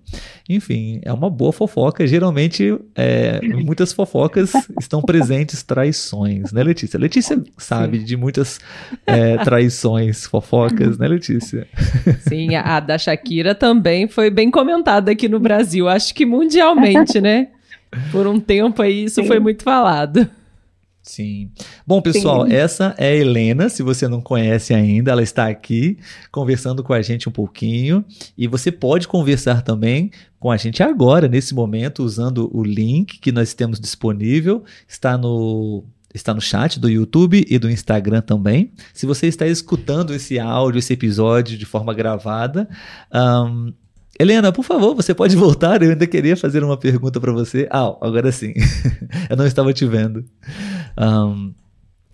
enfim, 0.49 0.99
é 1.03 1.13
uma 1.13 1.29
boa 1.29 1.53
fofoca. 1.53 2.07
Geralmente, 2.07 2.75
é, 2.95 3.39
muitas 3.63 3.93
fofocas 3.93 4.51
estão 4.79 5.01
presentes 5.01 5.61
traições, 5.61 6.51
né, 6.51 6.63
Letícia? 6.63 6.99
Letícia 6.99 7.41
sabe 7.57 7.99
Sim. 7.99 8.05
de 8.05 8.17
muitas 8.17 8.59
é, 9.05 9.37
traições, 9.37 10.25
fofocas, 10.25 10.97
né, 10.97 11.07
Letícia? 11.07 11.67
Sim, 12.27 12.55
a, 12.55 12.77
a 12.77 12.79
da 12.79 12.97
Shakira 12.97 13.53
também 13.53 14.07
foi 14.07 14.31
bem 14.31 14.49
comentada 14.49 15.11
aqui 15.11 15.29
no 15.29 15.39
Brasil. 15.39 15.87
Acho 15.87 16.15
que 16.15 16.25
mundialmente, 16.25 17.21
né? 17.21 17.49
Por 18.11 18.25
um 18.25 18.39
tempo 18.39 18.81
aí 18.81 19.03
isso 19.05 19.21
Sim. 19.21 19.27
foi 19.27 19.39
muito 19.39 19.63
falado. 19.63 20.27
Sim. 21.05 21.51
Bom, 21.85 22.01
pessoal, 22.01 22.47
Sim. 22.47 22.53
essa 22.53 22.95
é 22.97 23.09
a 23.09 23.15
Helena. 23.15 23.69
Se 23.69 23.83
você 23.83 24.07
não 24.07 24.19
conhece 24.19 24.73
ainda, 24.73 25.11
ela 25.11 25.21
está 25.21 25.47
aqui 25.47 25.99
conversando 26.31 26.83
com 26.83 26.93
a 26.93 27.01
gente 27.01 27.29
um 27.29 27.31
pouquinho. 27.31 28.03
E 28.35 28.47
você 28.47 28.71
pode 28.71 29.07
conversar 29.07 29.61
também 29.61 30.09
com 30.39 30.49
a 30.49 30.57
gente 30.57 30.81
agora, 30.81 31.27
nesse 31.27 31.53
momento, 31.53 32.03
usando 32.03 32.49
o 32.51 32.63
link 32.63 33.19
que 33.19 33.31
nós 33.31 33.53
temos 33.53 33.79
disponível. 33.79 34.63
Está 34.87 35.15
no 35.15 35.83
está 36.11 36.33
no 36.33 36.41
chat 36.41 36.79
do 36.79 36.89
YouTube 36.89 37.45
e 37.47 37.59
do 37.59 37.69
Instagram 37.69 38.21
também. 38.21 38.71
Se 38.93 39.05
você 39.05 39.27
está 39.27 39.45
escutando 39.45 40.13
esse 40.13 40.39
áudio, 40.39 40.79
esse 40.79 40.93
episódio 40.93 41.57
de 41.57 41.65
forma 41.65 41.93
gravada, 41.93 42.69
um, 43.13 43.73
Helena, 44.17 44.49
por 44.49 44.63
favor, 44.63 44.95
você 44.95 45.13
pode 45.13 45.35
voltar? 45.35 45.83
Eu 45.83 45.91
ainda 45.91 46.07
queria 46.07 46.37
fazer 46.37 46.63
uma 46.63 46.77
pergunta 46.77 47.19
para 47.19 47.33
você. 47.33 47.67
Ah, 47.69 47.93
agora 48.01 48.31
sim. 48.31 48.53
eu 49.29 49.35
não 49.35 49.45
estava 49.45 49.73
te 49.73 49.85
vendo. 49.85 50.23
Um, 50.97 51.53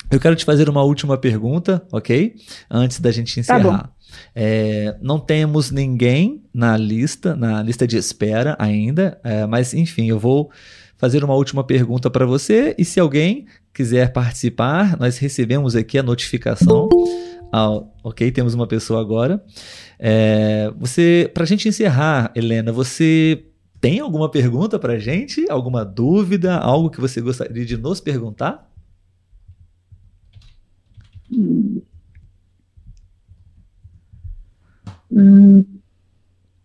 eu 0.10 0.20
quero 0.20 0.36
te 0.36 0.44
fazer 0.44 0.70
uma 0.70 0.84
última 0.84 1.18
pergunta, 1.18 1.86
ok? 1.92 2.36
Antes 2.70 3.00
da 3.00 3.12
gente 3.12 3.34
tá 3.34 3.40
encerrar. 3.40 3.84
Tá 3.84 3.90
é, 4.36 4.98
não 5.02 5.20
temos 5.20 5.72
ninguém 5.72 6.44
na 6.54 6.76
lista, 6.76 7.36
na 7.36 7.64
lista 7.64 7.88
de 7.88 7.98
espera 7.98 8.56
ainda, 8.60 9.20
é, 9.24 9.46
mas 9.46 9.74
enfim, 9.74 10.10
eu 10.10 10.20
vou 10.20 10.52
fazer 10.98 11.24
uma 11.24 11.34
última 11.34 11.64
pergunta 11.64 12.10
para 12.10 12.26
você 12.26 12.76
e 12.78 12.86
se 12.86 13.00
alguém 13.00 13.46
quiser 13.74 14.12
participar, 14.12 15.00
nós 15.00 15.18
recebemos 15.18 15.76
aqui 15.76 15.98
a 15.98 16.04
notificação. 16.04 16.90
Ah, 17.54 17.82
ok, 18.04 18.32
temos 18.32 18.54
uma 18.54 18.68
pessoa 18.68 19.02
agora. 19.02 19.44
É, 20.00 20.72
você, 20.78 21.30
para 21.34 21.44
a 21.44 21.46
gente 21.46 21.68
encerrar, 21.68 22.32
Helena, 22.36 22.72
você 22.72 23.46
tem 23.82 24.00
alguma 24.00 24.30
pergunta 24.30 24.80
para 24.80 24.94
a 24.94 25.00
gente? 25.00 25.46
Alguma 25.50 25.84
dúvida? 25.84 26.58
Algo 26.58 26.90
que 26.90 27.02
você 27.02 27.20
gostaria 27.20 27.66
de 27.66 27.76
nos 27.76 28.00
perguntar? 28.00 28.71
Hum, 31.32 31.82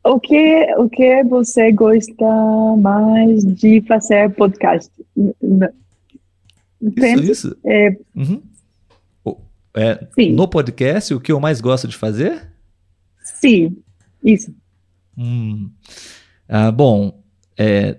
o 0.05 0.21
que 0.21 0.75
o 0.77 0.89
que 0.89 1.25
você 1.25 1.73
gosta 1.73 2.77
mais 2.79 3.45
de 3.45 3.81
fazer 3.83 4.31
podcast? 4.35 4.91
Isso, 6.81 7.23
isso. 7.23 7.57
É, 7.65 7.97
uhum. 8.15 8.43
é, 9.75 10.07
no 10.33 10.47
podcast, 10.47 11.13
o 11.13 11.21
que 11.21 11.33
eu 11.33 11.41
mais 11.41 11.61
gosto 11.61 11.89
de 11.89 11.97
fazer? 11.97 12.53
Sim, 13.23 13.77
isso. 14.23 14.55
Hum. 15.19 15.71
Ah, 16.49 16.71
bom, 16.71 17.21
é, 17.59 17.99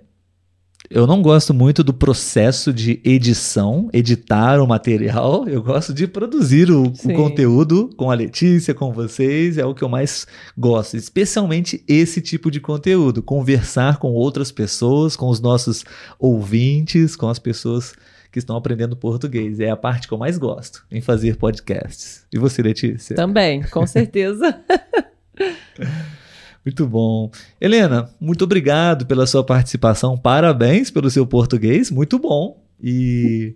eu 0.89 1.05
não 1.05 1.21
gosto 1.21 1.53
muito 1.53 1.83
do 1.83 1.93
processo 1.93 2.71
de 2.73 3.01
edição, 3.03 3.89
editar 3.91 4.61
o 4.61 4.67
material. 4.67 5.47
Eu 5.49 5.61
gosto 5.61 5.93
de 5.93 6.07
produzir 6.07 6.71
o, 6.71 6.87
o, 6.87 7.13
conteúdo 7.13 7.89
com 7.97 8.09
a 8.09 8.13
Letícia, 8.13 8.73
com 8.73 8.91
vocês. 8.93 9.57
É 9.57 9.65
o 9.65 9.73
que 9.73 9.83
eu 9.83 9.89
mais 9.89 10.25
gosto, 10.57 10.95
especialmente 10.95 11.83
esse 11.87 12.21
tipo 12.21 12.49
de 12.49 12.59
conteúdo. 12.59 13.21
Conversar 13.21 13.97
com 13.97 14.11
outras 14.11 14.51
pessoas, 14.51 15.15
com 15.15 15.29
os 15.29 15.39
nossos 15.39 15.83
ouvintes, 16.19 17.15
com 17.15 17.27
as 17.27 17.39
pessoas 17.39 17.93
que 18.31 18.39
estão 18.39 18.55
aprendendo 18.55 18.95
português. 18.95 19.59
É 19.59 19.69
a 19.69 19.77
parte 19.77 20.07
que 20.07 20.13
eu 20.13 20.17
mais 20.17 20.37
gosto 20.37 20.85
em 20.91 21.01
fazer 21.01 21.37
podcasts. 21.37 22.25
E 22.31 22.37
você, 22.37 22.61
Letícia? 22.61 23.15
Também, 23.15 23.63
com 23.63 23.85
certeza. 23.85 24.59
Muito 26.67 26.85
bom. 26.85 27.31
Helena, 27.61 28.09
muito 28.19 28.43
obrigado 28.43 29.05
pela 29.05 29.25
sua 29.25 29.41
participação. 29.41 30.17
Parabéns 30.17 30.91
pelo 30.91 31.09
seu 31.09 31.25
português, 31.25 31.89
muito 31.89 32.19
bom. 32.19 32.61
E 32.83 33.55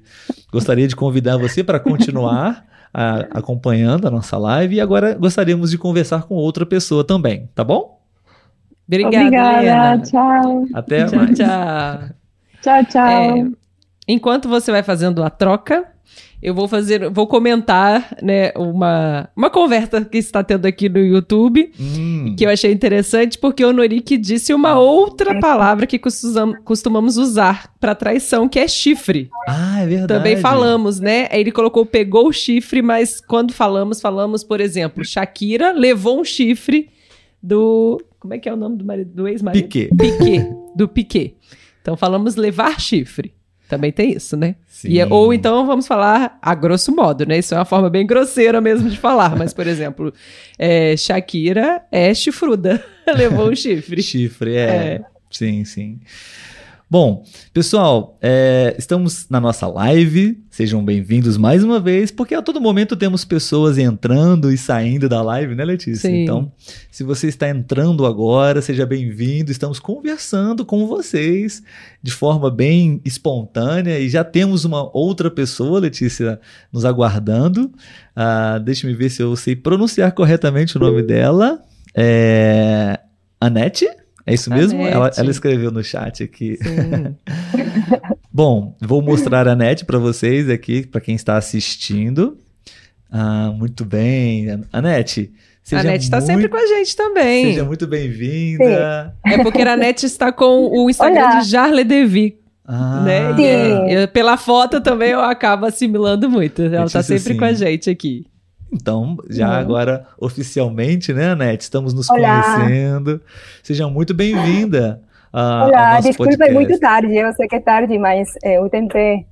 gostaria 0.49 0.87
de 0.87 0.95
convidar 0.95 1.35
você 1.35 1.61
para 1.61 1.77
continuar 1.77 2.65
a, 2.93 3.19
acompanhando 3.31 4.07
a 4.07 4.09
nossa 4.09 4.37
live. 4.37 4.77
E 4.77 4.79
agora 4.79 5.13
gostaríamos 5.13 5.71
de 5.71 5.77
conversar 5.77 6.23
com 6.23 6.35
outra 6.35 6.65
pessoa 6.65 7.03
também, 7.03 7.49
tá 7.53 7.65
bom? 7.65 8.01
Obrigada, 8.87 9.25
Obrigada 9.25 9.57
Helena. 9.57 10.01
tchau. 10.03 10.65
Até 10.73 11.05
tchau, 11.05 11.19
mais. 11.19 11.37
Tchau, 11.37 12.09
tchau. 12.61 12.85
tchau. 12.85 13.07
É, 13.09 13.51
enquanto 14.07 14.47
você 14.47 14.71
vai 14.71 14.83
fazendo 14.83 15.21
a 15.21 15.29
troca, 15.29 15.90
eu 16.41 16.55
vou 16.55 16.67
fazer, 16.67 17.07
vou 17.09 17.27
comentar, 17.27 18.17
né, 18.21 18.51
uma, 18.55 19.29
uma 19.35 19.49
conversa 19.49 20.03
que 20.03 20.17
está 20.17 20.43
tendo 20.43 20.65
aqui 20.65 20.89
no 20.89 20.97
YouTube, 20.97 21.71
hum. 21.79 22.35
que 22.35 22.43
eu 22.43 22.49
achei 22.49 22.71
interessante, 22.71 23.37
porque 23.37 23.63
o 23.63 23.71
Norik 23.71 24.17
disse 24.17 24.51
uma 24.51 24.79
outra 24.79 25.39
palavra 25.39 25.85
que 25.85 25.99
costumamos 26.63 27.17
usar 27.17 27.71
para 27.79 27.93
traição, 27.93 28.49
que 28.49 28.57
é 28.57 28.67
chifre. 28.67 29.29
Ah, 29.47 29.81
é 29.81 29.87
verdade. 29.87 30.07
Também 30.07 30.37
falamos, 30.37 30.99
né? 30.99 31.27
Ele 31.31 31.51
colocou, 31.51 31.85
pegou 31.85 32.27
o 32.27 32.33
chifre, 32.33 32.81
mas 32.81 33.21
quando 33.21 33.53
falamos, 33.53 34.01
falamos, 34.01 34.43
por 34.43 34.59
exemplo, 34.59 35.05
Shakira 35.05 35.71
levou 35.71 36.19
um 36.19 36.23
chifre 36.23 36.89
do. 37.41 38.01
Como 38.19 38.33
é 38.33 38.39
que 38.39 38.49
é 38.49 38.53
o 38.53 38.57
nome 38.57 38.77
do 38.77 38.85
marido 38.85 39.11
do 39.13 39.27
ex-marido? 39.27 39.63
Piquet. 39.63 39.89
Piquet. 39.95 40.47
Do 40.75 40.87
Piquet. 40.87 41.35
Então 41.81 41.95
falamos 41.95 42.35
levar 42.35 42.79
chifre. 42.79 43.33
Também 43.71 43.89
tem 43.89 44.11
isso, 44.11 44.35
né? 44.35 44.55
E, 44.83 44.99
é, 44.99 45.07
ou 45.09 45.33
então 45.33 45.65
vamos 45.65 45.87
falar 45.87 46.37
a 46.41 46.53
grosso 46.53 46.93
modo, 46.93 47.25
né? 47.25 47.37
Isso 47.37 47.53
é 47.53 47.57
uma 47.57 47.63
forma 47.63 47.89
bem 47.89 48.05
grosseira 48.05 48.59
mesmo 48.59 48.89
de 48.89 48.97
falar. 48.97 49.33
Mas, 49.37 49.53
por 49.53 49.65
exemplo, 49.65 50.13
é, 50.59 50.97
Shakira 50.97 51.81
é 51.89 52.13
chifruda. 52.13 52.83
Levou 53.15 53.49
um 53.49 53.55
chifre. 53.55 54.03
chifre, 54.03 54.57
é. 54.57 54.59
é. 54.59 55.01
Sim, 55.29 55.63
sim. 55.63 56.01
Bom, 56.91 57.23
pessoal, 57.53 58.17
é, 58.21 58.75
estamos 58.77 59.25
na 59.29 59.39
nossa 59.39 59.65
live. 59.65 60.43
Sejam 60.49 60.83
bem-vindos 60.83 61.37
mais 61.37 61.63
uma 61.63 61.79
vez, 61.79 62.11
porque 62.11 62.35
a 62.35 62.41
todo 62.41 62.59
momento 62.59 62.97
temos 62.97 63.23
pessoas 63.23 63.77
entrando 63.77 64.51
e 64.51 64.57
saindo 64.57 65.07
da 65.07 65.21
live, 65.21 65.55
né, 65.55 65.63
Letícia? 65.63 66.09
Sim. 66.09 66.23
Então, 66.23 66.51
se 66.91 67.01
você 67.05 67.29
está 67.29 67.47
entrando 67.47 68.05
agora, 68.05 68.61
seja 68.61 68.85
bem-vindo. 68.85 69.53
Estamos 69.53 69.79
conversando 69.79 70.65
com 70.65 70.85
vocês 70.85 71.63
de 72.03 72.11
forma 72.11 72.51
bem 72.51 72.99
espontânea 73.05 73.97
e 73.97 74.09
já 74.09 74.25
temos 74.25 74.65
uma 74.65 74.91
outra 74.93 75.31
pessoa, 75.31 75.79
Letícia, 75.79 76.41
nos 76.73 76.83
aguardando. 76.83 77.71
Ah, 78.13 78.57
Deixe-me 78.57 78.93
ver 78.93 79.09
se 79.09 79.23
eu 79.23 79.33
sei 79.37 79.55
pronunciar 79.55 80.11
corretamente 80.11 80.75
o 80.75 80.79
nome 80.81 81.01
dela. 81.03 81.61
É. 81.95 82.99
Anete? 83.39 83.87
É 84.25 84.33
isso 84.33 84.49
mesmo? 84.49 84.85
Ela, 84.85 85.11
ela, 85.15 85.31
escreveu 85.31 85.71
no 85.71 85.83
chat 85.83 86.23
aqui. 86.23 86.57
Bom, 88.31 88.75
vou 88.79 89.01
mostrar 89.01 89.47
a 89.47 89.55
net 89.55 89.85
para 89.85 89.97
vocês 89.97 90.49
aqui, 90.49 90.85
para 90.85 91.01
quem 91.01 91.15
está 91.15 91.37
assistindo. 91.37 92.37
Ah, 93.11 93.51
muito 93.55 93.83
bem. 93.83 94.63
Anete, 94.71 95.33
a 95.71 95.83
Net 95.83 96.03
está 96.03 96.19
sempre 96.19 96.49
com 96.49 96.57
a 96.57 96.65
gente 96.65 96.95
também. 96.95 97.45
Seja 97.45 97.63
muito 97.63 97.87
bem-vinda. 97.87 99.15
É 99.25 99.37
porque 99.43 99.61
a 99.61 99.77
Net 99.77 100.05
está 100.05 100.31
com 100.31 100.67
o 100.67 100.89
Instagram 100.89 101.21
Olá. 101.21 101.39
de 101.39 101.49
Jarle 101.49 101.83
Devi. 101.83 102.37
Ah, 102.65 103.03
né? 103.05 103.35
Sim. 103.35 103.91
Eu, 103.91 104.07
pela 104.07 104.37
foto 104.37 104.81
também 104.81 105.11
eu 105.11 105.21
acabo 105.21 105.65
assimilando 105.65 106.29
muito. 106.29 106.61
Ela 106.61 106.85
está 106.85 107.03
sempre 107.03 107.31
assim. 107.31 107.37
com 107.37 107.45
a 107.45 107.53
gente 107.53 107.89
aqui. 107.89 108.25
Então, 108.71 109.17
já 109.29 109.49
uhum. 109.49 109.55
agora 109.55 110.07
oficialmente, 110.17 111.13
né, 111.13 111.31
Anete? 111.31 111.61
Estamos 111.61 111.93
nos 111.93 112.09
Olá. 112.09 112.55
conhecendo. 112.55 113.21
Seja 113.61 113.87
muito 113.87 114.13
bem-vinda. 114.13 115.01
Uh, 115.33 115.67
Olá, 115.67 115.99
desculpa, 115.99 116.45
é 116.45 116.51
muito 116.51 116.79
tarde. 116.79 117.15
Eu 117.15 117.33
sei 117.33 117.47
que 117.47 117.55
é 117.55 117.59
tarde, 117.59 117.97
mas 117.99 118.29
eu 118.43 118.69
tentei 118.69 119.25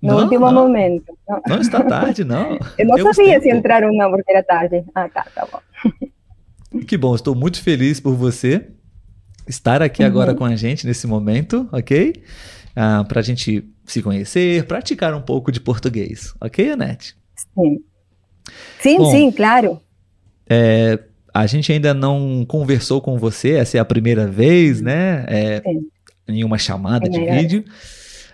no 0.00 0.14
não, 0.14 0.22
último 0.22 0.46
não. 0.46 0.52
momento. 0.52 1.12
Não. 1.28 1.42
não. 1.46 1.60
está 1.60 1.82
tarde, 1.82 2.24
não. 2.24 2.58
eu 2.78 2.86
não 2.86 2.98
eu 2.98 3.12
sabia 3.12 3.40
se 3.40 3.50
entrar 3.50 3.84
ou 3.84 3.92
não, 3.94 4.10
porque 4.10 4.30
era 4.30 4.42
tarde. 4.42 4.82
Ah, 4.94 5.08
tá, 5.08 5.26
tá 5.34 5.46
bom. 5.50 6.80
Que 6.86 6.96
bom, 6.96 7.14
estou 7.14 7.34
muito 7.34 7.62
feliz 7.62 8.00
por 8.00 8.14
você 8.14 8.68
estar 9.46 9.82
aqui 9.82 10.02
uhum. 10.02 10.08
agora 10.08 10.34
com 10.34 10.44
a 10.44 10.56
gente 10.56 10.86
nesse 10.86 11.06
momento, 11.06 11.68
ok? 11.70 12.14
Uh, 12.72 13.06
para 13.06 13.20
a 13.20 13.22
gente 13.22 13.64
se 13.84 14.02
conhecer, 14.02 14.66
praticar 14.66 15.14
um 15.14 15.22
pouco 15.22 15.52
de 15.52 15.60
português, 15.60 16.34
ok, 16.40 16.72
Anete? 16.72 17.16
Sim. 17.54 17.78
Sim, 18.80 18.98
Bom, 18.98 19.10
sim, 19.10 19.30
claro. 19.30 19.80
É, 20.48 20.98
a 21.32 21.46
gente 21.46 21.72
ainda 21.72 21.92
não 21.92 22.44
conversou 22.46 23.00
com 23.00 23.18
você, 23.18 23.52
essa 23.52 23.76
é 23.76 23.80
a 23.80 23.84
primeira 23.84 24.26
vez, 24.26 24.80
né? 24.80 25.24
É, 25.28 25.62
em 26.28 26.44
uma 26.44 26.58
chamada 26.58 27.06
é 27.06 27.08
de 27.08 27.20
vídeo. 27.24 27.64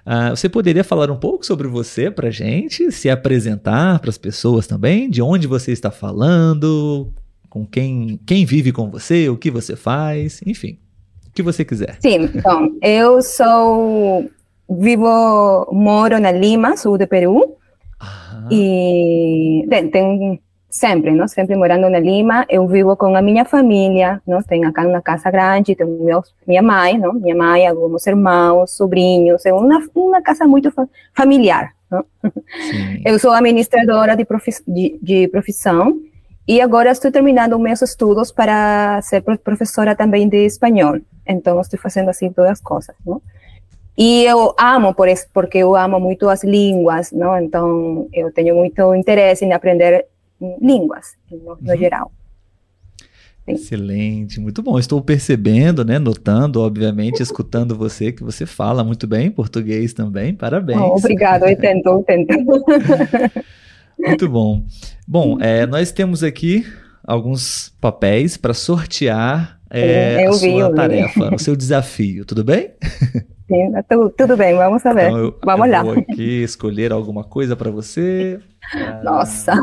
Uh, 0.04 0.30
você 0.30 0.48
poderia 0.48 0.82
falar 0.82 1.10
um 1.10 1.16
pouco 1.16 1.46
sobre 1.46 1.68
você 1.68 2.10
para 2.10 2.30
gente, 2.30 2.90
se 2.90 3.08
apresentar 3.08 4.00
para 4.00 4.10
as 4.10 4.18
pessoas 4.18 4.66
também, 4.66 5.08
de 5.08 5.22
onde 5.22 5.46
você 5.46 5.70
está 5.70 5.90
falando, 5.92 7.12
com 7.48 7.64
quem, 7.64 8.18
quem 8.26 8.44
vive 8.44 8.72
com 8.72 8.90
você, 8.90 9.28
o 9.28 9.36
que 9.36 9.50
você 9.50 9.76
faz, 9.76 10.40
enfim, 10.44 10.78
o 11.28 11.32
que 11.32 11.42
você 11.42 11.64
quiser. 11.64 11.98
Sim, 12.00 12.30
então, 12.34 12.76
eu 12.82 13.22
sou, 13.22 14.28
vivo, 14.68 15.68
moro 15.70 16.18
na 16.18 16.32
Lima, 16.32 16.76
sul 16.76 16.98
do 16.98 17.06
Peru, 17.06 17.56
e 18.50 19.64
bem, 19.68 19.90
tem 19.90 20.40
sempre, 20.72 21.12
não? 21.12 21.28
Sempre 21.28 21.54
morando 21.54 21.88
na 21.88 22.00
Lima, 22.00 22.46
eu 22.48 22.66
vivo 22.66 22.96
com 22.96 23.14
a 23.14 23.22
minha 23.22 23.44
família, 23.44 24.20
não? 24.26 24.42
Tenho 24.42 24.66
acá 24.68 24.86
uma 24.86 25.02
casa 25.02 25.30
grande, 25.30 25.76
tenho 25.76 26.02
meu, 26.02 26.22
minha 26.46 26.62
mãe, 26.62 26.98
não? 26.98 27.12
Minha 27.12 27.36
mãe, 27.36 27.66
alguns 27.66 28.06
irmãos, 28.06 28.74
sobrinhos, 28.74 29.44
é 29.44 29.52
uma, 29.52 29.80
uma 29.94 30.22
casa 30.22 30.46
muito 30.46 30.70
fa 30.70 30.88
familiar, 31.14 31.72
não? 31.90 32.04
Eu 33.04 33.18
sou 33.18 33.32
administradora 33.32 34.16
de, 34.16 34.24
profi 34.24 34.50
de, 34.66 34.98
de 35.02 35.28
profissão 35.28 36.00
e 36.48 36.60
agora 36.60 36.90
estou 36.90 37.12
terminando 37.12 37.58
meus 37.58 37.82
estudos 37.82 38.32
para 38.32 39.00
ser 39.02 39.22
professora 39.44 39.94
também 39.94 40.28
de 40.28 40.46
espanhol. 40.46 40.98
Então, 41.26 41.60
estou 41.60 41.78
fazendo 41.78 42.08
assim 42.08 42.30
duas 42.30 42.60
coisas, 42.60 42.94
não? 43.06 43.20
E 43.96 44.24
eu 44.24 44.54
amo 44.58 44.94
por 44.94 45.08
isso, 45.08 45.26
porque 45.32 45.58
eu 45.58 45.76
amo 45.76 46.00
muito 46.00 46.28
as 46.28 46.42
línguas, 46.42 47.12
não? 47.12 47.38
Então, 47.38 48.08
eu 48.12 48.32
tenho 48.32 48.56
muito 48.56 48.94
interesse 48.94 49.44
em 49.44 49.52
aprender 49.52 50.06
línguas, 50.60 51.14
no, 51.30 51.56
no 51.60 51.72
uhum. 51.72 51.76
geral. 51.76 52.10
Sim. 53.44 53.52
Excelente, 53.52 54.40
muito 54.40 54.62
bom. 54.62 54.78
Estou 54.78 55.02
percebendo, 55.02 55.84
né, 55.84 55.98
notando, 55.98 56.60
obviamente, 56.60 57.20
escutando 57.22 57.76
você, 57.76 58.12
que 58.12 58.22
você 58.22 58.46
fala 58.46 58.84
muito 58.84 59.06
bem 59.06 59.30
português 59.30 59.92
também. 59.92 60.34
Parabéns. 60.34 60.80
Oh, 60.80 60.96
obrigado, 60.96 61.44
eu 61.44 61.56
tento, 61.56 61.86
eu 61.86 62.02
tento. 62.04 62.32
muito 63.98 64.28
bom. 64.28 64.64
Bom, 65.06 65.38
é, 65.40 65.66
nós 65.66 65.90
temos 65.90 66.22
aqui 66.22 66.64
alguns 67.04 67.74
papéis 67.80 68.36
para 68.36 68.54
sortear 68.54 69.60
é, 69.68 70.24
a 70.26 70.32
sua 70.32 70.72
tarefa, 70.72 71.34
o 71.34 71.38
seu 71.40 71.56
desafio, 71.56 72.24
tudo 72.24 72.44
bem? 72.44 72.70
Sim, 73.48 73.72
tudo, 73.88 74.10
tudo 74.10 74.36
bem, 74.36 74.54
vamos 74.54 74.82
ver. 74.82 74.90
Então 74.90 75.18
eu, 75.18 75.38
vamos 75.44 75.66
eu 75.66 75.72
lá. 75.72 75.82
Vou 75.82 75.94
aqui 75.94 76.42
escolher 76.42 76.92
alguma 76.92 77.24
coisa 77.24 77.56
para 77.56 77.70
você. 77.70 78.40
Nossa! 79.02 79.52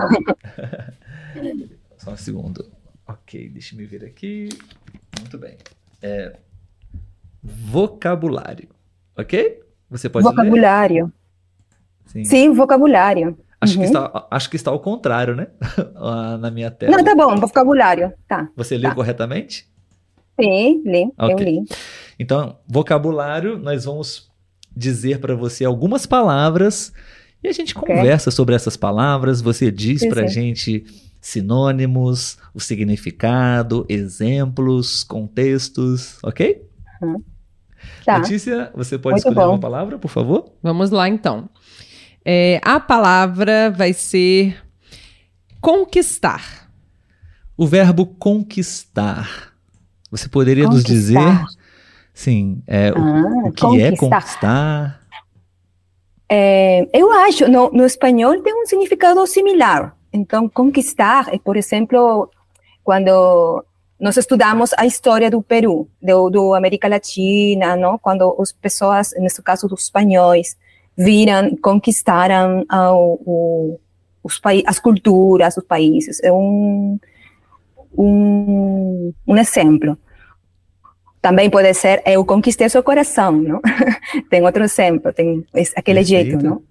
Só 1.97 2.11
um 2.11 2.17
segundo. 2.17 2.65
Ok, 3.07 3.49
deixa 3.49 3.75
eu 3.75 3.87
ver 3.87 4.05
aqui. 4.05 4.49
Muito 5.19 5.37
bem. 5.37 5.57
É, 6.01 6.37
vocabulário, 7.43 8.69
ok? 9.17 9.59
Você 9.89 10.09
pode 10.09 10.23
Vocabulário. 10.23 11.11
Sim. 12.05 12.23
Sim, 12.23 12.53
vocabulário. 12.53 13.37
Acho, 13.61 13.73
uhum. 13.73 13.81
que 13.81 13.87
está, 13.87 14.27
acho 14.31 14.49
que 14.49 14.55
está 14.55 14.71
ao 14.71 14.79
contrário, 14.79 15.35
né? 15.35 15.47
Ah, 16.01 16.37
na 16.37 16.49
minha 16.49 16.71
tela. 16.71 16.95
Não, 16.95 17.03
tá 17.03 17.13
bom, 17.13 17.35
vocabulário. 17.35 18.13
Tá. 18.27 18.47
Você 18.55 18.77
leu 18.77 18.89
tá. 18.89 18.95
corretamente? 18.95 19.67
Sim, 20.39 20.81
li. 20.85 21.11
Okay. 21.17 21.33
Eu 21.33 21.37
li. 21.37 21.65
Então, 22.19 22.57
vocabulário, 22.67 23.57
nós 23.57 23.85
vamos 23.85 24.29
dizer 24.75 25.19
para 25.19 25.35
você 25.35 25.63
algumas 25.63 26.05
palavras 26.05 26.91
e 27.41 27.47
a 27.47 27.51
gente 27.53 27.75
okay. 27.77 27.95
conversa 27.95 28.29
sobre 28.29 28.53
essas 28.53 28.75
palavras. 28.75 29.41
Você 29.41 29.71
diz 29.71 30.05
para 30.05 30.23
a 30.23 30.27
gente 30.27 30.85
sinônimos, 31.21 32.37
o 32.53 32.59
significado, 32.59 33.85
exemplos, 33.87 35.03
contextos, 35.03 36.17
ok? 36.21 36.61
Uhum. 37.01 37.23
Tá. 38.05 38.17
Letícia, 38.17 38.71
você 38.75 38.97
pode 38.97 39.15
Muito 39.15 39.27
escolher 39.27 39.47
bom. 39.47 39.53
uma 39.53 39.59
palavra, 39.59 39.97
por 39.97 40.09
favor? 40.09 40.51
Vamos 40.61 40.91
lá, 40.91 41.07
então. 41.07 41.49
É, 42.25 42.59
a 42.63 42.79
palavra 42.79 43.71
vai 43.71 43.93
ser 43.93 44.57
conquistar. 45.61 46.69
O 47.57 47.65
verbo 47.65 48.05
conquistar. 48.05 49.53
Você 50.11 50.27
poderia 50.27 50.65
conquistar. 50.65 50.89
nos 50.89 50.99
dizer, 50.99 51.45
sim, 52.19 52.61
é, 52.67 52.89
ah, 52.89 53.47
o, 53.47 53.51
que 53.51 53.61
conquistar. 53.61 53.85
é 53.85 53.95
conquistar? 53.95 55.01
É, 56.27 56.87
eu 56.93 57.11
acho, 57.11 57.47
no, 57.47 57.71
no 57.71 57.85
espanhol 57.85 58.39
tem 58.41 58.53
um 58.53 58.65
significado 58.65 59.25
similar. 59.25 59.95
Então, 60.11 60.49
conquistar 60.49 61.33
é, 61.33 61.39
por 61.39 61.55
exemplo, 61.55 62.29
quando 62.83 63.63
nós 63.99 64.17
estudamos 64.17 64.71
a 64.77 64.85
história 64.85 65.31
do 65.31 65.41
Peru, 65.41 65.87
do, 66.01 66.29
do 66.29 66.53
América 66.53 66.87
Latina, 66.87 67.75
não? 67.75 67.97
quando 67.97 68.35
as 68.39 68.51
pessoas, 68.51 69.13
nesse 69.17 69.41
caso 69.41 69.67
os 69.67 69.83
espanhóis, 69.83 70.57
viram, 70.97 71.55
conquistaram 71.57 72.65
o, 72.69 73.19
o, 73.25 73.79
os 74.23 74.41
as 74.65 74.79
culturas, 74.79 75.55
os 75.55 75.63
países. 75.63 76.19
É 76.23 76.31
um, 76.31 76.99
um, 77.97 79.13
um 79.25 79.37
exemplo. 79.37 79.97
Também 81.21 81.49
pode 81.49 81.73
ser 81.73 82.01
eu 82.05 82.23
conquistei 82.23 82.69
seu 82.69 82.81
coração, 82.81 83.31
não? 83.31 83.61
tem 84.29 84.41
outro 84.41 84.63
exemplo, 84.63 85.11
tem 85.11 85.45
aquele 85.75 85.99
Perfeito. 85.99 86.05
jeito, 86.05 86.43
não? 86.43 86.61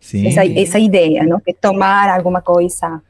Sim. 0.00 0.26
Essa, 0.28 0.46
essa 0.46 0.78
ideia, 0.78 1.24
não? 1.24 1.40
Que 1.40 1.52
tomar 1.52 2.08
alguma 2.08 2.40
coisa. 2.40 3.02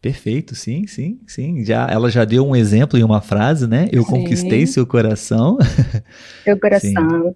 Perfeito, 0.00 0.54
sim, 0.54 0.86
sim, 0.86 1.18
sim. 1.26 1.64
Já, 1.64 1.88
ela 1.90 2.10
já 2.10 2.24
deu 2.24 2.46
um 2.46 2.54
exemplo 2.54 2.98
em 2.98 3.02
uma 3.02 3.20
frase, 3.20 3.66
né? 3.66 3.88
Eu 3.90 4.04
sim. 4.04 4.10
conquistei 4.10 4.66
seu 4.66 4.86
coração. 4.86 5.58
Seu 6.44 6.60
coração. 6.60 7.34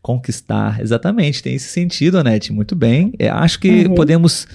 Conquistar, 0.00 0.80
exatamente, 0.80 1.42
tem 1.42 1.54
esse 1.54 1.68
sentido, 1.68 2.18
Anete, 2.18 2.52
muito 2.52 2.74
bem. 2.74 3.12
É, 3.18 3.28
acho 3.28 3.58
que 3.60 3.86
uhum. 3.86 3.94
podemos, 3.94 4.46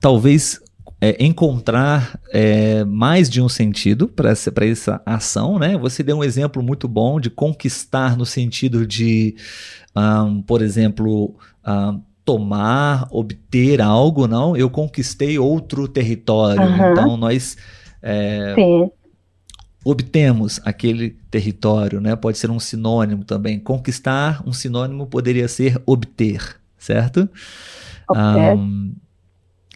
talvez, 0.00 0.60
é, 1.00 1.22
encontrar 1.24 2.18
é, 2.32 2.84
mais 2.84 3.28
de 3.28 3.40
um 3.40 3.48
sentido 3.48 4.08
para 4.08 4.30
essa, 4.30 4.52
essa 4.62 5.02
ação, 5.04 5.58
né? 5.58 5.76
Você 5.76 6.02
deu 6.02 6.18
um 6.18 6.24
exemplo 6.24 6.62
muito 6.62 6.88
bom 6.88 7.20
de 7.20 7.30
conquistar 7.30 8.16
no 8.16 8.24
sentido 8.24 8.86
de, 8.86 9.36
um, 9.94 10.40
por 10.42 10.62
exemplo, 10.62 11.34
um, 11.66 12.00
tomar, 12.24 13.06
obter 13.10 13.82
algo, 13.82 14.26
não? 14.26 14.56
Eu 14.56 14.70
conquistei 14.70 15.38
outro 15.38 15.86
território. 15.86 16.62
Uhum. 16.62 16.92
Então, 16.92 17.16
nós 17.16 17.56
é, 18.02 18.54
obtemos 19.84 20.60
aquele 20.64 21.10
território, 21.30 22.00
né? 22.00 22.16
Pode 22.16 22.38
ser 22.38 22.50
um 22.50 22.58
sinônimo 22.58 23.24
também. 23.24 23.58
Conquistar, 23.58 24.42
um 24.46 24.52
sinônimo 24.52 25.06
poderia 25.06 25.48
ser 25.48 25.80
obter, 25.84 26.56
certo? 26.78 27.28
Okay. 28.08 28.22
Um, 28.22 28.94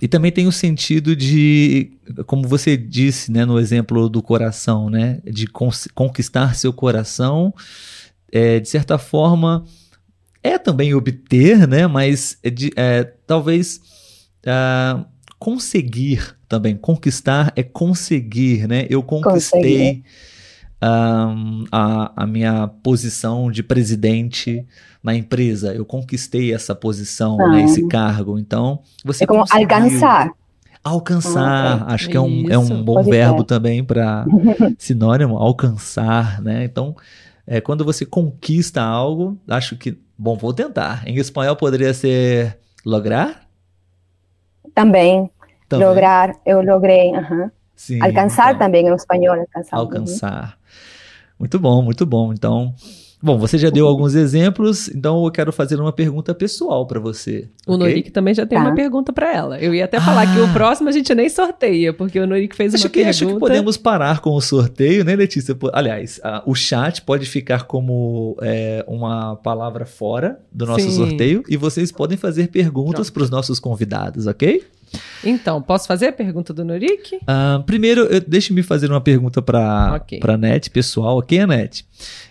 e 0.01 0.09
também 0.09 0.31
tem 0.31 0.47
o 0.47 0.53
sentido 0.53 1.17
de, 1.17 1.93
como 2.27 2.47
você 2.47 2.77
disse, 2.77 3.33
né, 3.33 3.45
no 3.45 3.59
exemplo 3.59 4.09
do 4.09 4.23
coração, 4.23 4.89
né, 4.89 5.21
de 5.25 5.47
conquistar 5.95 6.55
seu 6.55 6.73
coração, 6.73 7.53
é, 8.31 8.61
de 8.61 8.69
certa 8.69 8.99
forma, 8.99 9.65
é 10.43 10.59
também 10.59 10.95
obter, 10.95 11.67
né, 11.67 11.87
mas 11.87 12.39
é 12.43 12.51
de, 12.51 12.71
é, 12.77 13.05
talvez 13.27 13.81
uh, 14.47 15.05
conseguir 15.39 16.37
também. 16.49 16.77
Conquistar 16.77 17.53
é 17.55 17.63
conseguir, 17.63 18.67
né? 18.67 18.87
Eu 18.89 19.03
conquistei 19.03 20.03
um, 20.83 21.65
a, 21.71 22.13
a 22.23 22.27
minha 22.27 22.69
posição 22.83 23.51
de 23.51 23.63
presidente 23.63 24.67
na 25.03 25.15
empresa. 25.15 25.75
Eu 25.75 25.85
conquistei 25.85 26.53
essa 26.53 26.75
posição, 26.75 27.41
ah. 27.41 27.49
né, 27.51 27.65
esse 27.65 27.87
cargo. 27.89 28.39
Então, 28.39 28.81
você 29.05 29.25
é 29.25 29.27
como 29.27 29.45
alcançar. 29.51 30.31
Alcançar, 30.83 31.83
ah, 31.83 31.91
é. 31.91 31.95
acho 31.95 32.09
que 32.09 32.17
é 32.17 32.21
um, 32.21 32.49
é 32.49 32.57
um 32.57 32.83
bom 32.83 33.03
verbo 33.03 33.41
ser. 33.41 33.47
também 33.47 33.85
para 33.85 34.25
sinônimo, 34.79 35.37
alcançar, 35.37 36.41
né? 36.41 36.65
Então, 36.65 36.95
é, 37.47 37.61
quando 37.61 37.85
você 37.85 38.07
conquista 38.07 38.81
algo, 38.81 39.37
acho 39.49 39.77
que 39.77 39.99
Bom, 40.21 40.37
vou 40.37 40.53
tentar. 40.53 41.07
Em 41.07 41.15
espanhol 41.17 41.55
poderia 41.55 41.95
ser 41.95 42.59
lograr? 42.85 43.49
Também. 44.75 45.31
Também. 45.69 45.87
Lograr, 45.87 46.35
eu 46.45 46.61
logrei. 46.61 47.15
aham. 47.15 47.53
Sim, 47.77 48.03
Alcançar 48.03 48.49
então, 48.49 48.67
também 48.67 48.89
em 48.89 48.95
espanhol. 48.95 49.37
Alcançar. 49.39 49.77
uhum. 49.77 49.83
Alcançar. 49.83 50.58
Muito 51.39 51.59
bom, 51.59 51.83
muito 51.83 52.05
bom. 52.05 52.33
Então, 52.33 52.75
bom, 53.23 53.39
você 53.39 53.57
já 53.59 53.71
deu 53.71 53.87
alguns 53.87 54.15
exemplos, 54.15 54.89
então 54.89 55.25
eu 55.25 55.31
quero 55.31 55.53
fazer 55.53 55.81
uma 55.81 55.93
pergunta 55.93 56.35
pessoal 56.35 56.87
para 56.87 56.99
você. 56.99 57.49
O 57.67 57.75
ok? 57.75 57.87
Norik 57.87 58.11
também 58.11 58.35
já 58.35 58.45
tem 58.45 58.59
Tá. 58.59 58.65
uma 58.65 58.75
pergunta 58.75 59.13
pra 59.13 59.33
ela. 59.35 59.59
Eu 59.61 59.73
ia 59.75 59.85
até 59.85 60.01
falar 60.01 60.27
que 60.33 60.41
Ah. 60.41 60.45
o 60.45 60.53
próximo 60.53 60.89
a 60.89 60.93
gente 60.93 61.15
nem 61.15 61.29
sorteia, 61.29 61.93
porque 61.93 62.19
o 62.19 62.27
Norik 62.27 62.57
fez 62.57 62.75
Acho 62.75 62.85
uma 62.85 62.91
que, 62.91 62.95
pergunta. 63.05 63.11
acho 63.11 63.27
que 63.27 63.39
podemos 63.39 63.77
parar 63.77 64.21
com 64.21 64.31
o 64.31 64.41
sorteio, 64.41 65.05
né, 65.05 65.15
Letícia? 65.15 65.57
Aliás, 65.73 66.21
a- 66.25 66.43
o 66.45 66.55
chat 66.55 67.03
pode 67.03 67.25
ficar 67.27 67.65
como 67.65 68.37
é, 68.43 68.85
uma 68.89 69.37
palavra 69.37 69.87
fora 69.87 70.41
do 70.53 70.67
nosso 70.67 70.91
Sim. 70.91 70.97
sorteio 70.97 71.43
e 71.49 71.57
vocês 71.57 71.93
podem 71.93 72.17
fazer 72.19 72.49
perguntas 72.49 73.11
para 73.11 73.23
os 73.23 73.31
nossos 73.31 73.61
convidados, 73.61 74.27
ok? 74.27 74.63
Então, 75.25 75.61
posso 75.61 75.87
fazer 75.87 76.07
a 76.09 76.13
pergunta 76.13 76.53
do 76.55 76.65
Norik? 76.65 77.19
Ah, 77.27 77.63
primeiro, 77.67 78.03
eu- 78.03 78.21
deixe-me 78.21 78.63
fazer 78.63 78.91
uma 78.91 79.01
pergunta 79.01 79.43
para 79.43 79.95
Ok. 79.97 80.21
a 80.23 80.37
Net, 80.37 80.71
pessoal, 80.71 81.19
ok, 81.19 81.47
Net? 81.47 81.87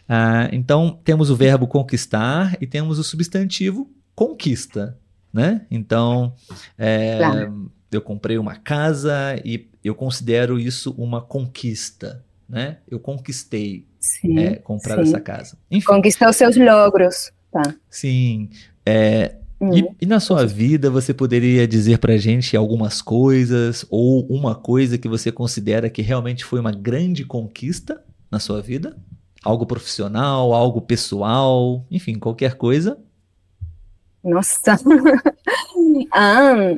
Ah, 0.08 0.48
então, 0.52 1.00
temos 1.04 1.30
o 1.30 1.36
verbo 1.36 1.68
conquistar 1.68 2.58
e 2.62 2.68
temos 2.68 2.98
o 3.00 3.04
substantivo 3.04 3.90
conquista, 4.16 4.98
né? 5.34 5.62
Então, 5.70 6.34
é, 6.78 7.18
Claro. 7.18 7.72
eu 7.92 8.02
comprei 8.02 8.38
uma 8.38 8.56
casa 8.56 9.40
e 9.44 9.68
eu 9.84 9.94
considero 9.94 10.60
isso 10.60 10.96
uma 10.98 11.22
conquista, 11.22 12.24
né? 12.50 12.78
Eu 12.90 13.00
conquistei 13.00 13.86
Sim. 14.00 14.40
é, 14.40 14.56
comprar 14.56 14.96
sim. 14.96 15.02
essa 15.02 15.20
casa. 15.20 15.58
Enfim, 15.70 15.86
Conquistar 15.86 16.30
os 16.30 16.36
seus 16.36 16.56
logros. 16.56 17.32
Tá. 17.52 17.74
sim. 17.90 18.50
é, 18.86 19.36
Hum. 19.60 19.74
e, 19.74 19.90
e 20.02 20.06
na 20.06 20.20
sua 20.20 20.46
vida, 20.46 20.90
você 20.90 21.14
poderia 21.14 21.68
dizer 21.68 21.98
pra 21.98 22.18
gente 22.18 22.56
algumas 22.56 23.02
coisas 23.02 23.86
ou 23.90 24.26
uma 24.28 24.54
coisa 24.54 24.98
que 24.98 25.08
você 25.08 25.32
considera 25.32 25.90
que 25.90 26.02
realmente 26.02 26.46
foi 26.46 26.60
uma 26.60 26.72
grande 26.72 27.26
conquista 27.26 28.04
na 28.30 28.40
sua 28.40 28.62
vida? 28.62 28.96
Algo 29.44 29.66
profissional, 29.66 30.54
algo 30.54 30.82
pessoal, 30.82 31.86
enfim, 31.90 32.20
qualquer 32.20 32.56
coisa. 32.56 33.00
Nossa. 34.24 34.78
ah, 36.14 36.76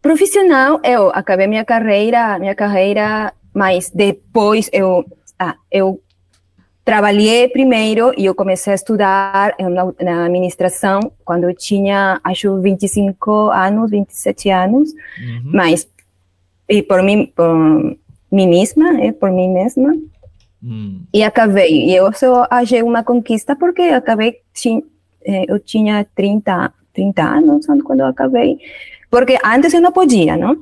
profissional, 0.00 0.80
eu 0.84 1.10
acabei 1.10 1.46
minha 1.46 1.64
carreira, 1.64 2.38
minha 2.38 2.54
carreira, 2.54 3.32
mas 3.52 3.90
depois 3.90 4.68
eu, 4.72 5.04
ah, 5.38 5.56
eu 5.72 6.00
trabalhei 6.86 7.48
primeiro 7.48 8.12
e 8.16 8.24
eu 8.26 8.34
comecei 8.34 8.72
a 8.72 8.76
estudar 8.76 9.54
na, 9.58 9.92
na 10.00 10.24
administração 10.26 11.00
quando 11.24 11.44
eu 11.44 11.52
tinha, 11.54 12.20
acho, 12.22 12.60
25 12.62 13.50
anos, 13.50 13.90
27 13.90 14.48
anos, 14.50 14.92
Uhum. 15.20 15.50
mas 15.52 15.86
e 16.68 16.82
por 16.82 17.02
mim, 17.02 17.26
por 17.34 17.48
mim 18.30 18.46
mesma, 18.48 19.00
é, 19.02 19.10
por 19.12 19.30
mim 19.32 19.48
mesma, 19.52 19.92
Hum, 20.64 21.02
e 21.12 21.22
acabei. 21.22 21.86
E 21.90 21.94
eu 21.94 22.12
só 22.12 22.46
achei 22.50 22.82
uma 22.82 23.02
conquista 23.04 23.54
porque 23.54 23.82
eu 23.82 23.94
acabei, 23.96 24.36
ti- 24.54 24.82
eh, 25.24 25.44
eu 25.48 25.58
tinha 25.60 26.04
30, 26.14 26.72
30 26.94 27.22
anos 27.22 27.66
quando 27.84 28.00
eu 28.00 28.06
acabei. 28.06 28.58
Porque 29.10 29.38
antes 29.44 29.74
eu 29.74 29.80
não 29.80 29.92
podia, 29.92 30.36
não? 30.36 30.56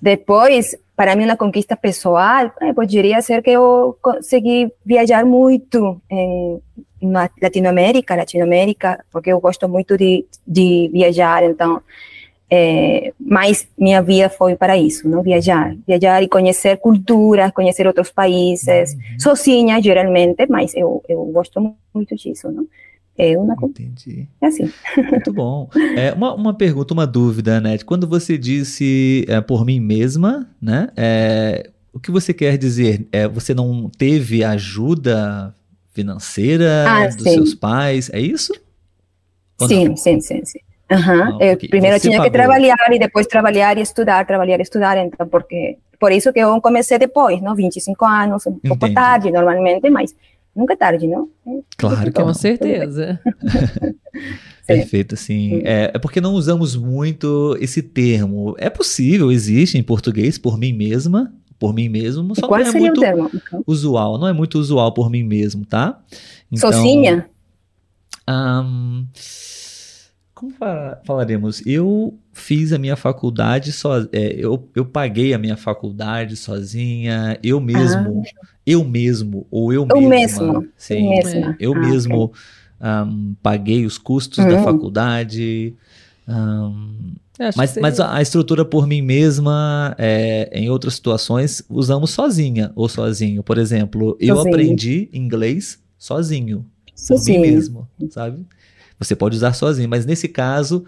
Depois, 0.00 0.74
para 1.00 1.16
mim, 1.16 1.24
uma 1.24 1.34
conquista 1.34 1.74
pessoal 1.74 2.52
eh, 2.60 2.74
poderia 2.74 3.22
ser 3.22 3.40
que 3.42 3.48
eu 3.48 3.96
consegui 4.02 4.70
viajar 4.84 5.24
muito 5.24 5.98
em 6.10 6.60
Latinoamérica, 7.40 8.14
Latinoamérica, 8.14 9.02
porque 9.10 9.32
eu 9.32 9.40
gosto 9.40 9.66
muito 9.66 9.96
de, 9.96 10.26
de 10.46 10.90
viajar, 10.92 11.42
então 11.42 11.80
é, 12.50 13.14
mas 13.18 13.66
minha 13.78 14.02
vida 14.02 14.28
foi 14.28 14.56
para 14.56 14.76
isso, 14.76 15.08
não 15.08 15.22
viajar, 15.22 15.74
viajar 15.86 16.22
e 16.22 16.28
conhecer 16.28 16.76
culturas, 16.76 17.50
conhecer 17.52 17.86
outros 17.86 18.10
países, 18.10 18.94
sozinha 19.18 19.80
geralmente, 19.80 20.46
mas 20.50 20.74
eu, 20.74 21.02
eu 21.08 21.24
gosto 21.32 21.74
muito 21.94 22.14
disso, 22.14 22.52
não? 22.52 22.66
É 23.18 23.36
uma 23.36 23.54
co- 23.56 23.66
entendi. 23.66 24.26
é 24.40 24.46
assim. 24.46 24.72
Muito 25.10 25.32
bom. 25.32 25.68
É, 25.96 26.12
uma, 26.12 26.34
uma 26.34 26.54
pergunta, 26.54 26.94
uma 26.94 27.06
dúvida, 27.06 27.60
Net. 27.60 27.84
Quando 27.84 28.06
você 28.06 28.38
disse 28.38 29.24
é, 29.28 29.40
por 29.40 29.64
mim 29.64 29.78
mesma, 29.80 30.48
né? 30.60 30.88
é, 30.96 31.70
o 31.92 32.00
que 32.00 32.10
você 32.10 32.32
quer 32.32 32.56
dizer? 32.56 33.06
É, 33.12 33.26
você 33.28 33.52
não 33.52 33.90
teve 33.90 34.42
ajuda 34.44 35.54
financeira 35.92 36.84
Ah, 36.88 37.06
dos 37.08 37.24
sim. 37.24 37.34
seus 37.34 37.54
pais? 37.54 38.08
É 38.12 38.20
isso? 38.20 38.52
Sim, 39.58 39.88
não? 39.88 39.96
sim, 39.96 40.20
sim, 40.20 40.44
sim. 40.44 40.58
Aham. 40.90 41.38
Ah, 41.40 41.44
Eu 41.44 41.56
primeiro 41.56 41.96
Você 41.98 42.08
tinha 42.08 42.18
pagou. 42.18 42.30
que 42.32 42.36
trabalhar 42.38 42.76
e 42.92 42.98
depois 42.98 43.26
trabalhar 43.26 43.76
e 43.78 43.82
estudar, 43.82 44.26
trabalhar 44.26 44.58
e 44.58 44.62
estudar, 44.62 44.96
então, 44.98 45.28
porque 45.28 45.78
por 46.00 46.10
isso 46.10 46.32
que 46.32 46.40
eu 46.40 46.60
comecei 46.60 46.98
depois, 46.98 47.40
não? 47.42 47.54
25 47.54 48.04
anos, 48.06 48.46
um 48.46 48.52
pouco 48.58 48.86
Entendi. 48.86 48.94
tarde 48.94 49.30
normalmente, 49.30 49.88
mas 49.90 50.14
nunca 50.54 50.74
é 50.74 50.76
tarde, 50.76 51.06
não? 51.06 51.28
É, 51.46 51.60
Claro 51.76 52.12
que 52.12 52.22
Com 52.22 52.34
certeza. 52.34 53.20
Perfeito, 54.66 55.16
sim. 55.16 55.62
É, 55.64 55.90
é 55.94 55.98
porque 55.98 56.20
não 56.20 56.34
usamos 56.34 56.76
muito 56.76 57.56
esse 57.60 57.82
termo. 57.82 58.54
É 58.58 58.70
possível, 58.70 59.32
existe 59.32 59.76
em 59.76 59.82
português, 59.82 60.38
por 60.38 60.56
mim 60.58 60.72
mesma, 60.72 61.32
por 61.58 61.74
mim 61.74 61.88
mesmo, 61.88 62.34
só 62.36 62.46
qual 62.46 62.60
não 62.60 62.68
é 62.68 62.72
muito 62.72 63.00
termo? 63.00 63.30
usual. 63.66 64.16
Não 64.18 64.28
é 64.28 64.32
muito 64.32 64.58
usual 64.58 64.92
por 64.94 65.10
mim 65.10 65.24
mesmo, 65.24 65.66
tá? 65.66 66.00
Então, 66.52 66.70
Sozinha? 66.72 67.28
Ahn, 68.26 69.06
como 70.34 70.52
fa- 70.52 71.00
falaremos? 71.04 71.64
Eu 71.66 72.16
fiz 72.32 72.72
a 72.72 72.78
minha 72.78 72.96
faculdade 72.96 73.72
só, 73.72 73.98
é, 74.12 74.34
eu, 74.36 74.68
eu 74.74 74.84
paguei 74.86 75.34
a 75.34 75.38
minha 75.38 75.56
faculdade 75.56 76.36
sozinha, 76.36 77.38
eu 77.42 77.60
mesmo, 77.60 78.22
eu 78.70 78.84
mesmo, 78.84 79.46
ou 79.50 79.72
eu. 79.72 79.86
Eu 79.88 80.00
mesma, 80.00 80.46
mesmo, 80.46 80.68
sim, 80.76 81.08
mesma. 81.08 81.56
eu 81.58 81.72
Ah, 81.72 81.78
mesmo 81.78 82.32
ahm, 82.80 83.34
paguei 83.42 83.84
os 83.84 83.98
custos 83.98 84.44
da 84.46 84.56
Hum. 84.56 84.64
faculdade. 84.64 85.74
Acho 87.38 87.56
mas, 87.58 87.76
mas 87.78 87.98
a 88.00 88.20
estrutura 88.20 88.64
por 88.64 88.86
mim 88.86 89.00
mesma, 89.00 89.94
é, 89.98 90.50
em 90.52 90.68
outras 90.68 90.94
situações, 90.94 91.62
usamos 91.68 92.10
sozinha 92.10 92.70
ou 92.76 92.88
sozinho. 92.88 93.42
Por 93.42 93.56
exemplo, 93.58 94.16
eu 94.20 94.36
Sozinho. 94.36 94.54
aprendi 94.54 95.08
inglês 95.12 95.78
sozinho 95.98 96.66
por 97.08 97.24
mim 97.24 97.38
mesmo, 97.38 97.88
sabe? 98.10 98.46
Você 98.98 99.16
pode 99.16 99.34
usar 99.36 99.54
sozinho, 99.54 99.88
mas 99.88 100.04
nesse 100.04 100.28
caso, 100.28 100.84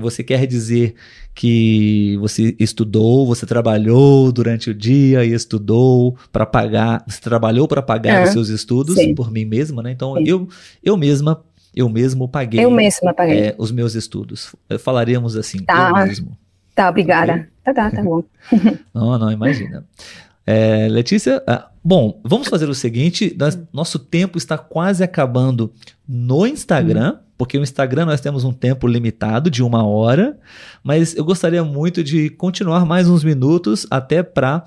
você 0.00 0.22
quer 0.22 0.46
dizer 0.46 0.94
que 1.34 2.16
você 2.20 2.54
estudou, 2.58 3.26
você 3.26 3.44
trabalhou 3.46 4.30
durante 4.32 4.70
o 4.70 4.74
dia 4.74 5.24
e 5.24 5.32
estudou 5.32 6.16
para 6.32 6.46
pagar, 6.46 7.04
você 7.06 7.20
trabalhou 7.20 7.66
para 7.68 7.82
pagar 7.82 8.20
É, 8.20 8.24
os 8.24 8.30
seus 8.30 8.48
estudos 8.48 8.94
sim. 8.96 9.14
por 9.14 9.30
mim 9.30 9.44
mesma, 9.44 9.82
né? 9.82 9.90
Então 9.92 10.14
Sim. 10.16 10.24
eu 10.26 10.48
eu 10.82 10.96
mesma 10.96 11.42
eu 11.74 11.88
mesmo 11.88 12.28
paguei 12.28 12.64
Eu 12.64 12.70
mesma 12.70 13.12
paguei. 13.12 13.38
eh, 13.48 13.54
os 13.58 13.72
meus 13.72 13.94
estudos. 13.96 14.54
Falaremos 14.78 15.36
assim, 15.36 15.58
Tá. 15.64 15.88
eu 15.90 16.06
mesmo. 16.06 16.38
Tá, 16.74 16.88
obrigada. 16.88 17.48
Tá, 17.64 17.74
tá, 17.74 17.90
tá 17.90 18.02
bom. 18.02 18.22
Não, 18.94 19.18
não, 19.18 19.32
imagina. 19.32 19.84
É, 20.46 20.86
Letícia, 20.88 21.42
ah, 21.46 21.68
bom, 21.82 22.20
vamos 22.22 22.48
fazer 22.48 22.68
o 22.68 22.74
seguinte: 22.74 23.34
nós- 23.38 23.58
nosso 23.72 23.98
tempo 23.98 24.36
está 24.38 24.56
quase 24.58 25.02
acabando 25.02 25.72
no 26.06 26.46
Instagram, 26.46 27.16
porque 27.36 27.58
o 27.58 27.62
Instagram 27.62 28.06
nós 28.06 28.20
temos 28.20 28.44
um 28.44 28.52
tempo 28.52 28.86
limitado 28.86 29.50
de 29.50 29.62
uma 29.62 29.84
hora, 29.84 30.38
mas 30.82 31.16
eu 31.16 31.24
gostaria 31.24 31.64
muito 31.64 32.02
de 32.02 32.30
continuar 32.30 32.84
mais 32.84 33.08
uns 33.08 33.24
minutos 33.24 33.86
até 33.90 34.22
para. 34.22 34.64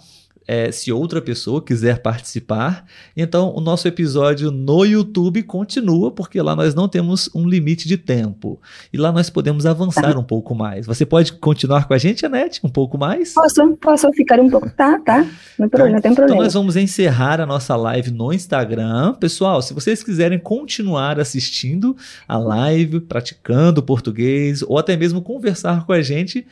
Se 0.72 0.92
outra 0.92 1.22
pessoa 1.22 1.62
quiser 1.62 2.02
participar, 2.02 2.86
então 3.16 3.54
o 3.56 3.60
nosso 3.60 3.88
episódio 3.88 4.50
no 4.52 4.86
YouTube 4.86 5.44
continua, 5.44 6.12
porque 6.12 6.42
lá 6.42 6.56
nós 6.56 6.74
não 6.74 6.88
temos 6.88 7.30
um 7.36 7.48
limite 7.48 7.88
de 7.88 7.98
tempo. 7.98 8.60
E 8.92 8.98
lá 8.98 9.12
nós 9.12 9.30
podemos 9.30 9.66
avançar 9.66 10.18
um 10.18 10.24
pouco 10.24 10.56
mais. 10.56 10.86
Você 10.86 11.06
pode 11.06 11.34
continuar 11.34 11.88
com 11.88 11.94
a 11.94 11.98
gente, 11.98 12.26
Anete, 12.26 12.62
um 12.64 12.70
pouco 12.70 12.98
mais? 12.98 13.34
Posso, 13.34 13.78
posso 13.78 14.12
ficar 14.14 14.40
um 14.40 14.50
pouco? 14.50 14.70
Tá, 14.70 15.00
tá. 15.00 15.26
Não, 15.58 15.68
tem 15.68 15.70
problema, 15.70 15.96
não 15.96 16.02
tem 16.02 16.12
Então 16.12 16.16
problema. 16.26 16.44
nós 16.44 16.54
vamos 16.54 16.76
encerrar 16.76 17.42
a 17.42 17.46
nossa 17.46 17.76
live 17.76 18.12
no 18.12 18.32
Instagram. 18.32 19.14
Pessoal, 19.16 19.62
se 19.62 19.74
vocês 19.74 20.02
quiserem 20.04 20.40
continuar 20.40 21.20
assistindo 21.20 21.96
a 22.28 22.38
live, 22.38 23.02
praticando 23.02 23.84
português, 23.84 24.62
ou 24.64 24.78
até 24.78 24.96
mesmo 24.96 25.22
conversar 25.22 25.86
com 25.86 25.92
a 25.94 26.02
gente, 26.02 26.46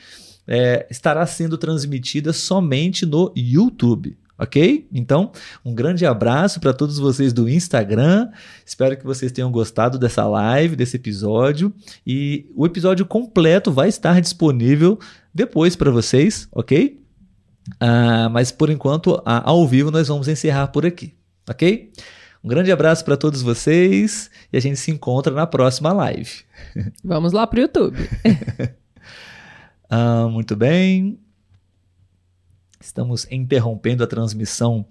é, 0.47 0.85
estará 0.89 1.25
sendo 1.25 1.57
transmitida 1.57 2.31
somente 2.33 3.05
no 3.05 3.31
YouTube. 3.35 4.17
Ok? 4.37 4.85
Então, 4.91 5.31
um 5.63 5.73
grande 5.73 6.05
abraço 6.05 6.59
para 6.59 6.73
todos 6.73 6.99
vocês 6.99 7.31
do 7.31 7.47
Instagram. 7.47 8.29
Espero 8.65 8.97
que 8.97 9.05
vocês 9.05 9.31
tenham 9.31 9.49
gostado 9.49 9.97
dessa 9.97 10.27
live, 10.27 10.75
desse 10.75 10.97
episódio. 10.97 11.73
E 12.05 12.45
o 12.53 12.65
episódio 12.65 13.05
completo 13.05 13.71
vai 13.71 13.87
estar 13.87 14.19
disponível 14.19 14.99
depois 15.33 15.77
para 15.77 15.89
vocês, 15.89 16.49
ok? 16.51 16.99
Ah, 17.79 18.27
mas 18.29 18.51
por 18.51 18.69
enquanto, 18.69 19.21
a- 19.25 19.49
ao 19.49 19.65
vivo, 19.65 19.89
nós 19.89 20.09
vamos 20.09 20.27
encerrar 20.27 20.67
por 20.67 20.85
aqui, 20.85 21.13
ok? 21.49 21.91
Um 22.43 22.49
grande 22.49 22.71
abraço 22.73 23.05
para 23.05 23.15
todos 23.17 23.41
vocês 23.41 24.29
e 24.51 24.57
a 24.57 24.59
gente 24.59 24.77
se 24.77 24.91
encontra 24.91 25.33
na 25.33 25.47
próxima 25.47 25.93
live. 25.93 26.29
Vamos 27.03 27.31
lá 27.31 27.47
pro 27.47 27.61
YouTube. 27.61 27.97
ah, 29.89 30.27
muito 30.29 30.55
bem. 30.55 31.19
Estamos 32.79 33.27
interrompendo 33.31 34.03
a 34.03 34.07
transmissão 34.07 34.85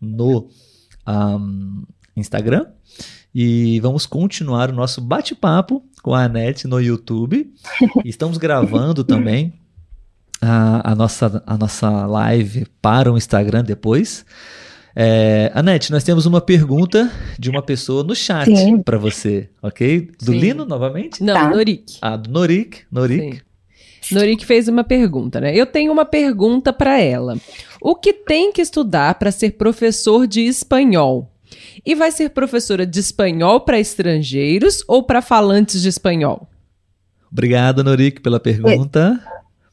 no 0.00 0.48
um, 1.06 1.84
Instagram 2.16 2.66
e 3.34 3.80
vamos 3.80 4.06
continuar 4.06 4.70
o 4.70 4.74
nosso 4.74 5.00
bate-papo 5.00 5.82
com 6.02 6.14
a 6.14 6.24
Anete 6.24 6.66
no 6.66 6.80
YouTube. 6.80 7.52
Estamos 8.04 8.38
gravando 8.38 9.04
também 9.04 9.54
a, 10.40 10.92
a, 10.92 10.94
nossa, 10.94 11.42
a 11.46 11.56
nossa 11.56 12.06
live 12.06 12.66
para 12.82 13.12
o 13.12 13.16
Instagram 13.16 13.64
depois. 13.64 14.24
É, 14.94 15.52
Anete, 15.54 15.92
nós 15.92 16.02
temos 16.02 16.26
uma 16.26 16.40
pergunta 16.40 17.10
de 17.38 17.48
uma 17.48 17.62
pessoa 17.62 18.02
no 18.02 18.16
chat 18.16 18.50
para 18.84 18.98
você, 18.98 19.48
ok? 19.62 20.10
Do 20.20 20.32
Sim. 20.32 20.38
Lino, 20.38 20.64
novamente? 20.64 21.22
Não, 21.22 21.34
tá. 21.34 21.50
Norik. 21.50 21.98
Ah, 22.02 22.16
do 22.16 22.30
Norik. 22.30 22.82
Norik. 22.90 23.36
Sim. 23.36 23.40
Norik 24.12 24.44
fez 24.44 24.68
uma 24.68 24.84
pergunta, 24.84 25.40
né? 25.40 25.54
Eu 25.54 25.66
tenho 25.66 25.92
uma 25.92 26.04
pergunta 26.04 26.72
para 26.72 27.00
ela. 27.00 27.36
O 27.80 27.94
que 27.94 28.12
tem 28.12 28.52
que 28.52 28.62
estudar 28.62 29.14
para 29.14 29.30
ser 29.30 29.52
professor 29.52 30.26
de 30.26 30.42
espanhol? 30.42 31.30
E 31.84 31.94
vai 31.94 32.10
ser 32.10 32.30
professora 32.30 32.86
de 32.86 33.00
espanhol 33.00 33.60
para 33.60 33.78
estrangeiros 33.78 34.84
ou 34.86 35.02
para 35.02 35.22
falantes 35.22 35.82
de 35.82 35.88
espanhol? 35.88 36.48
Obrigado, 37.30 37.84
Norik, 37.84 38.20
pela 38.20 38.40
pergunta. 38.40 39.20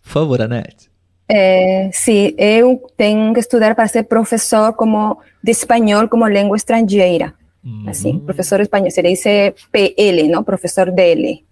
Por 0.03 0.09
favor, 0.09 0.41
Anete. 0.41 0.89
É, 1.27 1.89
sim, 1.91 2.35
eu 2.37 2.81
tenho 2.95 3.33
que 3.33 3.39
estudar 3.39 3.73
para 3.73 3.87
ser 3.87 4.03
professor 4.03 4.73
como 4.73 5.17
de 5.43 5.51
espanhol 5.51 6.07
como 6.07 6.27
língua 6.27 6.55
estrangeira. 6.55 7.33
Uhum. 7.63 7.85
Assim, 7.87 8.19
professor 8.19 8.61
espanhol, 8.61 8.91
se 8.91 9.01
diz 9.01 9.23
PL, 9.71 10.27
não? 10.27 10.43
Professor 10.43 10.91
DL? 10.91 11.43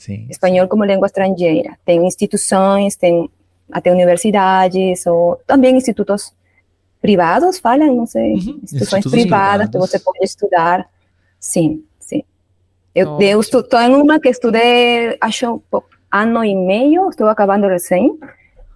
Sim. 0.00 0.26
Espanhol 0.30 0.66
como 0.66 0.82
língua 0.82 1.06
estrangeira. 1.06 1.76
Tem 1.84 2.06
instituições, 2.06 2.96
tem 2.96 3.28
até 3.70 3.92
universidades, 3.92 5.06
ou 5.06 5.38
também 5.46 5.76
institutos 5.76 6.34
privados, 7.02 7.58
falam, 7.58 7.94
não 7.94 8.06
sei, 8.06 8.32
uhum. 8.32 8.60
instituições 8.62 9.04
privadas 9.04 9.68
privados. 9.68 9.70
que 9.70 9.78
você 9.78 9.98
pode 10.02 10.24
estudar. 10.24 10.88
Sim, 11.38 11.84
sim. 11.98 12.22
Eu, 12.94 13.16
oh. 13.16 13.20
eu 13.20 13.40
estou 13.40 13.62
em 13.78 13.94
uma 13.94 14.18
que 14.18 14.30
estudei, 14.30 15.18
acho, 15.20 15.62
ano 16.10 16.42
e 16.42 16.54
meio, 16.54 17.10
estou 17.10 17.28
acabando 17.28 17.68
recém, 17.68 18.18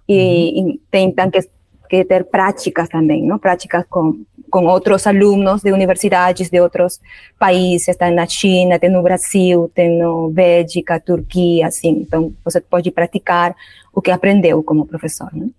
e, 0.07 0.61
uhum. 0.61 0.69
e 0.69 0.81
tem, 0.91 1.11
tem 1.11 1.31
que, 1.31 1.39
que, 1.89 2.05
ter 2.05 2.25
práticas 2.25 2.87
também, 2.87 3.23
não? 3.23 3.39
Práticas 3.39 3.83
com, 3.89 4.23
com 4.55 4.67
outros 4.67 5.05
alunos 5.05 5.61
de 5.61 5.73
universidades 5.73 6.49
de 6.49 6.61
outros 6.61 7.01
países, 7.37 7.93
tem 7.97 8.15
na 8.15 8.25
China, 8.25 8.79
tem 8.79 8.89
no 8.89 9.03
Brasil, 9.03 9.69
tem 9.75 9.99
no 9.99 10.29
Bélgica, 10.29 10.97
Turquia, 10.97 11.67
assim. 11.67 11.89
Então, 11.89 12.33
você 12.41 12.61
pode 12.61 12.89
praticar 12.89 13.53
o 13.93 14.01
que 14.01 14.09
aprendeu 14.09 14.63
como 14.63 14.85
professor, 14.85 15.29
né? 15.35 15.49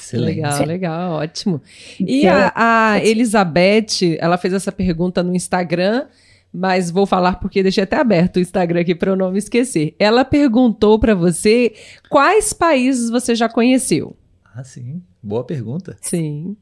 Excelente. 0.00 0.36
Legal, 0.36 0.64
legal, 0.64 1.12
ótimo. 1.16 1.60
E 1.98 2.26
a, 2.26 2.50
a 2.56 3.04
Elizabeth, 3.04 4.16
ela 4.18 4.38
fez 4.38 4.54
essa 4.54 4.72
pergunta 4.72 5.22
no 5.22 5.36
Instagram, 5.36 6.06
mas 6.50 6.90
vou 6.90 7.04
falar 7.04 7.40
porque 7.40 7.62
deixei 7.62 7.84
até 7.84 7.96
aberto 7.96 8.36
o 8.36 8.40
Instagram 8.40 8.80
aqui 8.80 8.94
para 8.94 9.10
eu 9.10 9.16
não 9.16 9.30
me 9.30 9.38
esquecer. 9.38 9.94
Ela 9.98 10.24
perguntou 10.24 10.98
para 10.98 11.14
você 11.14 11.74
quais 12.08 12.54
países 12.54 13.10
você 13.10 13.34
já 13.34 13.50
conheceu. 13.50 14.16
Ah, 14.54 14.64
sim. 14.64 15.02
Boa 15.22 15.44
pergunta. 15.44 15.98
Sim. 16.00 16.56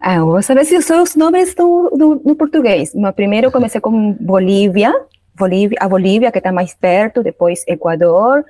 Ah, 0.00 0.16
eu 0.16 0.26
vou 0.26 0.42
saber 0.42 0.64
se 0.64 0.76
os 0.78 0.86
seus 0.86 1.14
nomes 1.14 1.48
estão 1.48 1.90
no, 1.90 2.14
no 2.24 2.34
português. 2.34 2.94
No 2.94 3.12
primeiro 3.12 3.48
eu 3.48 3.52
comecei 3.52 3.82
com 3.82 4.14
Bolívia, 4.14 4.94
Bolívia, 5.36 5.76
a 5.78 5.86
Bolívia 5.86 6.32
que 6.32 6.38
está 6.38 6.50
mais 6.50 6.72
perto, 6.72 7.22
depois 7.22 7.62
Equador, 7.68 8.42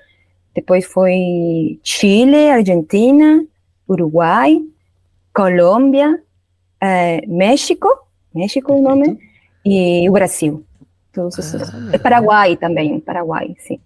depois 0.55 0.87
foi 0.87 1.81
Chile, 1.83 2.51
Argentina, 2.51 3.45
Uruguai, 3.89 4.61
Colômbia, 5.35 6.23
eh, 6.81 7.27
México, 7.27 7.89
México 8.33 8.73
o 8.73 8.83
nome, 8.83 9.19
e 9.65 10.09
o 10.09 10.13
Brasil. 10.13 10.65
Todos 11.13 11.55
ah, 11.55 11.99
Paraguai 11.99 12.57
também, 12.57 13.01
Paraguai, 13.01 13.57
sim. 13.59 13.81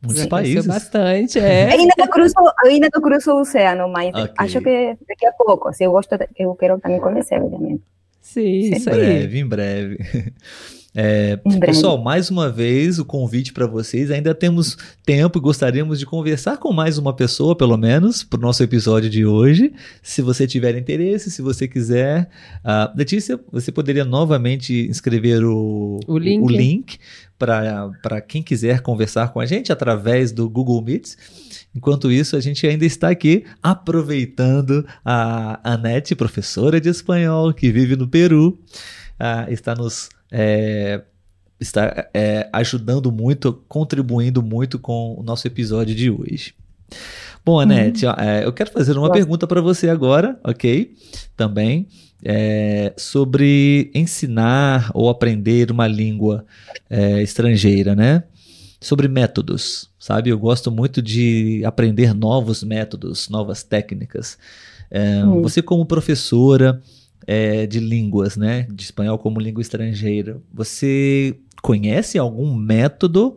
Muitos 0.00 0.22
sim, 0.22 0.28
países. 0.28 0.66
bastante, 0.66 1.38
é. 1.38 1.72
Ainda 1.72 1.94
não 1.98 2.06
cruzo, 2.06 2.34
ainda 2.64 2.88
não 2.94 3.02
cruzo 3.02 3.32
o 3.32 3.40
oceano, 3.40 3.88
mas 3.88 4.10
okay. 4.10 4.32
acho 4.38 4.60
que 4.60 4.96
daqui 5.08 5.26
a 5.26 5.32
pouco, 5.32 5.72
se 5.72 5.84
eu 5.84 5.90
gosto, 5.90 6.16
eu 6.36 6.54
quero 6.54 6.78
também 6.78 7.00
conhecer, 7.00 7.42
obviamente. 7.42 7.82
Sim, 8.20 8.62
sim. 8.62 8.76
isso 8.76 8.90
aí. 8.90 8.96
Em 8.96 9.00
breve, 9.00 9.38
em 9.38 9.46
breve. 9.46 9.98
É, 11.00 11.36
pessoal, 11.60 11.96
mais 11.96 12.28
uma 12.28 12.50
vez 12.50 12.98
o 12.98 13.04
convite 13.04 13.52
para 13.52 13.68
vocês. 13.68 14.10
Ainda 14.10 14.34
temos 14.34 14.76
tempo 15.06 15.38
e 15.38 15.40
gostaríamos 15.40 15.96
de 15.96 16.04
conversar 16.04 16.56
com 16.56 16.72
mais 16.72 16.98
uma 16.98 17.14
pessoa, 17.14 17.54
pelo 17.54 17.76
menos, 17.76 18.24
para 18.24 18.38
o 18.38 18.42
nosso 18.42 18.64
episódio 18.64 19.08
de 19.08 19.24
hoje. 19.24 19.72
Se 20.02 20.22
você 20.22 20.44
tiver 20.44 20.76
interesse, 20.76 21.30
se 21.30 21.40
você 21.40 21.68
quiser. 21.68 22.28
Uh, 22.64 22.96
Letícia, 22.96 23.38
você 23.52 23.70
poderia 23.70 24.04
novamente 24.04 24.72
escrever 24.88 25.44
o, 25.44 26.00
o 26.04 26.18
link, 26.18 26.42
o 26.42 26.48
link 26.48 26.98
para 27.38 28.20
quem 28.20 28.42
quiser 28.42 28.80
conversar 28.80 29.32
com 29.32 29.40
a 29.40 29.46
gente 29.46 29.72
através 29.72 30.32
do 30.32 30.48
Google 30.50 30.82
Meets. 30.82 31.16
Enquanto 31.74 32.10
isso, 32.10 32.36
a 32.36 32.40
gente 32.40 32.66
ainda 32.66 32.84
está 32.84 33.08
aqui 33.08 33.44
aproveitando 33.62 34.84
a 35.04 35.60
Anete, 35.62 36.14
professora 36.16 36.80
de 36.80 36.88
espanhol 36.88 37.54
que 37.54 37.70
vive 37.70 37.94
no 37.94 38.08
Peru, 38.08 38.58
uh, 39.20 39.50
está 39.52 39.74
nos 39.74 40.08
é, 40.30 41.02
está 41.60 42.08
é, 42.14 42.48
ajudando 42.52 43.10
muito, 43.10 43.52
contribuindo 43.68 44.42
muito 44.42 44.78
com 44.78 45.14
o 45.18 45.22
nosso 45.22 45.46
episódio 45.46 45.94
de 45.94 46.10
hoje. 46.10 46.54
Bom, 47.44 47.58
Anete, 47.58 48.04
uhum. 48.04 48.12
é, 48.18 48.44
eu 48.44 48.52
quero 48.52 48.70
fazer 48.70 48.96
uma 48.98 49.10
pergunta 49.10 49.46
para 49.46 49.60
você 49.60 49.88
agora, 49.88 50.38
ok? 50.44 50.94
Também 51.36 51.86
é, 52.24 52.92
sobre 52.96 53.90
ensinar 53.94 54.90
ou 54.92 55.08
aprender 55.08 55.70
uma 55.70 55.86
língua 55.86 56.44
é, 56.90 57.22
estrangeira, 57.22 57.94
né? 57.94 58.24
Sobre 58.80 59.08
métodos, 59.08 59.90
sabe? 59.98 60.30
Eu 60.30 60.38
gosto 60.38 60.70
muito 60.70 61.00
de 61.00 61.62
aprender 61.64 62.14
novos 62.14 62.62
métodos, 62.62 63.28
novas 63.28 63.62
técnicas. 63.62 64.38
Uhum. 65.24 65.42
Você, 65.42 65.62
como 65.62 65.84
professora, 65.84 66.80
é, 67.26 67.66
de 67.66 67.80
línguas, 67.80 68.36
né? 68.36 68.66
De 68.70 68.84
espanhol 68.84 69.18
como 69.18 69.40
língua 69.40 69.62
estrangeira. 69.62 70.40
Você 70.52 71.36
conhece 71.62 72.18
algum 72.18 72.54
método 72.54 73.36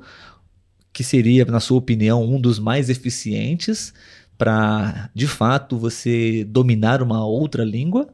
que 0.94 1.04
seria, 1.04 1.46
na 1.46 1.60
sua 1.60 1.78
opinião, 1.78 2.24
um 2.24 2.40
dos 2.40 2.60
mais 2.60 2.90
eficientes 2.90 3.94
para, 4.38 5.10
de 5.14 5.28
fato, 5.28 5.78
você 5.78 6.44
dominar 6.44 7.02
uma 7.02 7.26
outra 7.26 7.64
língua? 7.64 8.08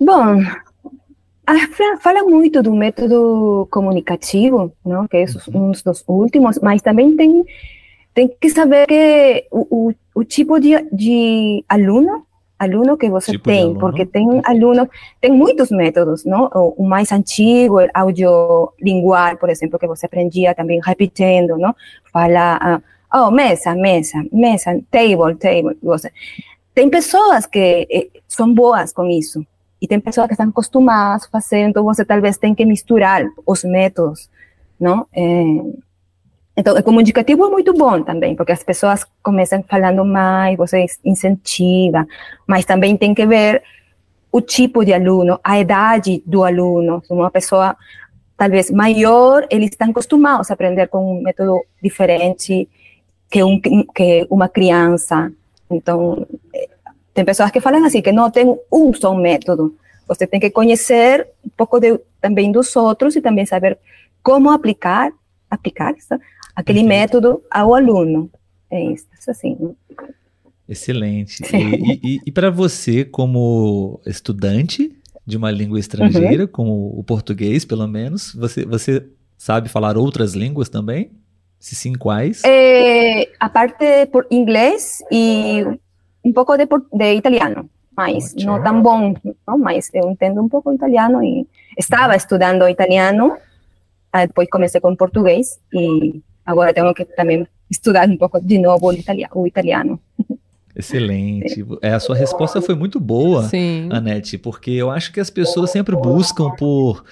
Bom, 0.00 0.42
fala 2.00 2.22
muito 2.24 2.62
do 2.62 2.74
método 2.74 3.68
comunicativo, 3.70 4.72
não? 4.84 5.06
que 5.06 5.16
é 5.16 5.24
uhum. 5.48 5.68
um 5.68 5.72
dos 5.72 6.04
últimos, 6.06 6.58
mas 6.60 6.82
também 6.82 7.16
tem, 7.16 7.44
tem 8.12 8.28
que 8.28 8.50
saber 8.50 8.86
que 8.86 9.46
o, 9.50 9.88
o, 9.88 9.94
o 10.14 10.24
tipo 10.24 10.58
de, 10.58 10.70
de 10.92 11.64
aluno 11.68 12.25
aluno 12.58 12.96
que 12.96 13.08
você 13.10 13.32
tipo 13.32 13.44
tem, 13.44 13.74
porque 13.74 14.06
tem 14.06 14.40
alunos, 14.44 14.88
tem 15.20 15.30
muitos 15.30 15.70
métodos, 15.70 16.24
não? 16.24 16.48
O, 16.76 16.84
mais 16.84 17.12
antigo, 17.12 17.80
o 17.80 17.88
audiolingual, 17.92 19.36
por 19.36 19.50
exemplo, 19.50 19.78
que 19.78 19.86
você 19.86 20.06
aprendia 20.06 20.54
também 20.54 20.80
repetindo, 20.82 21.58
não? 21.58 21.74
Fala, 22.12 22.80
uh, 23.12 23.18
oh, 23.18 23.30
mesa, 23.30 23.74
mesa, 23.74 24.24
mesa, 24.32 24.80
table, 24.90 25.36
table. 25.38 25.76
Você. 25.82 26.10
Tem 26.74 26.88
pessoas 26.90 27.46
que 27.46 27.86
eh, 27.90 28.08
são 28.28 28.52
boas 28.52 28.92
com 28.92 29.06
isso, 29.06 29.46
e 29.80 29.86
tem 29.86 30.00
pessoas 30.00 30.26
que 30.26 30.34
estão 30.34 30.48
acostumadas 30.48 31.24
a 31.26 31.30
fazer, 31.30 31.60
então 31.60 31.84
você 31.84 32.04
talvez 32.04 32.38
tem 32.38 32.54
que 32.54 32.64
misturar 32.64 33.24
os 33.46 33.64
métodos, 33.64 34.30
não? 34.80 35.06
Eh, 35.14 35.62
então, 36.56 36.74
o 36.74 36.82
comunicativo 36.82 37.44
é 37.44 37.50
muito 37.50 37.74
bom 37.74 38.02
também, 38.02 38.34
porque 38.34 38.52
as 38.52 38.62
pessoas 38.62 39.04
começam 39.22 39.62
falando 39.68 40.04
mais, 40.04 40.56
você 40.56 40.86
incentiva, 41.04 42.06
mas 42.46 42.64
também 42.64 42.96
tem 42.96 43.14
que 43.14 43.26
ver 43.26 43.62
o 44.32 44.40
tipo 44.40 44.84
de 44.84 44.94
aluno, 44.94 45.38
a 45.44 45.60
idade 45.60 46.22
do 46.24 46.44
aluno. 46.44 47.02
Uma 47.10 47.30
pessoa 47.30 47.76
talvez 48.36 48.70
maior, 48.70 49.46
eles 49.50 49.70
estão 49.70 49.90
acostumados 49.90 50.50
a 50.50 50.54
aprender 50.54 50.88
com 50.88 51.18
um 51.18 51.22
método 51.22 51.62
diferente 51.82 52.68
que, 53.30 53.42
um, 53.42 53.60
que 53.94 54.26
uma 54.30 54.48
criança. 54.48 55.30
Então, 55.70 56.26
eh, 56.54 56.68
tem 57.12 57.24
pessoas 57.24 57.50
que 57.50 57.60
falam 57.60 57.84
assim, 57.84 58.02
que 58.02 58.12
não 58.12 58.30
tem 58.30 58.46
um 58.72 58.94
só 58.94 59.14
método. 59.14 59.74
Você 60.08 60.26
tem 60.26 60.38
que 60.38 60.50
conhecer 60.50 61.26
um 61.44 61.50
pouco 61.56 61.80
de, 61.80 61.98
também 62.20 62.52
dos 62.52 62.74
outros 62.76 63.16
e 63.16 63.20
também 63.20 63.44
saber 63.44 63.78
como 64.22 64.50
aplicar, 64.50 65.12
aplicar, 65.50 65.94
sabe? 66.00 66.22
Aquele 66.56 66.80
uhum. 66.80 66.88
método 66.88 67.42
ao 67.50 67.74
aluno. 67.74 68.30
É 68.70 68.82
isso, 68.82 69.06
assim. 69.28 69.76
Excelente. 70.68 71.42
E, 71.54 72.00
e, 72.02 72.20
e 72.26 72.32
para 72.32 72.50
você, 72.50 73.04
como 73.04 74.00
estudante 74.04 74.90
de 75.24 75.36
uma 75.36 75.50
língua 75.50 75.78
estrangeira, 75.78 76.44
uhum. 76.44 76.48
como 76.48 76.98
o 76.98 77.04
português, 77.04 77.64
pelo 77.64 77.86
menos. 77.86 78.34
Você, 78.34 78.64
você 78.64 79.06
sabe 79.36 79.68
falar 79.68 79.96
outras 79.96 80.34
línguas 80.34 80.68
também? 80.68 81.10
Se 81.58 81.74
sim, 81.74 81.94
quais? 81.94 82.42
É, 82.44 83.28
a 83.40 83.48
parte 83.48 84.06
por 84.12 84.26
inglês 84.30 84.98
e 85.10 85.64
um 86.24 86.32
pouco 86.32 86.56
de, 86.56 86.66
de 86.66 87.14
italiano, 87.14 87.68
mas 87.96 88.32
Ótimo. 88.32 88.52
não 88.52 88.62
tão 88.62 88.82
bom, 88.82 89.14
não, 89.46 89.58
mas 89.58 89.90
eu 89.94 90.10
entendo 90.10 90.42
um 90.42 90.48
pouco 90.48 90.72
italiano 90.72 91.22
e 91.22 91.46
estava 91.78 92.14
estudando 92.14 92.68
italiano, 92.68 93.36
depois 94.12 94.48
comecei 94.50 94.80
com 94.80 94.94
português 94.94 95.58
e 95.72 96.22
agora 96.46 96.72
tenho 96.72 96.94
que 96.94 97.04
também 97.04 97.46
estudar 97.70 98.08
um 98.08 98.16
pouco 98.16 98.40
de 98.40 98.58
novo 98.58 98.88
o 99.34 99.46
italiano. 99.46 100.00
Excelente. 100.74 101.66
É, 101.82 101.92
a 101.92 102.00
sua 102.00 102.14
resposta 102.14 102.62
foi 102.62 102.74
muito 102.74 103.00
boa, 103.00 103.44
Sim. 103.48 103.88
Anete, 103.90 104.38
porque 104.38 104.70
eu 104.70 104.90
acho 104.90 105.12
que 105.12 105.20
as 105.20 105.30
pessoas 105.30 105.70
sempre 105.70 105.96
buscam 105.96 106.50
por 106.50 107.02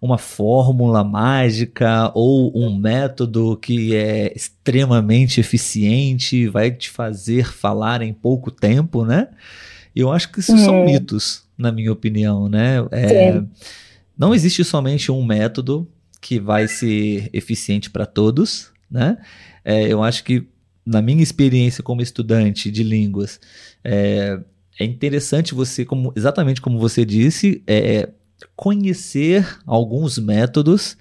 uma 0.00 0.18
fórmula 0.18 1.04
mágica 1.04 2.10
ou 2.12 2.52
um 2.56 2.76
método 2.76 3.56
que 3.56 3.94
é 3.94 4.32
extremamente 4.34 5.38
eficiente, 5.38 6.48
vai 6.48 6.72
te 6.72 6.90
fazer 6.90 7.46
falar 7.52 8.02
em 8.02 8.12
pouco 8.12 8.50
tempo, 8.50 9.04
né? 9.04 9.28
E 9.94 10.00
eu 10.00 10.10
acho 10.10 10.32
que 10.32 10.40
isso 10.40 10.58
são 10.58 10.80
uhum. 10.80 10.86
mitos, 10.86 11.44
na 11.56 11.70
minha 11.70 11.92
opinião, 11.92 12.48
né? 12.48 12.78
É, 12.90 13.40
não 14.18 14.34
existe 14.34 14.64
somente 14.64 15.12
um 15.12 15.24
método 15.24 15.88
que 16.20 16.40
vai 16.40 16.66
ser 16.66 17.30
eficiente 17.32 17.88
para 17.88 18.04
todos, 18.04 18.71
né? 18.92 19.16
É, 19.64 19.88
eu 19.88 20.02
acho 20.02 20.22
que 20.22 20.46
na 20.84 21.00
minha 21.00 21.22
experiência 21.22 21.82
como 21.82 22.02
estudante 22.02 22.70
de 22.70 22.82
línguas, 22.82 23.40
é, 23.82 24.38
é 24.78 24.84
interessante 24.84 25.54
você, 25.54 25.84
como, 25.84 26.12
exatamente 26.14 26.60
como 26.60 26.78
você 26.78 27.04
disse, 27.04 27.62
é, 27.66 28.08
conhecer 28.56 29.58
alguns 29.64 30.18
métodos 30.18 30.96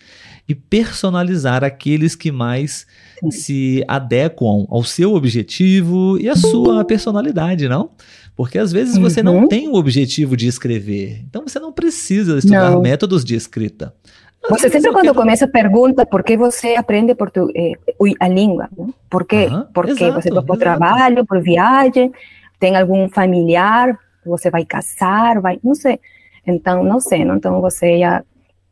e 0.47 0.55
personalizar 0.55 1.63
aqueles 1.63 2.15
que 2.15 2.31
mais 2.31 2.85
se 3.31 3.83
adequam 3.87 4.65
ao 4.69 4.83
seu 4.83 5.13
objetivo 5.13 6.17
e 6.19 6.27
à 6.27 6.35
sua 6.35 6.83
personalidade, 6.83 7.67
não? 7.67 7.91
Porque 8.35 8.57
às 8.57 8.71
vezes 8.71 8.97
você 8.97 9.19
uhum. 9.19 9.41
não 9.41 9.47
tem 9.47 9.67
o 9.67 9.75
objetivo 9.75 10.35
de 10.35 10.47
escrever, 10.47 11.23
então 11.27 11.43
você 11.47 11.59
não 11.59 11.71
precisa 11.71 12.37
estudar 12.37 12.71
não. 12.71 12.81
métodos 12.81 13.23
de 13.23 13.35
escrita. 13.35 13.93
Você 14.49 14.69
sempre 14.69 14.91
quando 14.91 15.03
quero... 15.03 15.15
começa 15.15 15.47
pergunta 15.47 16.05
por 16.05 16.23
que 16.23 16.35
você 16.35 16.75
aprende 16.75 17.13
portu... 17.15 17.49
Eh, 17.55 17.73
a 18.19 18.27
língua, 18.27 18.69
não? 18.75 18.93
por 19.09 19.25
quê? 19.25 19.47
Uhum, 19.47 19.65
Porque 19.73 19.91
exato, 19.91 20.21
você 20.21 20.31
vai 20.31 20.43
para 20.43 20.55
o 20.55 20.57
trabalho, 20.57 21.25
por 21.25 21.41
viagem, 21.41 22.11
tem 22.59 22.75
algum 22.75 23.07
familiar, 23.07 23.97
você 24.25 24.49
vai 24.49 24.65
casar, 24.65 25.39
vai, 25.39 25.59
não 25.63 25.75
sei. 25.75 25.99
Então, 26.45 26.83
não 26.83 26.99
sei, 26.99 27.23
não? 27.23 27.35
então 27.35 27.61
você 27.61 27.99
já 27.99 28.23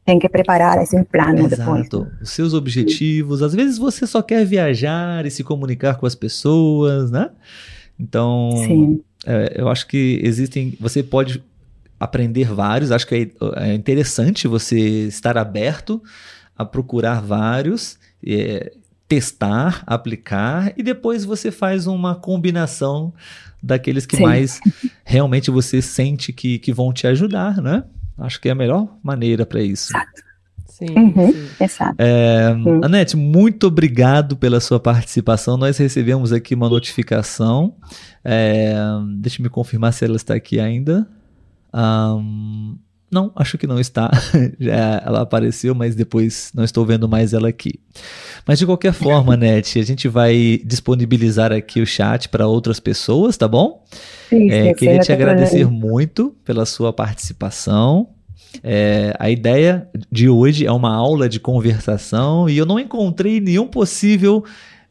tem 0.04 0.18
que 0.18 0.28
preparar 0.28 0.82
esse 0.82 1.02
plano 1.04 1.46
Exato. 1.46 1.56
depois. 1.56 2.08
Os 2.22 2.32
seus 2.32 2.54
objetivos, 2.56 3.44
às 3.44 3.54
vezes 3.54 3.78
você 3.78 4.08
só 4.08 4.24
quer 4.24 4.44
viajar 4.44 5.24
e 5.26 5.30
se 5.30 5.44
comunicar 5.44 5.98
com 5.98 6.06
as 6.08 6.16
pessoas, 6.16 7.12
né? 7.12 7.30
Então, 8.00 8.50
é, 9.26 9.54
eu 9.56 9.68
acho 9.70 9.86
que 9.86 10.20
existem, 10.24 10.76
você 10.80 11.04
pode 11.04 11.44
aprender 12.00 12.54
vários. 12.54 12.91
Acho 12.91 13.06
que 13.06 13.16
é, 13.16 13.72
é 13.72 13.74
interessante 13.74 14.47
você 14.47 15.08
estar 15.08 15.38
aberto 15.38 16.02
a 16.58 16.66
procurar 16.66 17.22
vários, 17.22 17.97
é, 18.26 18.74
testar, 19.08 19.84
aplicar 19.86 20.74
e 20.78 20.84
depois 20.84 21.26
você 21.26 21.52
faz 21.52 21.88
uma 21.88 22.16
combinação 22.16 23.14
daqueles 23.62 24.06
que 24.06 24.18
Sim. 24.18 24.24
mais 24.24 24.60
realmente 25.04 25.52
você 25.52 25.82
sente 25.82 26.32
que, 26.32 26.60
que 26.60 26.72
vão 26.72 26.93
te 26.93 27.08
ajudar, 27.08 27.62
né? 27.62 27.84
Acho 28.18 28.39
que 28.39 28.50
é 28.50 28.52
a 28.52 28.56
melhor 28.56 28.88
maneira 29.02 29.45
para 29.45 29.62
isso. 29.62 29.91
Exato. 29.91 30.30
Sim, 30.68 30.95
uhum, 30.95 31.32
sim. 31.34 31.50
Exato. 31.60 31.95
É, 31.97 32.52
uhum. 32.52 32.82
Anete, 32.84 33.18
muito 33.18 33.68
obrigado 33.68 34.38
pela 34.38 34.62
sua 34.62 34.80
participação. 34.80 35.58
Nós 35.58 35.78
recebemos 35.78 36.32
aqui 36.32 36.56
uma 36.56 36.70
notificação. 36.70 37.76
É, 38.24 38.76
deixa 39.18 39.41
eu 39.41 39.43
me 39.43 39.50
confirmar 39.50 39.91
se 39.91 40.06
ela 40.06 40.16
está 40.16 40.36
aqui 40.36 40.58
ainda. 40.58 41.06
Um, 41.74 42.78
não, 43.12 43.32
acho 43.36 43.58
que 43.58 43.66
não 43.66 43.80
está. 43.80 44.12
Já 44.60 45.02
ela 45.06 45.22
apareceu, 45.22 45.74
mas 45.74 45.96
depois 45.96 46.52
não 46.54 46.64
estou 46.64 46.86
vendo 46.86 47.08
mais 47.10 47.34
ela 47.34 47.50
aqui. 47.50 47.80
Mas 48.46 48.60
de 48.60 48.66
qualquer 48.66 48.94
forma, 48.94 49.36
Net, 49.38 49.80
a 49.80 49.84
gente 49.84 50.08
vai 50.08 50.62
disponibilizar 50.64 51.52
aqui 51.52 51.82
o 51.82 51.88
chat 51.88 52.30
para 52.30 52.48
outras 52.48 52.80
pessoas, 52.80 53.36
tá 53.36 53.48
bom? 53.48 53.84
Sim, 54.30 54.50
é, 54.52 54.74
queria 54.74 55.00
te 55.00 55.12
agradecer 55.12 55.66
muito 55.66 56.36
pela 56.46 56.66
sua 56.66 56.94
participação. 56.94 58.10
É, 58.64 59.16
a 59.20 59.30
ideia 59.30 59.88
de 60.12 60.30
hoje 60.30 60.66
é 60.66 60.72
uma 60.72 60.94
aula 60.94 61.30
de 61.30 61.40
conversação 61.40 62.50
e 62.50 62.58
eu 62.58 62.66
não 62.66 62.80
encontrei 62.80 63.40
nenhum 63.40 63.68
possível 63.68 64.44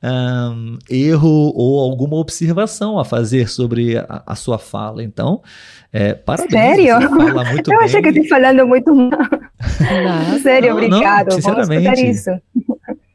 um, 0.02 0.78
erro 0.88 1.52
ou 1.54 1.80
alguma 1.80 2.16
observação 2.16 2.98
a 2.98 3.04
fazer 3.04 3.48
sobre 3.48 3.98
a, 3.98 4.22
a 4.26 4.34
sua 4.34 4.58
fala. 4.58 5.02
Então, 5.02 5.42
é, 5.92 6.14
parabéns. 6.14 6.52
Sério? 6.52 6.94
eu 7.00 7.62
bem. 7.62 7.76
achei 7.82 8.02
que 8.02 8.08
eu 8.08 8.12
estou 8.12 8.28
falando 8.28 8.66
muito 8.66 8.94
mal. 8.94 9.10
Sério, 10.42 10.70
não, 10.70 10.76
obrigado. 10.76 11.26
Não, 11.26 11.36
sinceramente. 11.36 12.06
isso. 12.06 12.30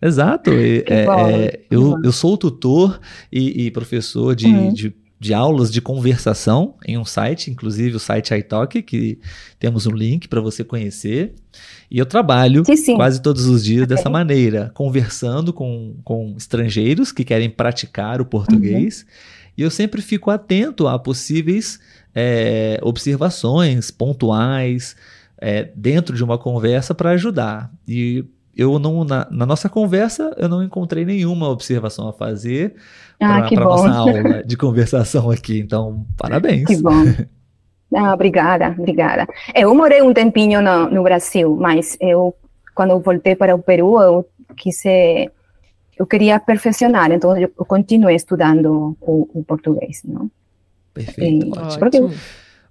Exato. 0.02 0.52
É, 0.54 1.06
é, 1.06 1.60
eu, 1.72 1.98
eu 2.04 2.12
sou 2.12 2.38
tutor 2.38 3.00
e, 3.32 3.66
e 3.66 3.72
professor 3.72 4.36
de, 4.36 4.48
uhum. 4.48 4.74
de 4.74 4.94
de 5.24 5.34
aulas 5.34 5.72
de 5.72 5.80
conversação 5.80 6.76
em 6.86 6.98
um 6.98 7.06
site, 7.06 7.50
inclusive 7.50 7.96
o 7.96 8.00
site 8.00 8.36
iTalk, 8.36 8.82
que 8.82 9.18
temos 9.58 9.88
um 9.88 9.92
link 9.92 10.28
para 10.28 10.42
você 10.42 10.66
conhecer. 10.66 11.34
E 11.90 11.98
eu 11.98 12.06
trabalho 12.06 12.66
sim, 12.66 12.76
sim. 12.76 12.96
quase 12.98 13.22
todos 13.22 13.46
os 13.46 13.64
dias 13.64 13.84
okay. 13.84 13.96
dessa 13.96 14.10
maneira, 14.10 14.70
conversando 14.74 15.54
com, 15.54 15.96
com 16.04 16.36
estrangeiros 16.38 17.14
que 17.14 17.24
querem 17.24 17.50
praticar 17.50 18.20
o 18.20 18.26
português. 18.26 19.04
Uhum. 19.04 19.54
E 19.60 19.62
eu 19.62 19.72
sempre 19.72 20.02
fico 20.02 20.30
atento 20.30 20.90
a 20.90 21.00
possíveis 21.00 21.80
é, 22.14 22.78
observações 22.82 23.92
pontuais 23.92 24.94
é, 25.38 25.70
dentro 25.74 26.18
de 26.18 26.24
uma 26.24 26.38
conversa 26.38 26.94
para 26.94 27.12
ajudar. 27.12 27.72
E 27.88 28.26
eu 28.56 28.78
não 28.80 29.04
na, 29.04 29.28
na, 29.32 29.46
nossa 29.46 29.68
conversa 29.68 30.34
eu 30.38 30.48
não 30.48 30.64
encontrei 30.64 31.04
nenhuma 31.06 31.50
observação 31.50 32.08
a 32.08 32.14
fazer 32.14 32.76
ah, 33.20 33.48
para 33.50 33.62
a 33.62 33.66
nossa 33.66 33.90
aula 33.90 34.44
de 34.46 34.58
conversação 34.58 35.30
aqui. 35.30 35.60
Então, 35.60 36.06
parabéns. 36.18 36.66
Que 36.66 36.78
bom. 36.78 37.04
Ah, 37.96 38.14
obrigada, 38.14 38.76
obrigada. 38.78 39.28
Eu 39.54 39.74
morei 39.76 40.02
um 40.02 40.14
tempinho 40.14 40.62
no, 40.62 40.90
no 40.90 41.04
Brasil, 41.04 41.56
mas 41.56 41.96
eu, 42.02 42.34
quando 42.74 42.90
eu 42.90 43.00
voltei 43.00 43.36
para 43.36 43.56
o 43.56 43.60
Peru, 43.60 44.02
eu 44.02 44.28
quis, 44.58 44.82
eu 45.98 46.08
queria 46.08 46.40
perfeccionar, 46.40 47.12
então 47.12 47.38
eu 47.38 47.50
continuei 47.66 48.16
estudando 48.16 48.98
o, 49.00 49.30
o 49.34 49.44
português, 49.44 50.02
não? 50.04 50.30
Perfeito, 50.92 51.46
e, 51.46 51.50
ótimo. 51.52 51.80
Porque, 51.80 52.00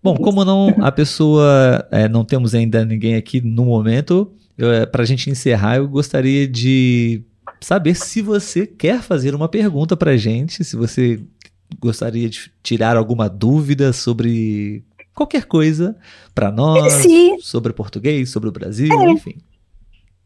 Bom, 0.02 0.16
como 0.16 0.44
não 0.44 0.74
a 0.80 0.90
pessoa, 0.90 1.86
é, 1.92 2.08
não 2.08 2.24
temos 2.24 2.56
ainda 2.56 2.84
ninguém 2.84 3.14
aqui 3.14 3.40
no 3.40 3.64
momento, 3.64 4.32
para 4.90 5.02
a 5.02 5.06
gente 5.06 5.30
encerrar, 5.30 5.76
eu 5.76 5.88
gostaria 5.88 6.46
de 6.46 7.22
saber 7.60 7.94
se 7.94 8.20
você 8.22 8.66
quer 8.66 9.00
fazer 9.02 9.34
uma 9.34 9.48
pergunta 9.48 9.96
para 9.96 10.12
a 10.12 10.16
gente, 10.16 10.64
se 10.64 10.76
você 10.76 11.20
gostaria 11.78 12.28
de 12.28 12.50
tirar 12.62 12.96
alguma 12.96 13.28
dúvida 13.28 13.92
sobre 13.92 14.84
qualquer 15.14 15.44
coisa 15.44 15.96
para 16.34 16.50
nós, 16.50 16.92
Sim. 16.94 17.38
sobre 17.40 17.72
português, 17.72 18.30
sobre 18.30 18.48
o 18.48 18.52
Brasil, 18.52 18.92
é. 19.00 19.10
enfim. 19.10 19.36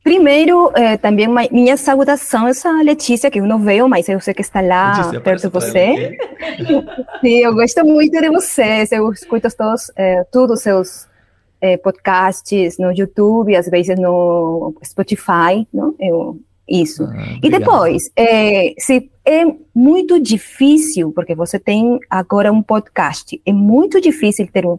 Primeiro, 0.03 0.71
eh, 0.77 0.97
também 0.97 1.27
uma, 1.27 1.49
minha 1.51 1.77
saudação 1.77 2.47
essa 2.47 2.71
Letícia, 2.81 3.29
que 3.29 3.41
eu 3.41 3.45
não 3.45 3.59
vejo, 3.59 3.89
mas 3.89 4.09
eu 4.09 4.21
sei 4.21 4.33
que 4.33 4.41
está 4.41 4.61
lá 4.61 4.99
Letícia, 4.99 5.21
perto 5.21 5.43
de 5.43 5.49
você. 5.49 6.17
Sim, 7.21 7.39
eu 7.39 7.53
gosto 7.53 7.85
muito 7.85 8.13
de 8.13 8.31
você, 8.31 8.87
eu 8.93 9.11
escuto 9.11 9.49
todos, 9.57 9.91
eh, 9.97 10.25
todos 10.31 10.59
os 10.59 10.63
seus 10.63 11.09
eh, 11.61 11.77
podcasts 11.77 12.79
no 12.79 12.93
YouTube, 12.93 13.57
às 13.57 13.69
vezes 13.69 13.99
no 13.99 14.75
Spotify, 14.85 15.67
não? 15.73 15.95
Eu, 15.99 16.41
isso. 16.69 17.05
Ah, 17.05 17.39
e 17.43 17.49
depois, 17.49 18.11
é, 18.17 18.75
se 18.79 19.11
é 19.25 19.45
muito 19.75 20.21
difícil, 20.21 21.13
porque 21.13 21.35
você 21.35 21.59
tem 21.59 21.99
agora 22.11 22.53
um 22.53 22.63
podcast, 22.63 23.41
é 23.45 23.53
muito 23.53 24.01
difícil 24.01 24.49
ter 24.49 24.67
um, 24.67 24.79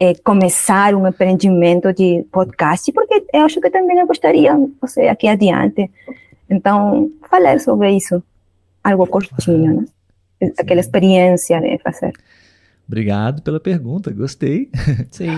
é, 0.00 0.14
começar 0.14 0.94
um 0.94 1.06
empreendimento 1.06 1.92
de 1.92 2.24
podcast, 2.32 2.90
porque 2.92 3.24
eu 3.32 3.42
acho 3.42 3.60
que 3.60 3.70
também 3.70 3.98
eu 3.98 4.06
gostaria 4.06 4.52
você 4.80 5.02
aqui 5.02 5.28
adiante. 5.28 5.90
Então, 6.48 7.10
falar 7.28 7.60
sobre 7.60 7.90
isso, 7.92 8.22
algo 8.82 9.06
curtinho, 9.06 9.82
né? 10.40 10.50
Aquela 10.58 10.80
experiência 10.80 11.60
de 11.60 11.78
fazer. 11.78 12.12
Obrigado 12.86 13.42
pela 13.42 13.58
pergunta, 13.58 14.10
gostei. 14.10 14.70
Sim. 15.10 15.28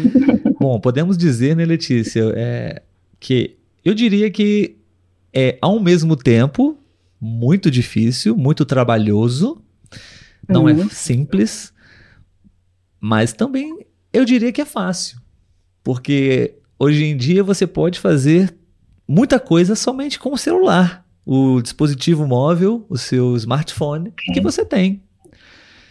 Bom, 0.66 0.80
podemos 0.80 1.16
dizer, 1.16 1.54
né, 1.54 1.64
Letícia, 1.64 2.24
é, 2.34 2.82
que 3.20 3.56
eu 3.84 3.94
diria 3.94 4.28
que 4.32 4.76
é, 5.32 5.56
ao 5.62 5.78
mesmo 5.78 6.16
tempo, 6.16 6.76
muito 7.20 7.70
difícil, 7.70 8.36
muito 8.36 8.64
trabalhoso, 8.64 9.62
não 10.48 10.68
é 10.68 10.72
uhum. 10.72 10.86
é 10.86 10.88
simples, 10.88 11.72
mas 12.98 13.32
também 13.32 13.86
eu 14.12 14.24
diria 14.24 14.50
que 14.50 14.60
é 14.60 14.64
fácil. 14.64 15.20
Porque 15.84 16.56
hoje 16.80 17.04
em 17.04 17.16
dia 17.16 17.44
você 17.44 17.64
pode 17.64 18.00
fazer 18.00 18.52
muita 19.06 19.38
coisa 19.38 19.76
somente 19.76 20.18
com 20.18 20.32
o 20.32 20.36
celular, 20.36 21.06
o 21.24 21.62
dispositivo 21.62 22.26
móvel, 22.26 22.84
o 22.88 22.98
seu 22.98 23.36
smartphone 23.36 24.12
que 24.34 24.40
você 24.40 24.64
tem, 24.64 25.00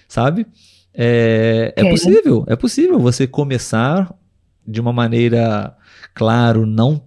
sabe? 0.06 0.46
É, 0.94 1.74
é 1.78 1.90
possível, 1.90 2.44
é 2.46 2.58
possível 2.58 3.00
você 3.00 3.26
começar 3.26 4.14
de 4.68 4.82
uma 4.82 4.94
maneira, 4.94 5.76
claro, 6.14 6.66
não 6.66 7.02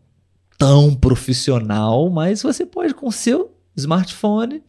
tão 0.57 0.95
profissional, 0.95 2.11
mas 2.11 2.43
você 2.43 2.67
pode 2.67 2.95
com 2.95 3.09
o 3.09 3.13
seu 3.13 3.53
smartphone 3.77 4.63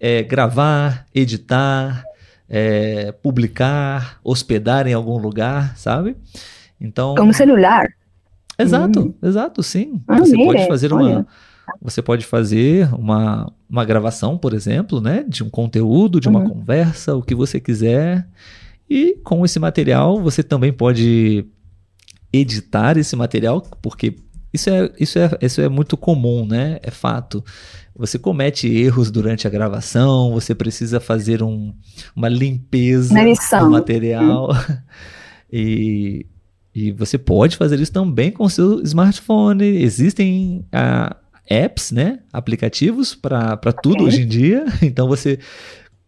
é, 0.00 0.22
gravar, 0.22 1.06
editar, 1.14 2.04
é, 2.48 3.12
publicar, 3.12 4.18
hospedar 4.24 4.86
em 4.88 4.92
algum 4.92 5.16
lugar, 5.16 5.76
sabe? 5.76 6.16
Então. 6.80 7.14
Como 7.14 7.32
celular. 7.32 7.86
Exato, 8.58 9.00
hum. 9.00 9.14
exato, 9.22 9.62
sim. 9.62 10.02
Ah, 10.06 10.18
você 10.18 10.36
pode 10.36 10.66
fazer 10.66 10.92
uma. 10.92 11.02
Olha. 11.02 11.26
Você 11.80 12.02
pode 12.02 12.26
fazer 12.26 12.92
uma, 12.92 13.50
uma 13.70 13.84
gravação, 13.84 14.36
por 14.36 14.52
exemplo, 14.52 15.00
né? 15.00 15.24
De 15.26 15.44
um 15.44 15.48
conteúdo, 15.48 16.20
de 16.20 16.28
uma 16.28 16.40
uhum. 16.40 16.50
conversa, 16.50 17.14
o 17.14 17.22
que 17.22 17.34
você 17.34 17.60
quiser. 17.60 18.26
E 18.90 19.16
com 19.22 19.44
esse 19.44 19.58
material 19.58 20.20
você 20.20 20.42
também 20.42 20.72
pode 20.72 21.46
editar 22.32 22.96
esse 22.96 23.14
material, 23.14 23.60
porque 23.82 24.16
isso 24.52 24.68
é, 24.68 24.90
isso 24.98 25.18
é, 25.18 25.30
isso 25.40 25.60
é 25.60 25.68
muito 25.68 25.96
comum, 25.96 26.46
né? 26.46 26.78
É 26.82 26.90
fato. 26.90 27.44
Você 27.96 28.18
comete 28.18 28.68
erros 28.68 29.10
durante 29.10 29.46
a 29.46 29.50
gravação, 29.50 30.32
você 30.32 30.54
precisa 30.54 31.00
fazer 31.00 31.42
um, 31.42 31.74
uma 32.14 32.28
limpeza 32.28 33.14
do 33.60 33.70
material. 33.70 34.52
Hum. 34.52 34.76
E, 35.54 36.24
e 36.74 36.92
você 36.92 37.18
pode 37.18 37.58
fazer 37.58 37.78
isso 37.78 37.92
também 37.92 38.30
com 38.30 38.44
o 38.44 38.48
seu 38.48 38.80
smartphone. 38.80 39.62
Existem 39.62 40.64
uh, 40.72 41.14
apps, 41.46 41.92
né? 41.92 42.20
Aplicativos 42.32 43.14
para 43.14 43.58
tudo 43.82 44.04
hoje 44.04 44.22
em 44.22 44.26
dia. 44.26 44.64
Então 44.80 45.06
você, 45.06 45.38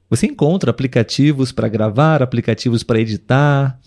você 0.09 0.27
encontra 0.27 0.70
aplicativos 0.70 1.53
para 1.53 1.68
gravar, 1.68 2.22
aplicativos 2.22 2.83
para 2.83 2.99
editar. 2.99 3.79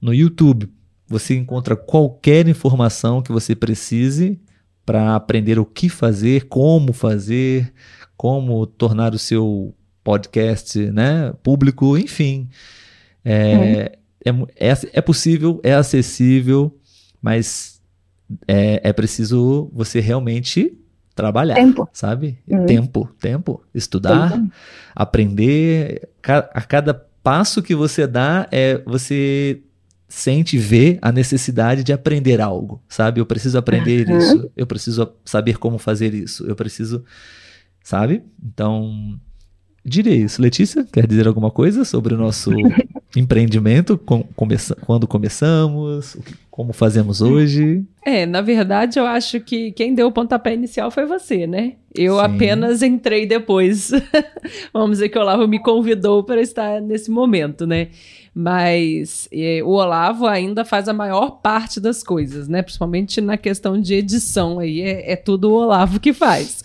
No 0.00 0.12
YouTube, 0.12 0.68
você 1.08 1.34
encontra 1.36 1.74
qualquer 1.74 2.46
informação 2.46 3.22
que 3.22 3.32
você 3.32 3.54
precise 3.54 4.38
para 4.84 5.16
aprender 5.16 5.58
o 5.58 5.64
que 5.64 5.88
fazer, 5.88 6.46
como 6.48 6.92
fazer, 6.92 7.72
como 8.16 8.66
tornar 8.66 9.14
o 9.14 9.18
seu 9.18 9.74
podcast 10.04 10.78
né, 10.90 11.32
público, 11.42 11.96
enfim. 11.96 12.48
É, 13.24 13.98
é, 14.24 14.30
é, 14.70 14.74
é, 14.92 15.00
possível, 15.00 15.60
é 15.62 15.74
acessível, 15.74 16.76
mas 17.20 17.80
é, 18.46 18.80
é 18.82 18.92
preciso 18.92 19.70
você 19.72 20.00
realmente 20.00 20.76
trabalhar, 21.14 21.56
tempo. 21.56 21.88
sabe? 21.92 22.38
Uhum. 22.46 22.66
Tempo, 22.66 23.08
tempo, 23.20 23.62
estudar, 23.74 24.32
tempo. 24.32 24.52
aprender. 24.94 26.08
A 26.22 26.62
cada 26.62 26.94
passo 27.22 27.62
que 27.62 27.74
você 27.74 28.06
dá 28.06 28.48
é 28.50 28.78
você 28.86 29.60
sente 30.08 30.56
ver 30.56 30.98
a 31.02 31.12
necessidade 31.12 31.84
de 31.84 31.92
aprender 31.92 32.40
algo, 32.40 32.82
sabe? 32.88 33.20
Eu 33.20 33.26
preciso 33.26 33.58
aprender 33.58 34.08
uhum. 34.08 34.18
isso, 34.18 34.50
eu 34.56 34.66
preciso 34.66 35.12
saber 35.24 35.58
como 35.58 35.78
fazer 35.78 36.14
isso, 36.14 36.46
eu 36.46 36.56
preciso, 36.56 37.04
sabe? 37.84 38.22
Então, 38.42 39.20
diria 39.84 40.14
isso. 40.14 40.40
Letícia, 40.40 40.86
quer 40.90 41.06
dizer 41.06 41.26
alguma 41.26 41.50
coisa 41.50 41.84
sobre 41.84 42.14
o 42.14 42.18
nosso 42.18 42.50
empreendimento? 43.14 43.98
Com, 43.98 44.22
começa, 44.34 44.74
quando 44.76 45.06
começamos? 45.06 46.16
Como 46.50 46.72
fazemos 46.72 47.20
hoje? 47.20 47.84
É, 48.04 48.26
na 48.26 48.40
verdade, 48.40 48.98
eu 48.98 49.06
acho 49.06 49.40
que 49.40 49.72
quem 49.72 49.94
deu 49.94 50.08
o 50.08 50.12
pontapé 50.12 50.54
inicial 50.54 50.90
foi 50.90 51.06
você, 51.06 51.46
né? 51.46 51.74
Eu 51.94 52.16
Sim. 52.16 52.20
apenas 52.22 52.82
entrei 52.82 53.26
depois. 53.26 53.90
Vamos 54.72 54.92
dizer 54.92 55.08
que 55.08 55.18
o 55.18 55.20
Olavo 55.20 55.46
me 55.46 55.58
convidou 55.58 56.24
para 56.24 56.40
estar 56.40 56.80
nesse 56.80 57.10
momento, 57.10 57.66
né? 57.66 57.88
Mas 58.40 59.28
é, 59.32 59.60
o 59.64 59.70
Olavo 59.70 60.24
ainda 60.24 60.64
faz 60.64 60.88
a 60.88 60.92
maior 60.92 61.40
parte 61.42 61.80
das 61.80 62.04
coisas, 62.04 62.46
né? 62.46 62.62
Principalmente 62.62 63.20
na 63.20 63.36
questão 63.36 63.80
de 63.80 63.94
edição 63.94 64.60
aí, 64.60 64.80
é, 64.80 65.10
é 65.10 65.16
tudo 65.16 65.50
o 65.50 65.54
Olavo 65.54 65.98
que 65.98 66.12
faz. 66.12 66.62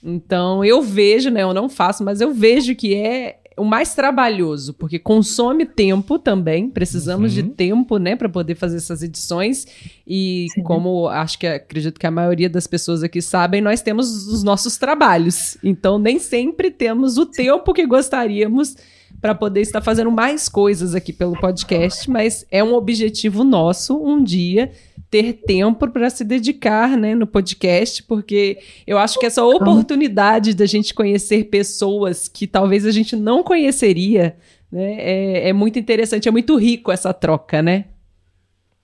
Então 0.00 0.64
eu 0.64 0.80
vejo, 0.80 1.28
né? 1.28 1.42
Eu 1.42 1.52
não 1.52 1.68
faço, 1.68 2.04
mas 2.04 2.20
eu 2.20 2.32
vejo 2.32 2.72
que 2.76 2.94
é 2.94 3.40
o 3.56 3.64
mais 3.64 3.96
trabalhoso, 3.96 4.72
porque 4.74 4.96
consome 4.96 5.66
tempo 5.66 6.20
também. 6.20 6.70
Precisamos 6.70 7.36
uhum. 7.36 7.42
de 7.42 7.50
tempo, 7.50 7.98
né, 7.98 8.14
para 8.14 8.28
poder 8.28 8.54
fazer 8.54 8.76
essas 8.76 9.02
edições. 9.02 9.66
E 10.06 10.46
Sim. 10.54 10.62
como 10.62 11.08
acho 11.08 11.36
que 11.36 11.48
acredito 11.48 11.98
que 11.98 12.06
a 12.06 12.12
maioria 12.12 12.48
das 12.48 12.68
pessoas 12.68 13.02
aqui 13.02 13.20
sabem, 13.20 13.60
nós 13.60 13.82
temos 13.82 14.28
os 14.28 14.44
nossos 14.44 14.78
trabalhos. 14.78 15.58
Então 15.64 15.98
nem 15.98 16.20
sempre 16.20 16.70
temos 16.70 17.18
o 17.18 17.26
tempo 17.26 17.74
que 17.74 17.84
gostaríamos 17.84 18.76
para 19.20 19.34
poder 19.34 19.60
estar 19.60 19.80
fazendo 19.80 20.10
mais 20.10 20.48
coisas 20.48 20.94
aqui 20.94 21.12
pelo 21.12 21.38
podcast, 21.40 22.08
mas 22.08 22.46
é 22.50 22.62
um 22.62 22.74
objetivo 22.74 23.42
nosso 23.42 23.96
um 23.96 24.22
dia 24.22 24.70
ter 25.10 25.32
tempo 25.32 25.88
para 25.88 26.10
se 26.10 26.22
dedicar 26.22 26.96
né, 26.96 27.14
no 27.14 27.26
podcast, 27.26 28.02
porque 28.02 28.58
eu 28.86 28.98
acho 28.98 29.18
que 29.18 29.26
essa 29.26 29.44
oportunidade 29.44 30.54
da 30.54 30.66
gente 30.66 30.92
conhecer 30.92 31.44
pessoas 31.44 32.28
que 32.28 32.46
talvez 32.46 32.84
a 32.84 32.90
gente 32.90 33.16
não 33.16 33.42
conheceria 33.42 34.36
né, 34.70 34.96
é, 34.98 35.48
é 35.48 35.52
muito 35.52 35.78
interessante, 35.78 36.28
é 36.28 36.30
muito 36.30 36.56
rico 36.56 36.92
essa 36.92 37.12
troca, 37.14 37.62
né? 37.62 37.86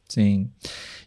Sim. 0.08 0.48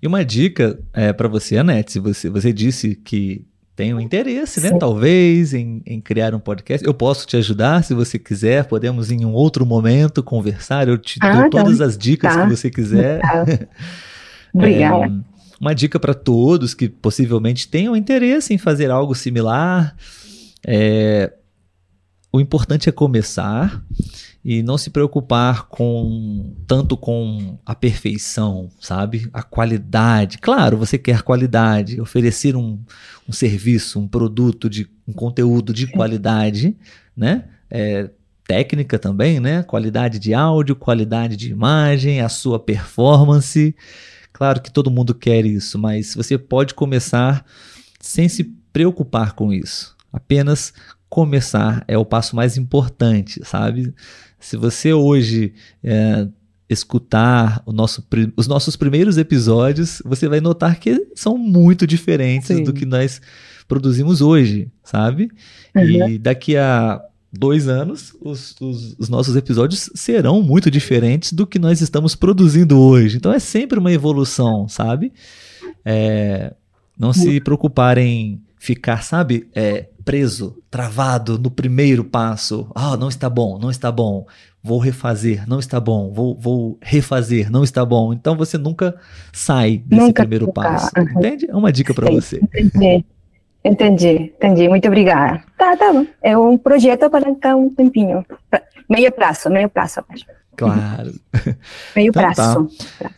E 0.02 0.06
uma 0.06 0.24
dica 0.24 0.80
é, 0.94 1.12
para 1.12 1.28
você, 1.28 1.58
Anete, 1.58 2.00
você, 2.00 2.30
você 2.30 2.54
disse 2.54 2.96
que 2.96 3.47
tem 3.78 3.94
um 3.94 4.00
interesse, 4.00 4.60
né? 4.60 4.70
Sim. 4.70 4.80
Talvez 4.80 5.54
em, 5.54 5.84
em, 5.86 6.02
criar 6.02 6.34
um 6.34 6.40
podcast. 6.40 6.84
Eu 6.84 6.96
posso 6.96 7.28
te 7.28 7.38
ajudar 7.38 7.84
se 7.84 7.94
você 7.94 8.18
quiser. 8.18 8.66
Podemos 8.66 9.12
em 9.12 9.24
um 9.24 9.32
outro 9.34 9.68
momento 9.68 10.24
conversar. 10.24 10.88
Eu 10.88 10.98
te 10.98 11.20
ah, 11.22 11.32
dou 11.32 11.50
tá. 11.52 11.64
todas 11.64 11.80
as 11.80 11.96
dicas 11.96 12.34
tá. 12.34 12.44
que 12.44 12.56
você 12.56 12.72
quiser. 12.72 13.22
Tá. 13.22 13.46
Obrigada. 14.52 15.06
É, 15.06 15.12
uma 15.62 15.76
dica 15.76 16.00
para 16.00 16.16
todos 16.16 16.74
que 16.74 16.90
possivelmente 16.90 17.68
tenham 17.68 17.96
interesse 17.96 18.52
em 18.52 18.58
fazer 18.58 18.90
algo 18.90 19.14
similar. 19.14 19.96
É, 20.66 21.32
o 22.34 22.42
importante 22.42 22.90
é 22.90 22.92
começar 22.92 23.80
e 24.48 24.64
não 24.64 24.78
se 24.78 24.90
preocupar 24.90 25.68
com 25.68 26.56
tanto 26.66 26.96
com 26.96 27.60
a 27.66 27.76
perfeição, 27.76 28.70
sabe? 28.80 29.30
A 29.34 29.44
qualidade. 29.44 30.38
Claro, 30.38 30.78
você 30.78 30.98
quer 30.98 31.22
qualidade, 31.22 32.00
oferecer 32.00 32.56
um, 32.56 32.80
um 33.28 33.34
serviço, 33.34 34.00
um 34.00 34.08
produto 34.08 34.70
de 34.70 34.90
um 35.06 35.12
conteúdo 35.12 35.74
de 35.74 35.86
qualidade, 35.88 36.78
né? 37.14 37.44
É, 37.70 38.10
técnica 38.48 38.98
também, 38.98 39.42
né? 39.42 39.64
Qualidade 39.64 40.18
de 40.18 40.34
áudio, 40.34 40.78
qualidade 40.78 41.36
de 41.36 41.52
imagem, 41.52 42.22
a 42.22 42.30
sua 42.30 42.58
performance. 42.58 43.76
Claro 44.32 44.62
que 44.62 44.72
todo 44.72 44.90
mundo 44.90 45.14
quer 45.14 45.46
isso, 45.46 45.78
mas 45.78 46.16
você 46.16 46.38
pode 46.38 46.74
começar 46.74 47.46
sem 48.00 48.30
se 48.30 48.46
preocupar 48.72 49.34
com 49.34 49.52
isso. 49.52 49.94
Apenas 50.14 50.74
começar 51.10 51.84
é 51.86 51.98
o 51.98 52.06
passo 52.06 52.36
mais 52.36 52.58
importante, 52.58 53.42
sabe? 53.44 53.94
Se 54.40 54.56
você 54.56 54.94
hoje 54.94 55.54
é, 55.84 56.28
escutar 56.70 57.64
nosso, 57.68 58.06
os 58.36 58.48
nossos 58.48 58.76
primeiros 58.76 59.18
episódios, 59.18 60.02
você 60.06 60.28
vai 60.28 60.42
notar 60.42 60.80
que 60.80 61.08
são 61.16 61.38
muito 61.38 61.88
diferentes 61.88 62.48
Sim. 62.48 62.64
do 62.64 62.74
que 62.74 62.86
nós 62.86 63.22
produzimos 63.68 64.22
hoje, 64.22 64.70
sabe? 64.84 65.30
Uhum. 65.76 66.10
E 66.10 66.18
daqui 66.18 66.56
a 66.56 67.02
dois 67.32 67.68
anos, 67.68 68.16
os, 68.22 68.56
os, 68.62 68.96
os, 68.98 69.10
nossos 69.10 69.36
episódios 69.36 69.90
serão 69.94 70.42
muito 70.42 70.72
diferentes 70.72 71.34
do 71.34 71.46
que 71.46 71.60
nós 71.60 71.82
estamos 71.82 72.16
produzindo 72.16 72.80
hoje. 72.80 73.18
Então 73.18 73.32
é 73.32 73.40
sempre 73.40 73.80
uma 73.80 73.92
evolução, 73.92 74.68
sabe? 74.68 75.12
É, 75.86 76.54
não 76.98 77.14
se 77.14 77.40
preocuparem 77.42 78.42
ficar, 78.58 79.04
sabe, 79.04 79.50
é, 79.56 79.88
preso, 80.04 80.58
travado 80.72 81.38
no 81.38 81.52
primeiro 81.52 82.04
passo. 82.04 82.72
Ah, 82.74 82.96
não 82.98 83.10
está 83.10 83.30
bom, 83.30 83.60
não 83.60 83.70
está 83.70 83.92
bom. 83.92 84.26
Vou 84.64 84.80
refazer, 84.80 85.48
não 85.48 85.60
está 85.60 85.80
bom. 85.80 86.12
Vou, 86.12 86.38
vou 86.38 86.78
refazer, 86.82 87.52
não 87.52 87.64
está 87.64 87.86
bom. 87.86 88.14
Então 88.14 88.36
você 88.36 88.58
nunca 88.58 88.96
sai 89.32 89.78
desse 89.78 90.02
nunca 90.02 90.24
primeiro 90.24 90.48
ficar. 90.48 90.62
passo. 90.62 90.92
Entende? 90.98 91.50
É 91.50 91.56
uma 91.56 91.72
dica 91.72 91.94
para 91.94 92.10
você. 92.10 92.38
Entendi. 92.38 93.06
Entendi, 93.64 94.34
entendi. 94.36 94.70
Muito 94.70 94.88
obrigada. 94.88 95.44
Tá, 95.58 95.76
tá 95.76 95.92
bom. 95.92 96.06
É 96.22 96.38
um 96.38 96.58
projeto 96.58 97.10
para 97.10 97.26
ficar 97.26 97.56
um 97.56 97.70
tempinho. 97.70 98.26
Meio 98.90 99.12
prazo, 99.12 99.50
meio 99.50 99.70
prazo. 99.70 100.02
Claro. 100.56 101.14
meio 101.96 102.10
então, 102.10 102.24
prazo. 102.34 102.70
Tá. 102.98 103.12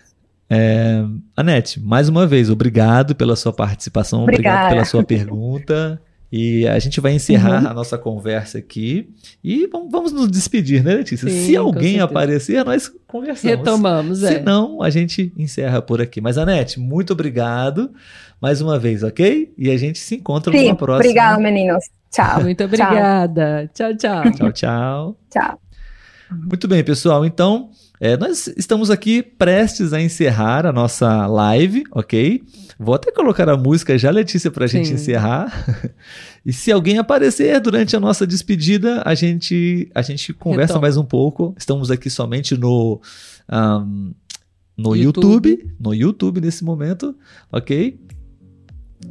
É, 0.49 1.03
Anete, 1.37 1.79
mais 1.79 2.09
uma 2.09 2.25
vez, 2.25 2.49
obrigado 2.49 3.15
pela 3.15 3.35
sua 3.35 3.53
participação, 3.53 4.23
Obrigada. 4.23 4.57
obrigado 4.57 4.73
pela 4.73 4.85
sua 4.85 5.03
pergunta. 5.03 6.01
E 6.31 6.67
a 6.67 6.77
gente 6.77 7.01
vai 7.01 7.13
encerrar 7.13 7.63
uhum. 7.63 7.69
a 7.69 7.73
nossa 7.73 7.97
conversa 7.97 8.59
aqui 8.59 9.09
e 9.43 9.65
vamos, 9.65 9.91
vamos 9.91 10.11
nos 10.11 10.29
despedir, 10.29 10.83
né, 10.83 10.95
Letícia? 10.95 11.27
Sim, 11.27 11.45
Se 11.45 11.55
alguém 11.55 11.99
aparecer, 11.99 12.63
nós 12.63 12.91
conversamos. 13.07 13.57
Retomamos, 13.57 14.23
é. 14.23 14.33
Se 14.33 14.39
não, 14.41 14.79
a 14.83 14.91
gente 14.91 15.33
encerra 15.35 15.81
por 15.81 15.99
aqui. 15.99 16.21
Mas, 16.21 16.37
Anete, 16.37 16.79
muito 16.79 17.13
obrigado 17.13 17.91
mais 18.39 18.61
uma 18.61 18.77
vez, 18.77 19.01
ok? 19.01 19.51
E 19.57 19.71
a 19.71 19.77
gente 19.77 19.97
se 19.97 20.15
encontra 20.15 20.51
Sim, 20.51 20.65
numa 20.65 20.75
próxima. 20.75 20.97
Obrigada, 20.97 21.41
meninos. 21.41 21.83
Tchau. 22.11 22.41
Muito 22.43 22.63
obrigada. 22.63 23.69
Tchau, 23.73 23.95
tchau. 23.95 24.31
Tchau, 24.31 24.51
tchau. 24.51 25.17
Tchau. 25.29 25.61
Muito 26.31 26.67
bem, 26.67 26.83
pessoal. 26.83 27.25
Então, 27.25 27.69
é, 27.99 28.15
nós 28.15 28.47
estamos 28.55 28.89
aqui 28.89 29.21
prestes 29.21 29.91
a 29.91 30.01
encerrar 30.01 30.65
a 30.65 30.71
nossa 30.71 31.27
live, 31.27 31.83
ok? 31.91 32.41
Vou 32.79 32.95
até 32.95 33.11
colocar 33.11 33.49
a 33.49 33.57
música 33.57 33.97
já, 33.97 34.09
Letícia, 34.09 34.49
para 34.49 34.63
a 34.63 34.67
gente 34.67 34.93
encerrar. 34.93 35.93
e 36.45 36.53
se 36.53 36.71
alguém 36.71 36.97
aparecer 36.97 37.59
durante 37.59 37.97
a 37.97 37.99
nossa 37.99 38.25
despedida, 38.25 39.03
a 39.05 39.13
gente, 39.13 39.91
a 39.93 40.01
gente 40.01 40.33
conversa 40.33 40.73
Retoma. 40.73 40.81
mais 40.83 40.95
um 40.95 41.03
pouco. 41.03 41.53
Estamos 41.57 41.91
aqui 41.91 42.09
somente 42.09 42.57
no, 42.57 43.01
um, 43.51 44.13
no 44.77 44.95
YouTube. 44.95 45.49
YouTube, 45.49 45.75
no 45.77 45.93
YouTube 45.93 46.39
nesse 46.39 46.63
momento, 46.63 47.13
ok? 47.51 47.99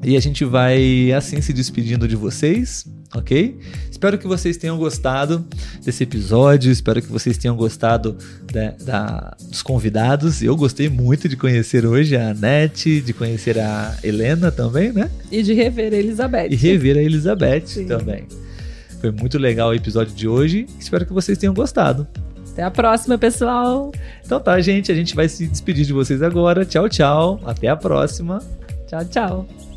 E 0.03 0.17
a 0.17 0.21
gente 0.21 0.45
vai 0.45 1.13
assim 1.13 1.41
se 1.41 1.53
despedindo 1.53 2.07
de 2.07 2.15
vocês, 2.15 2.87
ok? 3.15 3.59
Espero 3.91 4.17
que 4.17 4.27
vocês 4.27 4.57
tenham 4.57 4.79
gostado 4.79 5.45
desse 5.85 6.05
episódio, 6.05 6.71
espero 6.71 7.03
que 7.03 7.11
vocês 7.11 7.37
tenham 7.37 7.57
gostado 7.57 8.17
da, 8.53 8.71
da, 8.81 9.37
dos 9.49 9.63
convidados. 9.63 10.43
Eu 10.43 10.55
gostei 10.57 10.89
muito 10.89 11.29
de 11.29 11.37
conhecer 11.37 11.85
hoje 11.85 12.17
a 12.17 12.31
Anete, 12.31 13.01
de 13.01 13.13
conhecer 13.13 13.59
a 13.59 13.97
Helena 14.05 14.53
também, 14.53 14.93
né? 14.93 15.11
E 15.33 15.43
de 15.43 15.53
rever 15.53 15.93
a 15.93 15.97
Elizabeth. 15.97 16.49
E 16.51 16.55
rever 16.55 16.97
a 16.97 17.03
Elizabeth 17.03 17.67
Sim. 17.67 17.87
também. 17.87 18.27
Foi 19.01 19.11
muito 19.11 19.39
legal 19.39 19.71
o 19.71 19.75
episódio 19.75 20.15
de 20.15 20.29
hoje, 20.29 20.67
espero 20.79 21.07
que 21.07 21.13
vocês 21.13 21.39
tenham 21.39 21.55
gostado. 21.55 22.07
Até 22.53 22.63
a 22.65 22.71
próxima, 22.71 23.17
pessoal. 23.17 23.93
Então 24.25 24.41
tá, 24.41 24.61
gente, 24.61 24.91
a 24.91 24.95
gente 24.95 25.15
vai 25.15 25.29
se 25.29 25.47
despedir 25.47 25.87
de 25.87 25.93
vocês 25.93 26.23
agora. 26.23 26.65
Tchau, 26.65 26.89
tchau. 26.89 27.41
Até 27.45 27.69
a 27.69 27.77
próxima. 27.77 28.43
Tchau, 28.89 29.05
tchau. 29.05 29.68